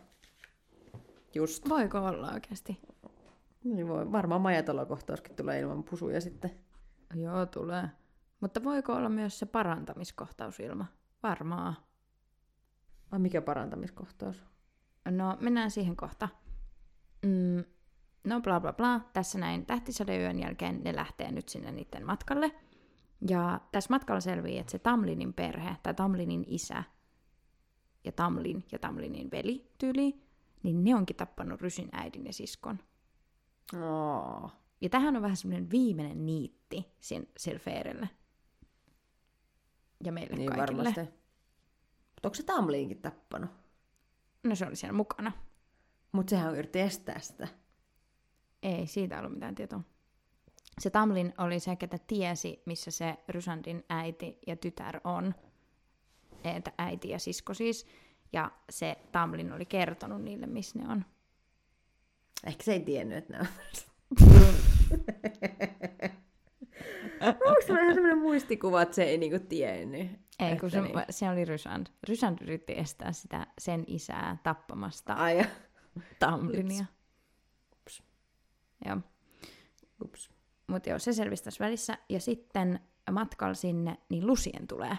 [1.35, 1.69] Just.
[1.69, 2.81] Voiko olla oikeasti?
[3.65, 4.13] Niin voi.
[4.13, 6.51] Varmaan majatalokohtauskin tulee ilman pusuja sitten.
[7.15, 7.89] Joo, tulee.
[8.41, 10.87] Mutta voiko olla myös se parantamiskohtaus ilma?
[11.23, 11.77] Varmaan.
[13.11, 14.45] Ai mikä parantamiskohtaus?
[15.11, 16.29] No, mennään siihen kohta.
[17.23, 17.65] Mm,
[18.25, 19.01] no, bla bla bla.
[19.13, 22.53] Tässä näin tähtisadeyön jälkeen ne lähtee nyt sinne niiden matkalle.
[23.29, 26.85] Ja tässä matkalla selvii, että se Tamlinin perhe, tai Tamlinin isä,
[28.05, 30.23] ja Tamlin ja Tamlinin veli tyyli,
[30.63, 32.79] niin ne onkin tappanut Rysin äidin ja siskon.
[33.83, 34.53] Oh.
[34.81, 38.09] Ja tähän on vähän semmoinen viimeinen niitti sin- sille Feerelle.
[40.05, 40.67] Ja meille Niin kaikille.
[40.85, 41.01] varmasti.
[41.01, 43.51] Mutta onko se Tamliinkin tappanut?
[44.45, 45.33] No se oli siellä mukana.
[46.13, 47.49] Mutta sehän yritti estää sitä.
[48.63, 49.81] Ei siitä ollut mitään tietoa.
[50.81, 55.35] Se Tamlin oli se, ketä tiesi, missä se Rysandin äiti ja tytär on.
[56.45, 57.87] Että äiti ja sisko siis.
[58.33, 61.05] Ja se Tamlin oli kertonut niille, missä ne on.
[62.47, 63.47] Ehkä se ei tiennyt, että ne on.
[67.21, 70.11] Onko se vähän sellainen muistikuva, että se ei niinku tiennyt?
[70.39, 70.95] Ei, kun se, niin.
[71.11, 71.87] se oli Rysand.
[72.09, 75.45] Rysand yritti estää sitä sen isää tappamasta Ai, ja-
[76.19, 76.85] Tamlinia.
[77.73, 78.03] Ups.
[78.85, 78.97] Joo.
[80.05, 80.31] ups.
[80.67, 81.99] Mutta joo, se selvisi tässä välissä.
[82.09, 82.81] Ja sitten
[83.11, 84.99] matkalla sinne, niin Lucien tulee.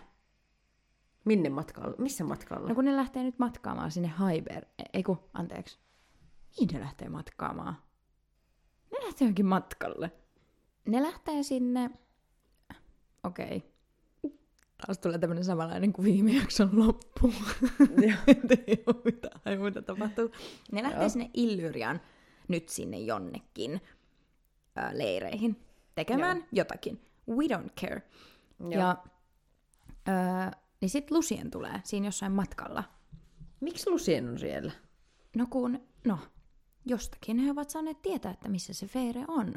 [1.26, 1.95] Minne matkalla?
[1.97, 2.68] Missä matkalla?
[2.70, 4.66] No kun ne lähtee nyt matkaamaan sinne Haiber...
[4.93, 5.80] Ei kun, anteeksi.
[6.60, 7.76] Mihin ne lähtee matkaamaan?
[9.08, 10.12] Lähtee johonkin matkalle.
[10.86, 11.89] Ne lähtee sinne...
[13.24, 13.58] Okei.
[14.24, 14.38] Okay.
[14.86, 17.34] Taas tulee tämmönen samanlainen kuin viime jakson loppu.
[17.80, 18.18] Joo.
[18.68, 20.32] ei ole mitään hajuita tapahtuu.
[20.72, 21.10] Ne lähtee Joo.
[21.10, 22.01] sinne Illyrian
[22.47, 23.82] nyt sinne jonnekin
[24.76, 26.47] ää, leireihin tekemään Joo.
[26.51, 27.01] jotakin.
[27.30, 28.01] We don't care.
[28.60, 28.72] Joo.
[28.72, 28.97] Ja,
[30.05, 30.51] ää,
[30.82, 32.84] niin sitten Lucien tulee siinä jossain matkalla.
[33.60, 34.72] Miksi Lucien on siellä?
[35.36, 36.20] No kun, no,
[36.90, 39.54] jostakin he ovat saaneet tietää, että missä se Feire on.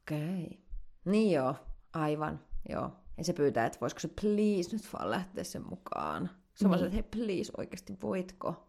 [0.00, 0.60] Okei.
[1.04, 1.54] Niin joo,
[1.92, 2.40] aivan.
[2.68, 2.90] Joo.
[3.18, 6.30] Ja se pyytää, että voisiko se please nyt vaan lähteä sen mukaan.
[6.54, 8.68] Se on se, että hei please oikeasti voitko?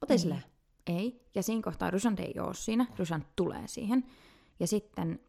[0.00, 0.42] Ota sille.
[0.86, 1.28] Ei.
[1.34, 2.86] Ja siinä kohtaa Rysand ei ole siinä.
[2.98, 4.04] Rysand tulee siihen.
[4.60, 5.20] Ja sitten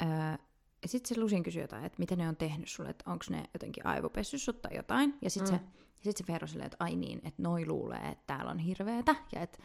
[0.00, 0.38] ää,
[0.82, 3.44] ja sit se Lusin kysyy jotain, että mitä ne on tehnyt sulle, että onko ne
[3.54, 5.18] jotenkin aivopessy sut tai jotain.
[5.22, 5.58] Ja sitten mm.
[5.58, 5.64] se,
[5.96, 9.14] ja sit se Fero silleen, että ai niin, että noi luulee, että täällä on hirveetä.
[9.32, 9.58] Ja että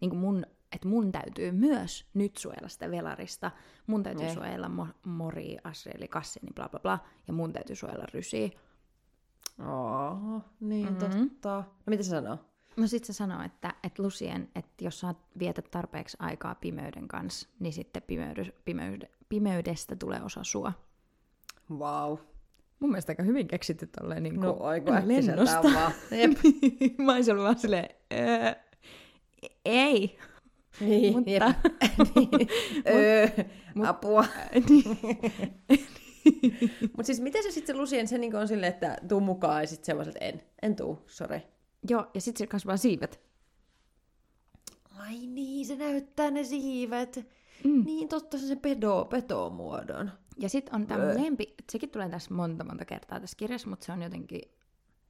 [0.00, 3.50] niin mun, että mun täytyy myös nyt suojella sitä velarista.
[3.86, 4.34] Mun täytyy Ei.
[4.34, 6.98] suojella mo- Mori, Asrieli, Kassiani, bla bla bla.
[7.26, 8.48] Ja mun täytyy suojella Rysiä.
[9.58, 11.02] Oh, niin Mhm.
[11.04, 11.30] mm-hmm.
[11.30, 11.56] totta.
[11.86, 12.38] No mitä se sanoo?
[12.76, 17.48] No sit se sanoo, että, että Lucien, että jos sä vietät tarpeeksi aikaa pimeyden kanssa,
[17.60, 20.72] niin sitten pimeydy, pimeyde, pimeydestä tulee osa sua.
[21.70, 22.18] Wow.
[22.80, 25.92] Mun mielestä aika hyvin keksitty tolleen niin No kuin aika äkkiseltään vaan.
[26.20, 26.30] Jep.
[26.98, 28.54] Mä olisin ollut vaan silleen, öö,
[29.64, 30.18] ei.
[30.80, 31.42] Niin, Mutta- jep.
[32.16, 32.48] niin.
[32.88, 33.28] öö,
[33.86, 34.24] apua.
[34.68, 34.84] Niin.
[36.96, 39.66] Mutta siis miten se sitten se Lucien, se niinku on silleen, että tuu mukaan ja
[39.66, 41.40] sitten semmoiset, en, en tuu, sori.
[41.90, 43.20] Joo, ja sitten se kasvaa siivet.
[44.98, 47.26] Ai niin, se näyttää ne siivet.
[47.64, 47.84] Mm.
[47.84, 50.10] Niin totta, se pedo, petomuodon.
[50.38, 51.22] Ja sitten on tämä Öö.
[51.22, 54.40] lempi, sekin tulee tässä monta monta kertaa tässä kirjassa, mutta se on jotenkin...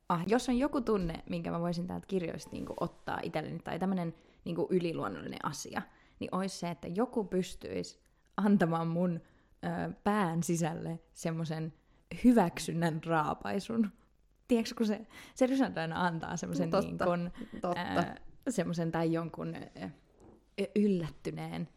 [0.08, 4.14] Ah, jos on joku tunne, minkä mä voisin täältä kirjoista niin ottaa itselleni, tai tämmöinen
[4.44, 5.82] niin yliluonnollinen asia,
[6.20, 8.00] niin olisi se, että joku pystyisi
[8.36, 9.20] antamaan mun
[9.64, 11.72] ö, pään sisälle semmoisen
[12.24, 13.90] hyväksynnän raapaisun.
[14.48, 17.30] Tiedätkö, kun se, se Rysand aina antaa semmoisen No niin kun,
[17.60, 18.04] totta.
[18.48, 19.88] semmoisen tai jonkun ö,
[20.76, 21.68] yllättyneen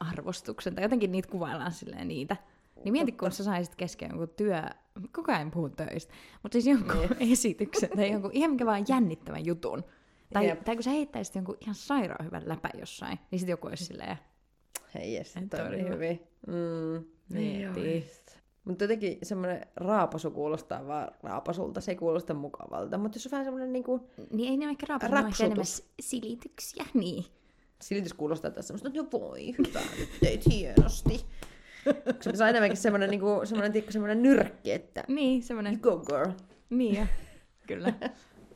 [0.00, 2.36] arvostuksen, tai jotenkin niitä kuvaillaan silleen niitä.
[2.84, 4.62] Niin mieti, kun sä saisit kesken jonkun työ,
[5.12, 9.84] koko ajan puhun töistä, mutta siis jonkun esityksen tai jonkun ihan mikä vaan jännittävän jutun.
[10.32, 10.64] Tai, Jep.
[10.64, 14.16] tai kun sä heittäisit jonkun ihan sairaan hyvän läpä jossain, niin sitten joku olisi silleen,
[14.94, 16.20] Hei jes, toi oli hyvin.
[16.46, 18.06] Mm, Mieti.
[18.64, 22.98] Mutta jotenkin semmoinen raapasu kuulostaa vaan raapasulta, se ei kuulosta mukavalta.
[22.98, 25.66] Mutta jos on vähän semmoinen niinku, niin ei ne ehkä raapasu, ne on ehkä enemmän
[26.00, 27.24] silityksiä, niin.
[27.82, 31.26] silitys kuulostaa tässä semmoista, että no voi, hyvä, nyt teit hienosti.
[32.20, 36.30] Se on enemmänkin semmoinen, niinku, semmoinen, tiedätkö, semmoinen nyrkki, että Niin, semmoinen, you go girl.
[36.70, 37.08] niin
[37.66, 37.92] kyllä.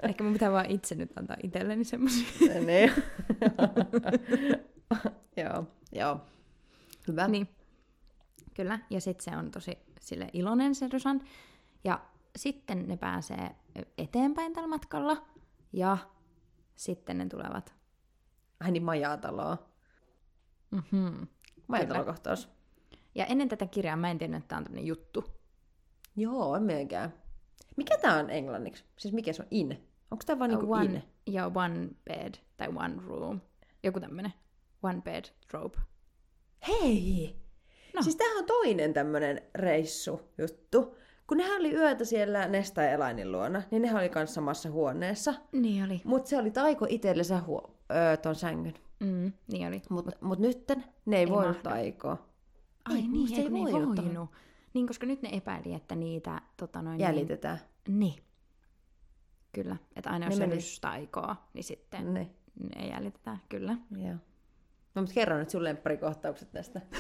[0.02, 2.26] Ehkä mun pitää vaan itse nyt antaa itselleni semmoisia.
[2.66, 2.92] niin.
[5.44, 6.20] joo, joo.
[7.08, 7.28] Hyvä.
[7.28, 7.48] Niin,
[8.54, 8.78] kyllä.
[8.90, 11.20] Ja sitten se on tosi sille iloinen se Rysand.
[11.84, 12.00] Ja
[12.36, 13.50] sitten ne pääsee
[13.98, 15.26] eteenpäin tällä matkalla.
[15.72, 15.98] Ja
[16.76, 17.74] sitten ne tulevat.
[18.60, 19.58] Ai niin, majataloa.
[20.70, 21.26] Mm-hmm.
[21.66, 22.48] Majatalokohtaus.
[23.14, 25.24] Ja ennen tätä kirjaa mä en tiennyt, että tämä on tämmöinen juttu.
[26.16, 27.14] Joo, en meikään.
[27.76, 28.84] Mikä tää on englanniksi?
[28.98, 29.48] Siis mikä se on?
[29.50, 29.89] In?
[30.10, 31.02] Onko tää vaan niinku one, in?
[31.26, 33.40] Ja one bed tai one room.
[33.82, 34.32] Joku tämmönen.
[34.82, 35.78] One bed trope.
[36.68, 37.36] Hei!
[37.94, 38.02] No.
[38.02, 40.96] Siis tämähän on toinen tämmönen reissu juttu.
[41.26, 45.34] Kun nehän oli yötä siellä Nesta ja Elainin luona, niin nehän oli kanssa samassa huoneessa.
[45.52, 46.00] Niin oli.
[46.04, 48.74] Mutta se oli taiko itsellensä huo- öö, ton sängyn.
[49.00, 49.82] Mm, niin oli.
[49.90, 51.68] Mutta mut nytten ne ei, Ei voinut mahdu.
[51.68, 52.16] taikoa.
[52.84, 53.96] Ai Ei, niin, ei, ei voinut.
[53.96, 54.30] voinut.
[54.74, 57.58] Niin, koska nyt ne epäili, että niitä tota noin, Jäljitetään.
[57.88, 58.14] Niin, niin.
[59.52, 59.76] Kyllä.
[59.96, 62.30] Että aina jos se meni- taikoo, niin sitten Ne.
[62.76, 63.38] ne jäljitetään.
[63.48, 63.76] Kyllä.
[63.96, 64.14] Joo.
[64.94, 66.80] No mutta kerro nyt sun lempparikohtaukset tästä.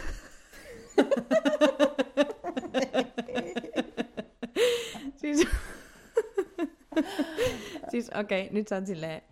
[5.16, 5.48] Siis,
[7.90, 9.22] siis okei, okay, nyt sä oot silleen...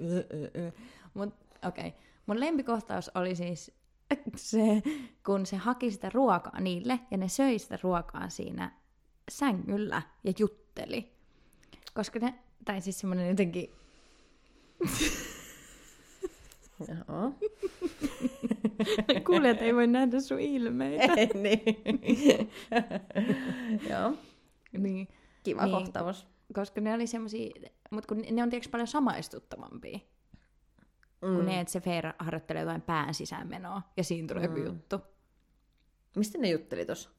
[1.15, 1.35] Mut
[1.67, 2.01] okei, okay.
[2.27, 3.73] mun lempikohtaus oli siis
[4.37, 4.83] se,
[5.27, 8.73] kun se haki sitä ruokaa niille, ja ne söi sitä ruokaa siinä
[9.31, 11.13] sängyllä ja jutteli.
[11.95, 12.35] Koska ne,
[12.65, 13.71] tai siis semmonen jotenkin,
[16.89, 17.33] Joo.
[19.27, 21.15] kuulijat ei voi nähdä sun ilmeitä.
[21.15, 22.51] Ei, niin.
[23.91, 24.13] Joo.
[24.79, 25.09] niin,
[25.43, 25.73] Kiva Niin.
[25.73, 26.27] kohtaus.
[26.55, 27.51] koska ne oli semmosia,
[27.91, 29.99] mutta kun ne on tietysti paljon samaistuttavampia.
[31.23, 31.37] Mm.
[31.37, 34.65] Kun ne, että se Feera harjoittelee jotain pään sisäänmenoa, ja siinä tulee joku Mm.
[34.67, 35.01] juttu.
[36.17, 37.11] Mistä ne jutteli tossa?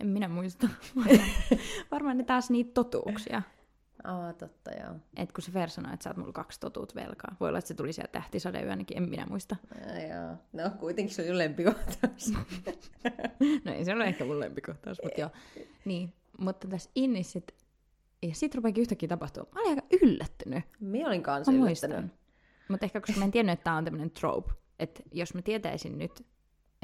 [0.00, 0.68] En minä muista.
[1.90, 3.42] Varmaan ne taas niitä totuuksia.
[4.04, 4.94] Aa, totta, joo.
[5.16, 7.36] Et kun se Feera sanoi, että sä oot mulla kaksi totuut velkaa.
[7.40, 9.56] Voi olla, että se tuli sieltä tähtisadeyönäkin, en minä muista.
[9.86, 10.36] Ja, joo.
[10.52, 12.32] No, kuitenkin se on jo lempikohtaus.
[13.64, 15.30] No ei se ole ehkä mun lempikohtaus, mutta joo.
[15.84, 17.54] Niin, mutta tässä Innis sit,
[18.22, 19.46] ja sit rupeekin yhtäkkiä tapahtua.
[19.54, 20.64] Mä olin aika yllättynyt.
[20.80, 21.96] Minä olin kanssa Mä yllättänyt.
[21.98, 22.18] muistan.
[22.68, 24.52] Mutta ehkä koska mä en tiennyt, että tää on tämmönen trope.
[24.78, 26.26] Että jos mä tietäisin nyt,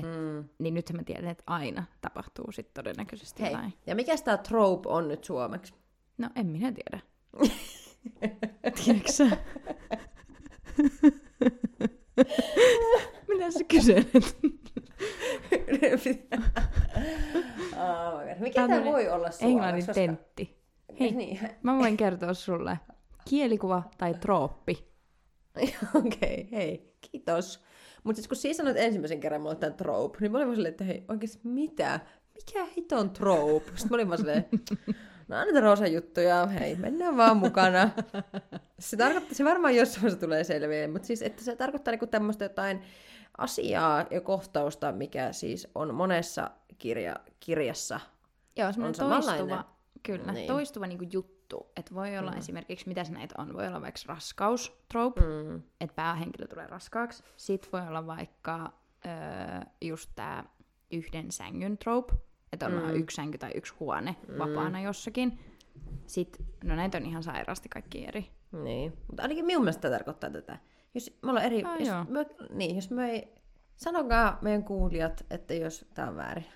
[0.02, 0.44] Mm.
[0.59, 3.74] niin nyt mä tiedän, että aina tapahtuu sit todennäköisesti Hei, jotain.
[3.86, 5.74] ja mikä tämä trope on nyt suomeksi?
[6.23, 7.01] No en minä tiedä.
[8.85, 9.36] Tiedätkö?
[13.28, 14.39] Mitä sä kyselet?
[17.77, 18.20] oh.
[18.40, 19.44] Mikä tämä voi olla suomeksi?
[19.44, 20.62] Englannin koska- tentti.
[21.01, 21.12] Hei.
[21.12, 21.40] Niin.
[21.62, 22.78] Mä voin kertoa sulle.
[23.28, 24.89] Kielikuva tai trooppi.
[25.94, 27.62] Okei, okay, hei, kiitos.
[28.05, 30.73] Mutta siis kun sinä sanoit ensimmäisen kerran mulle tämän trope, niin mä olin vaan silleen,
[30.73, 32.01] että hei, oikeesti mitä?
[32.35, 33.66] Mikä hiton trope?
[33.66, 34.44] Sitten mä olin vaan silleen,
[35.28, 37.90] no annetaan Roosa juttuja, hei, mennään vaan mukana.
[38.78, 42.44] Se tarkoittaa, se varmaan jossain vaiheessa tulee selviä, mutta siis, että se tarkoittaa niinku tämmöistä
[42.44, 42.82] jotain
[43.39, 48.01] asiaa ja kohtausta, mikä siis on monessa kirja, kirjassa.
[48.57, 49.49] Joo, semmoinen samanlainen.
[49.49, 49.73] toistuva,
[50.03, 50.47] kyllä, Niin.
[50.47, 51.73] toistuva niinku juttu.
[51.77, 52.39] Että voi olla Mm.
[52.39, 55.20] esimerkiksi, mitä se näitä on, voi olla vaikka raskaus, trope.
[55.20, 55.62] Mm.
[55.81, 57.23] että päähenkilö tulee raskaaksi.
[57.36, 58.73] Sitten voi olla vaikka
[59.07, 60.44] öö, just tämä
[60.90, 62.12] yhden sängyn trope,
[62.53, 62.95] että on mm.
[62.95, 64.39] yksi sänky tai yksi huone mm.
[64.39, 65.39] vapaana jossakin.
[66.07, 68.31] Sitten, no näitä on ihan sairaasti kaikki eri.
[68.53, 70.59] Niin, mutta ainakin minun mielestä tämä tarkoittaa tätä.
[70.95, 72.05] Jos me ollaan eri, Ah, jos, joo.
[72.09, 73.35] me, niin, jos me ei,
[73.77, 76.47] sanokaa meidän kuulijat, että jos tämä on väärin.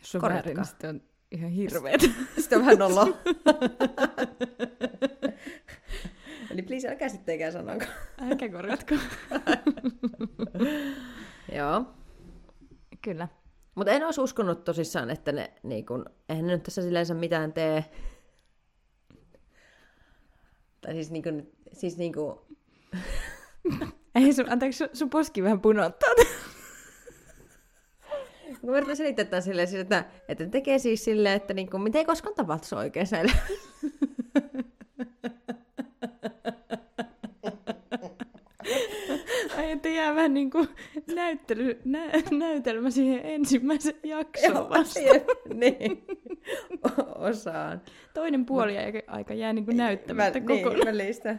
[0.00, 0.30] Jos on Korjatkaa.
[0.30, 1.00] väärin, niin sitten on
[1.30, 2.00] ihan hirveet.
[2.38, 3.06] Sitten on vähän nolo.
[6.50, 7.88] Eli please älkää sitten eikä sanokaa.
[8.30, 8.94] Älkää korjatko.
[11.56, 11.84] Joo.
[13.02, 13.28] Kyllä.
[13.76, 17.52] Mutta en olisi uskonut tosissaan, että ne, niin kun, eihän ne nyt tässä silleen mitään
[17.52, 17.84] tee.
[20.80, 21.30] Tai siis niinku,
[21.72, 22.46] siis niinku,
[24.14, 26.14] Ei sun, anteeksi, sun, sun poski vähän punottaa.
[28.60, 31.98] kun mä yritän selittää tämän silleen, siis, että, että tekee siis silleen, että niinku, mitä
[31.98, 33.46] ei koskaan tapahtuisi oikeassa elämässä.
[39.56, 40.68] Ai, että jää vähän niin kuin
[41.14, 42.00] näyttely, nä,
[42.30, 45.00] näytelmä siihen ensimmäiseen jaksoon vasta.
[45.54, 46.06] Niin.
[47.14, 47.82] Osaan.
[48.14, 50.74] Toinen puoli aika, aika jää niin kuin näyttämättä Väl- kokonaan.
[50.74, 51.38] Niin, välistä.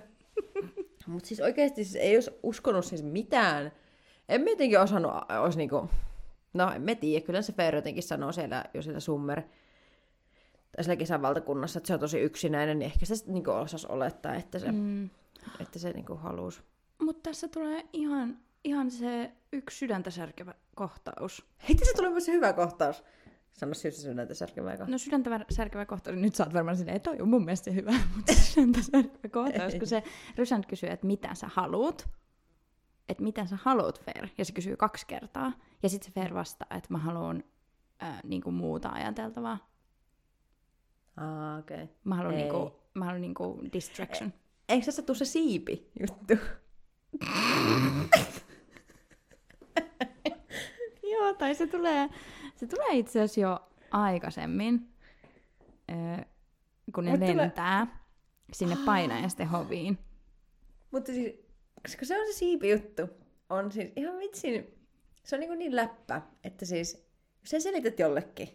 [1.07, 3.71] Mutta siis oikeasti siis ei olisi uskonut siis mitään.
[4.29, 5.11] En mä jotenkin osannut,
[5.41, 5.89] olisi niinku,
[6.53, 10.99] no en mä tiedä, kyllä se Fer jotenkin sanoo siellä jo siellä Summer, tai siellä
[10.99, 14.71] kesävaltakunnassa, että se on tosi yksinäinen, niin ehkä se sitten niinku osasi olettaa, että se,
[14.71, 14.77] mm.
[14.77, 15.09] Mm.
[15.59, 16.61] että se niinku halusi.
[17.01, 21.45] Mutta tässä tulee ihan, ihan se yksi sydäntä särkevä kohtaus.
[21.67, 23.03] Hei, tässä tulee myös se hyvä kohtaus.
[23.53, 24.91] Sano siis se näitä särkevää kohtaa.
[24.91, 27.75] No sydäntä särkevä kohtaus, nyt sä oot varmaan silleen, että toi on mun mielestä se
[27.75, 30.03] hyvä, mutta sydäntä särkevä kohtaus, kun se
[30.35, 32.07] Rysant kysyy, että mitä sä haluut,
[33.09, 35.51] että mitä sä haluut Fer, ja se kysyy kaksi kertaa,
[35.83, 37.43] ja sitten se Fer vastaa, että mä haluan
[38.03, 39.67] äh, niinku muuta ajateltavaa,
[41.17, 41.83] Ah, okei.
[41.83, 41.95] Okay.
[42.03, 42.41] mä haluan Ei.
[42.41, 44.33] niinku, mä haluan niinku distraction.
[44.69, 46.33] Eikö tässä tule se siipi juttu?
[51.11, 52.09] Joo, tai se tulee,
[52.55, 53.59] se tulee itse asiassa jo
[53.91, 54.89] aikaisemmin,
[56.95, 58.05] kun ne Mut lentää
[58.53, 59.97] sinne painajaisten hoviin.
[60.91, 61.33] Mutta siis,
[61.81, 63.01] koska se on se siipi-juttu,
[63.49, 64.67] on siis ihan vitsin,
[65.23, 67.07] se on niin, niin läppä, että siis,
[67.41, 68.47] jos sä selität jollekin,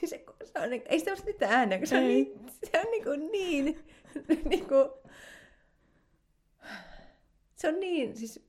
[0.00, 2.32] niin se, se on, niin, ei sitä ole mitään ääneen, kun se on niin,
[2.72, 3.84] se on niin, kuin niin,
[4.44, 4.90] niin kuin,
[7.56, 8.46] se on niin, siis,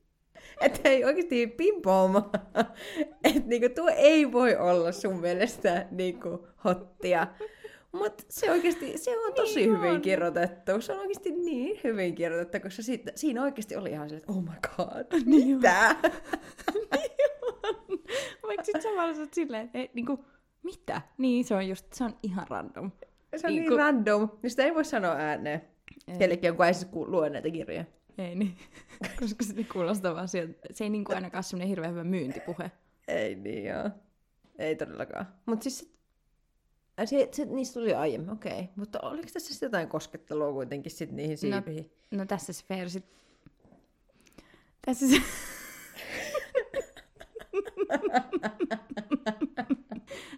[0.60, 2.30] että ei oikeasti pimpooma,
[3.24, 7.26] että niinku, tuo ei voi olla sun mielestä niinku, hottia.
[7.92, 10.00] Mutta se oikeasti, se on tosi Niin hyvin on.
[10.00, 10.80] kirjoitettu.
[10.80, 14.42] Se on oikeasti niin hyvin kirjoitettu, koska siitä, siinä oikeasti oli ihan silleen, että oh
[14.42, 15.56] my god, Niin on.
[15.56, 15.96] mitä?
[18.46, 20.24] Vaikka sit samalla sä oot silleen, että ei, niinku,
[20.62, 21.02] mitä?
[21.18, 22.90] Niin, se on just, se on ihan random.
[23.36, 25.62] Se on niin, Niinku- random, niin sitä ei voi sanoa ääneen.
[26.08, 26.18] Ei.
[26.18, 27.84] Kellekin, kun ei siis lue näitä kirjoja.
[28.18, 28.56] Ei niin,
[29.20, 32.70] koska se kuulostaa vaan sieltä, se ei niinku ainakaan ole semmoinen hirveän hyvä myyntipuhe.
[33.08, 33.90] Ei niin joo.
[34.58, 35.26] Ei todellakaan.
[35.46, 35.92] Mutta siis
[36.98, 38.52] se, se, se, niistä tuli aiemmin, okei.
[38.52, 38.66] Okay.
[38.76, 41.90] Mutta oliko tässä sitten jotain koskettelua kuitenkin sit niihin siipiin?
[42.10, 43.04] No tässä se Fer sit...
[44.86, 45.22] Tässä se...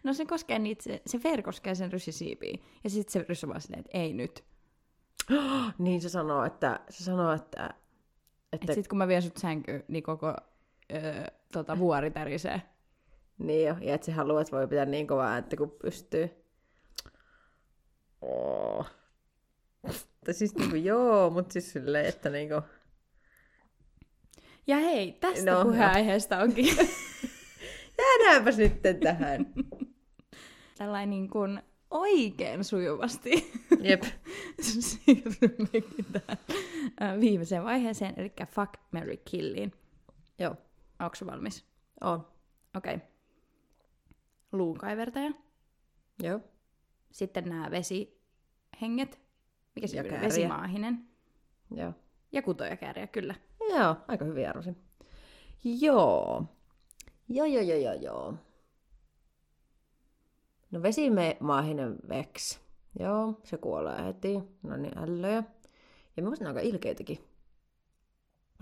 [0.05, 2.61] no se koskee niitä, se, se Fer koskee sen ryssisiipiin.
[2.85, 4.45] Ja sitten se ryssä vaan silleen, että ei nyt.
[5.79, 7.77] Niin se sanoo, että, se sanoo, että, Että
[8.53, 10.35] että et sit kun mä vien sut sänkyyn, niin koko
[10.93, 12.63] öö, tota, vuori tärisee.
[13.39, 16.31] niin jo, ja että se haluaa, että voi pitää niin kovaa ääntä kuin pystyy.
[18.23, 18.87] Oh.
[20.25, 22.63] Tai siis niinku joo, mutta siis silleen, että niinku...
[24.67, 26.77] Ja hei, tästä No, no, puheenaiheesta onkin
[27.99, 29.47] Jäädäänpäs nyt tähän.
[30.79, 34.03] tällainen niin kuin oikein sujuvasti Jep.
[34.61, 39.73] siirrymmekin tähän viimeiseen vaiheeseen, eli fuck, Mary killiin.
[40.39, 40.57] Joo,
[41.01, 41.65] Onko se valmis?
[42.01, 42.27] on.
[42.77, 42.95] Okei.
[42.95, 43.07] Okay.
[44.53, 45.31] Luukaivertaja.
[46.23, 46.41] Joo.
[47.13, 49.21] Sitten nämä vesihenget.
[49.75, 50.21] Mikä se kääriä.
[50.21, 51.09] Vesimaahinen.
[51.75, 51.93] Joo.
[52.33, 53.35] Ja kutojakääriä, kyllä.
[53.71, 54.77] Joo, aika hyvin arvasin.
[55.65, 56.45] Joo.
[57.29, 58.35] Joo, joo, joo, joo, joo.
[60.71, 62.61] No vesimaahinen Vex.
[62.99, 64.41] Joo, se kuolee heti.
[64.63, 65.45] No niin, ällöjä.
[66.17, 67.19] Ja mä aika ilkeitäkin.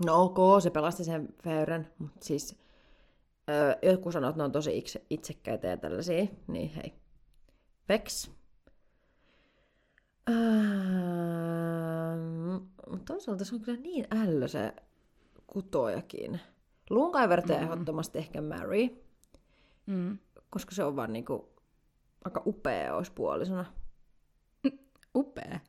[0.05, 2.55] No ok, se pelasti sen Feyren, mutta siis
[3.49, 6.93] öö, jotkut sanoo, että ne on tosi itse, itsekkäitä ja tällaisia, niin hei.
[10.29, 10.39] Ähm,
[12.89, 14.73] mutta toisaalta se on kyllä niin ällö se
[15.47, 16.39] kutojakin.
[16.89, 17.59] Lunkaiverta mm.
[17.63, 18.87] ehdottomasti ehkä Mary,
[19.85, 20.17] Mm.
[20.49, 21.49] koska se on vaan niinku
[22.25, 23.65] aika upea olisi puolisona.
[25.15, 25.59] Upea.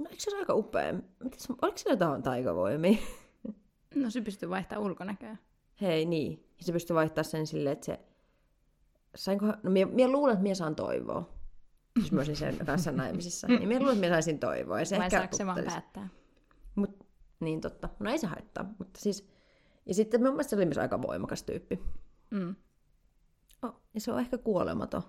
[0.00, 0.92] No eikö se ole aika upea?
[1.24, 2.98] Mites, oliko sillä jotain taikavoimia?
[3.94, 5.36] No se pystyy vaihtamaan ulkonäköä.
[5.80, 6.46] Hei, niin.
[6.58, 8.00] Ja se pystyy vaihtamaan sen silleen, että se
[9.16, 11.28] sainko, no mie, mie luulen, että mie saan toivoa.
[12.00, 13.46] Jos mä olisin sen kanssa naimisissa.
[13.46, 14.78] Niin mie luulen, että mie saisin toivoa.
[14.78, 16.08] Ja se Vai ehkä saako se vaan päättää?
[16.74, 17.06] Mut,
[17.40, 17.88] niin totta.
[17.98, 18.74] No ei se haittaa.
[18.78, 19.28] Mutta siis,
[19.86, 21.80] ja sitten mun mielestä se oli myös aika voimakas tyyppi.
[22.30, 22.56] Mm.
[23.62, 25.02] Oh, ja se on ehkä kuolematon.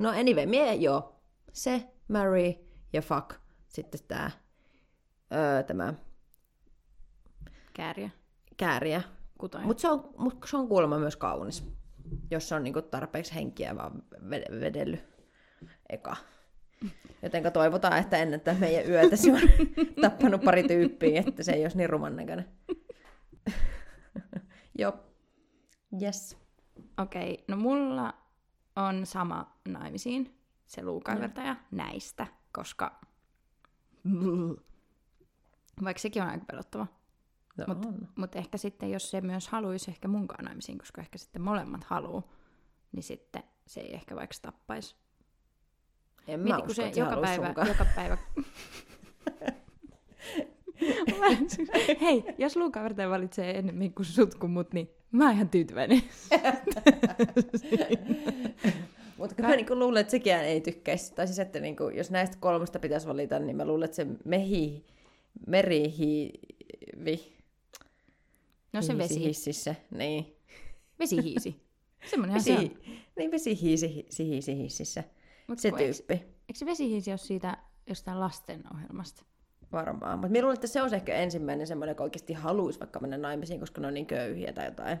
[0.00, 1.20] No anyway, mie joo.
[1.52, 2.52] Se, marry
[2.92, 3.30] ja fuck.
[3.68, 4.30] Sitten tää,
[5.34, 5.94] öö, tämä
[7.74, 8.10] Kääriä,
[8.56, 9.02] kääriä.
[9.38, 9.64] kutoja.
[9.66, 11.64] Mutta se, on, mut se on kuulemma myös kaunis.
[12.30, 15.04] Jos se on niinku tarpeeksi henkiä vaan ve- vedellyt
[15.88, 16.16] eka.
[17.22, 19.40] Jotenka toivotaan, että ennen tätä meidän yötä se on
[20.02, 22.48] tappanut pari tyyppiä, että se ei olisi niin ruman näköinen.
[24.78, 24.92] Joo.
[26.02, 26.36] Yes.
[26.98, 28.14] Okei, no mulla
[28.80, 33.00] on sama naimisiin, se luukaivertaja, näistä, koska...
[35.84, 36.86] Vaikka sekin on aika pelottava.
[37.56, 38.08] No Mut-.
[38.16, 42.32] Mutta ehkä sitten, jos se myös haluaisi ehkä munkaan naimisiin, koska ehkä sitten molemmat haluu,
[42.92, 44.96] niin sitten se ei ehkä vaikka tappaisi.
[46.26, 47.68] En mä Mieti, kun usko, se että se joka päivä, sunkaan.
[47.68, 48.18] joka päivä...
[52.00, 56.02] Hei, jos luukaivertaja valitsee enemmän kuin sut kuin mut, niin mä oon ihan tyytyväinen.
[59.16, 61.14] Mutta kyllä mä niinku luulen, että sekään ei tykkäisi.
[61.14, 64.84] Tai siis, että niinku, jos näistä kolmesta pitäisi valita, niin mä luulen, että se mehi,
[65.46, 67.32] merihiivi,
[68.72, 70.36] No se vesi, hississä, niin.
[70.98, 71.60] vesihiisi.
[72.10, 72.58] Semmonenhan se on.
[72.58, 72.76] Vesi,
[73.16, 75.04] niin vesihiisi, hiisi hississä.
[75.46, 76.14] Mut Se kun eikö, tyyppi.
[76.14, 79.22] eikö se vesihiisi ole siitä jostain lastenohjelmasta?
[79.72, 80.18] Varmaan.
[80.18, 83.18] Mutta minä luulen, että se on se ehkä ensimmäinen semmoinen, joka oikeasti haluaisi vaikka mennä
[83.18, 85.00] naimisiin, koska ne on niin köyhiä tai jotain.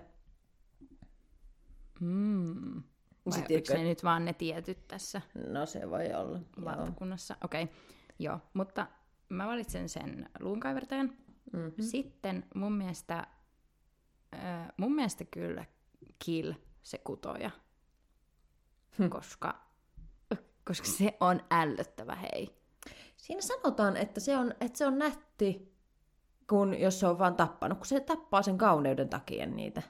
[2.00, 2.82] Mm.
[3.26, 6.40] Vai Sitten oliko tiedätkö- ne nyt vaan ne tietyt tässä No se voi olla.
[6.64, 7.36] Valtakunnassa?
[7.44, 7.76] Okei, okay.
[8.18, 8.38] joo.
[8.54, 8.86] Mutta
[9.28, 11.12] mä valitsen sen luunkaivertajan.
[11.52, 11.72] Mm.
[11.80, 13.26] Sitten mun mielestä,
[14.34, 15.64] äh, mun mielestä kyllä
[16.24, 16.52] kill
[16.82, 17.50] se kutoja.
[18.98, 19.08] Hm.
[19.08, 19.60] Koska,
[20.64, 22.59] koska se on ällöttävä hei.
[23.20, 25.72] Siinä sanotaan, että se on, että se on nätti,
[26.48, 29.82] kun jos se on vaan tappanut, kun se tappaa sen kauneuden takia niitä.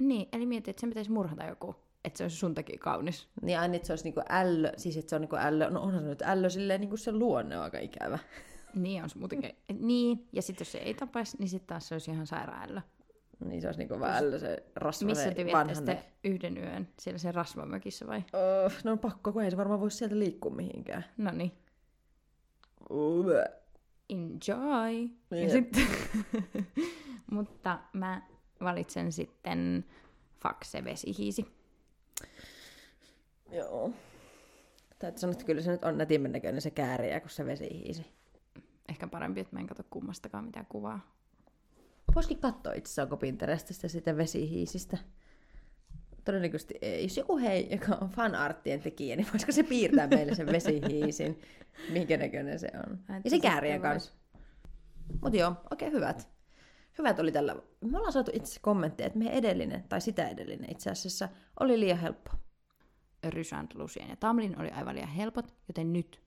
[0.00, 3.28] Niin, eli mieti, että sen pitäisi murhata joku, että se olisi sun takia kaunis.
[3.42, 6.02] Niin aina, että se olisi niinku ällö, siis että se on niinku ällö, no onhan
[6.02, 8.18] se nyt ällö silleen, niinku se luonne on aika ikävä.
[8.74, 9.56] Niin on se muutenkin.
[9.80, 12.80] Niin, ja sitten jos se ei tapaisi, niin sitten taas se olisi ihan sairaällö.
[13.44, 16.88] Niin se olisi niinku vaan ällö se rasva, Missä se te sitten yhden yön?
[16.98, 18.18] Siellä se rasvamökissä vai?
[18.18, 21.04] Oh, no on pakko, kun ei se varmaan voisi sieltä liikkua mihinkään.
[21.16, 21.52] No niin.
[24.08, 25.08] Enjoy!
[25.30, 25.86] Ja sitten,
[27.30, 28.22] mutta mä
[28.60, 29.84] valitsen sitten
[30.42, 31.46] fuck se vesihiisi.
[33.52, 33.90] Joo.
[34.98, 38.06] Täytyy sanoa, että kyllä se nyt on nätimmän näköinen se kääriä kuin se vesihiisi.
[38.88, 41.14] Ehkä parempi, että mä en katso kummastakaan mitään kuvaa.
[42.14, 44.98] Voisikin katsoa itse asiassa, onko Pinterestistä sitä vesihiisistä.
[46.24, 47.02] Todennäköisesti ei.
[47.02, 51.40] Jos joku hei, joka on fanarttien tekijä, niin voisiko se piirtää meille sen vesihiisin?
[51.92, 52.98] Minkä näköinen se on.
[53.24, 54.12] Ja se käärien kanssa.
[55.22, 56.28] Mutta joo, oikein hyvät.
[56.98, 57.56] Hyvät oli tällä.
[57.80, 61.28] Me ollaan saatu itse kommentteja, että meidän edellinen, tai sitä edellinen itse asiassa,
[61.60, 62.30] oli liian helppo.
[63.28, 66.22] Rysant, Lucien ja Tamlin oli aivan liian helpot, joten nyt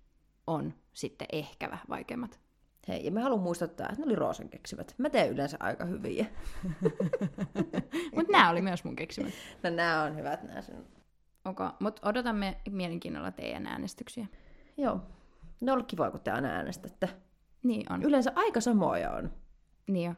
[0.47, 2.39] on sitten ehkä vähän vaikeammat.
[2.87, 4.95] Hei, ja mä haluan muistuttaa, että ne oli Roosan keksimät.
[4.97, 6.25] Mä teen yleensä aika hyviä.
[8.15, 9.33] Mutta nämä oli myös mun keksimät.
[9.63, 10.85] No nää on hyvät nää sun.
[11.45, 11.69] Okay.
[11.79, 14.27] Mutta odotamme mielenkiinnolla teidän äänestyksiä.
[14.77, 15.01] Joo.
[15.61, 17.09] Ne on ollut kivoa, kun te aina äänestätte.
[17.63, 18.03] Niin on.
[18.03, 19.31] Yleensä aika samoja on.
[19.87, 20.15] Niin jo.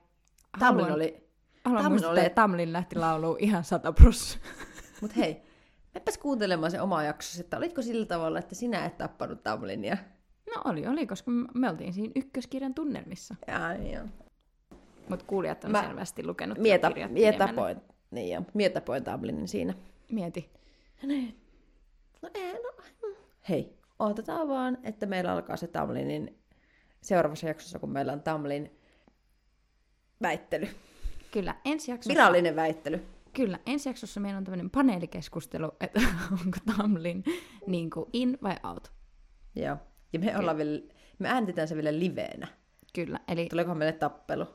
[0.59, 1.29] Tamlin oli...
[1.65, 4.39] Haluan Tamlin muistuttaa, oli- että Tamlin lähti lauluun ihan sata pros.
[5.01, 5.41] Mut hei,
[5.93, 9.97] mepäs kuuntelemaan se oma jaksossa, että olitko sillä tavalla, että sinä et tappanut Tamlinia?
[10.55, 13.35] No oli, oli, koska me- oltiin siinä ykköskirjan tunnelmissa.
[13.47, 14.05] Jaa, joo.
[15.09, 17.53] Mutta kuulijat on Mä- selvästi lukenut Mie, tätä tap, kirjaa mie pidemmälle.
[17.73, 17.81] tapoin,
[18.11, 19.73] niin joo, mie tapoin Tamlinin siinä.
[20.11, 20.49] Mieti.
[22.21, 22.71] No ei, no.
[23.07, 23.15] mm.
[23.49, 26.37] Hei, odotetaan vaan, että meillä alkaa se Tamlinin
[27.01, 28.71] seuraavassa jaksossa, kun meillä on Tamlin
[30.21, 30.67] väittely.
[31.31, 33.05] Kyllä, ensi jaksossa, Virallinen väittely.
[33.33, 36.01] kyllä, ensi jaksossa meillä on tämmöinen paneelikeskustelu, että
[36.45, 37.23] onko Tamlin
[37.67, 38.91] niin kuin in vai out.
[39.55, 39.77] Joo.
[40.13, 40.79] Ja me, ollaan vielä,
[41.19, 42.47] me äänitetään se vielä liveenä.
[42.93, 44.47] Kyllä, eli Tuleekohan meille tappelu?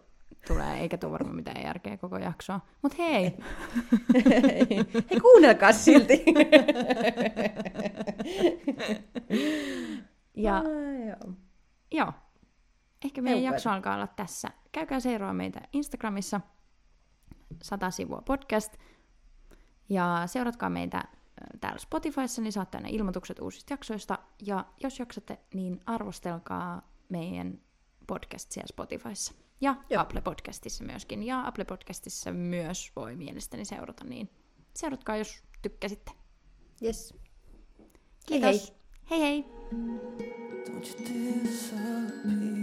[0.47, 2.61] tulee, eikä tule varmaan mitään järkeä koko jaksoa.
[2.83, 3.23] Mutta hei,
[4.15, 6.25] Hei, kuunnelkaa silti.
[10.37, 11.35] ja Ai, joo.
[11.93, 12.13] joo,
[13.05, 13.55] ehkä meidän Heupeeta.
[13.55, 14.49] jakso alkaa olla tässä.
[14.73, 16.41] Käykää seuraa meitä Instagramissa,
[17.63, 18.75] 100 sivua podcast.
[19.89, 21.03] Ja seuratkaa meitä
[21.61, 24.19] täällä Spotifyssa, niin saatte aina ilmoitukset uusista jaksoista.
[24.43, 27.61] Ja jos jaksatte, niin arvostelkaa meidän
[28.07, 29.33] podcast siellä Spotifyssa.
[29.61, 30.03] Ja Joo.
[30.03, 31.23] Apple Podcastissa myöskin.
[31.23, 34.31] Ja Apple Podcastissa myös voi mielestäni seurata, niin
[34.75, 36.13] seuratkaa, jos tykkäsitte.
[36.83, 37.15] Yes.
[38.31, 38.75] Hei Kiitos.
[39.11, 39.21] Hei hei.
[39.21, 39.45] hei.
[40.67, 42.54] Don't you disappear.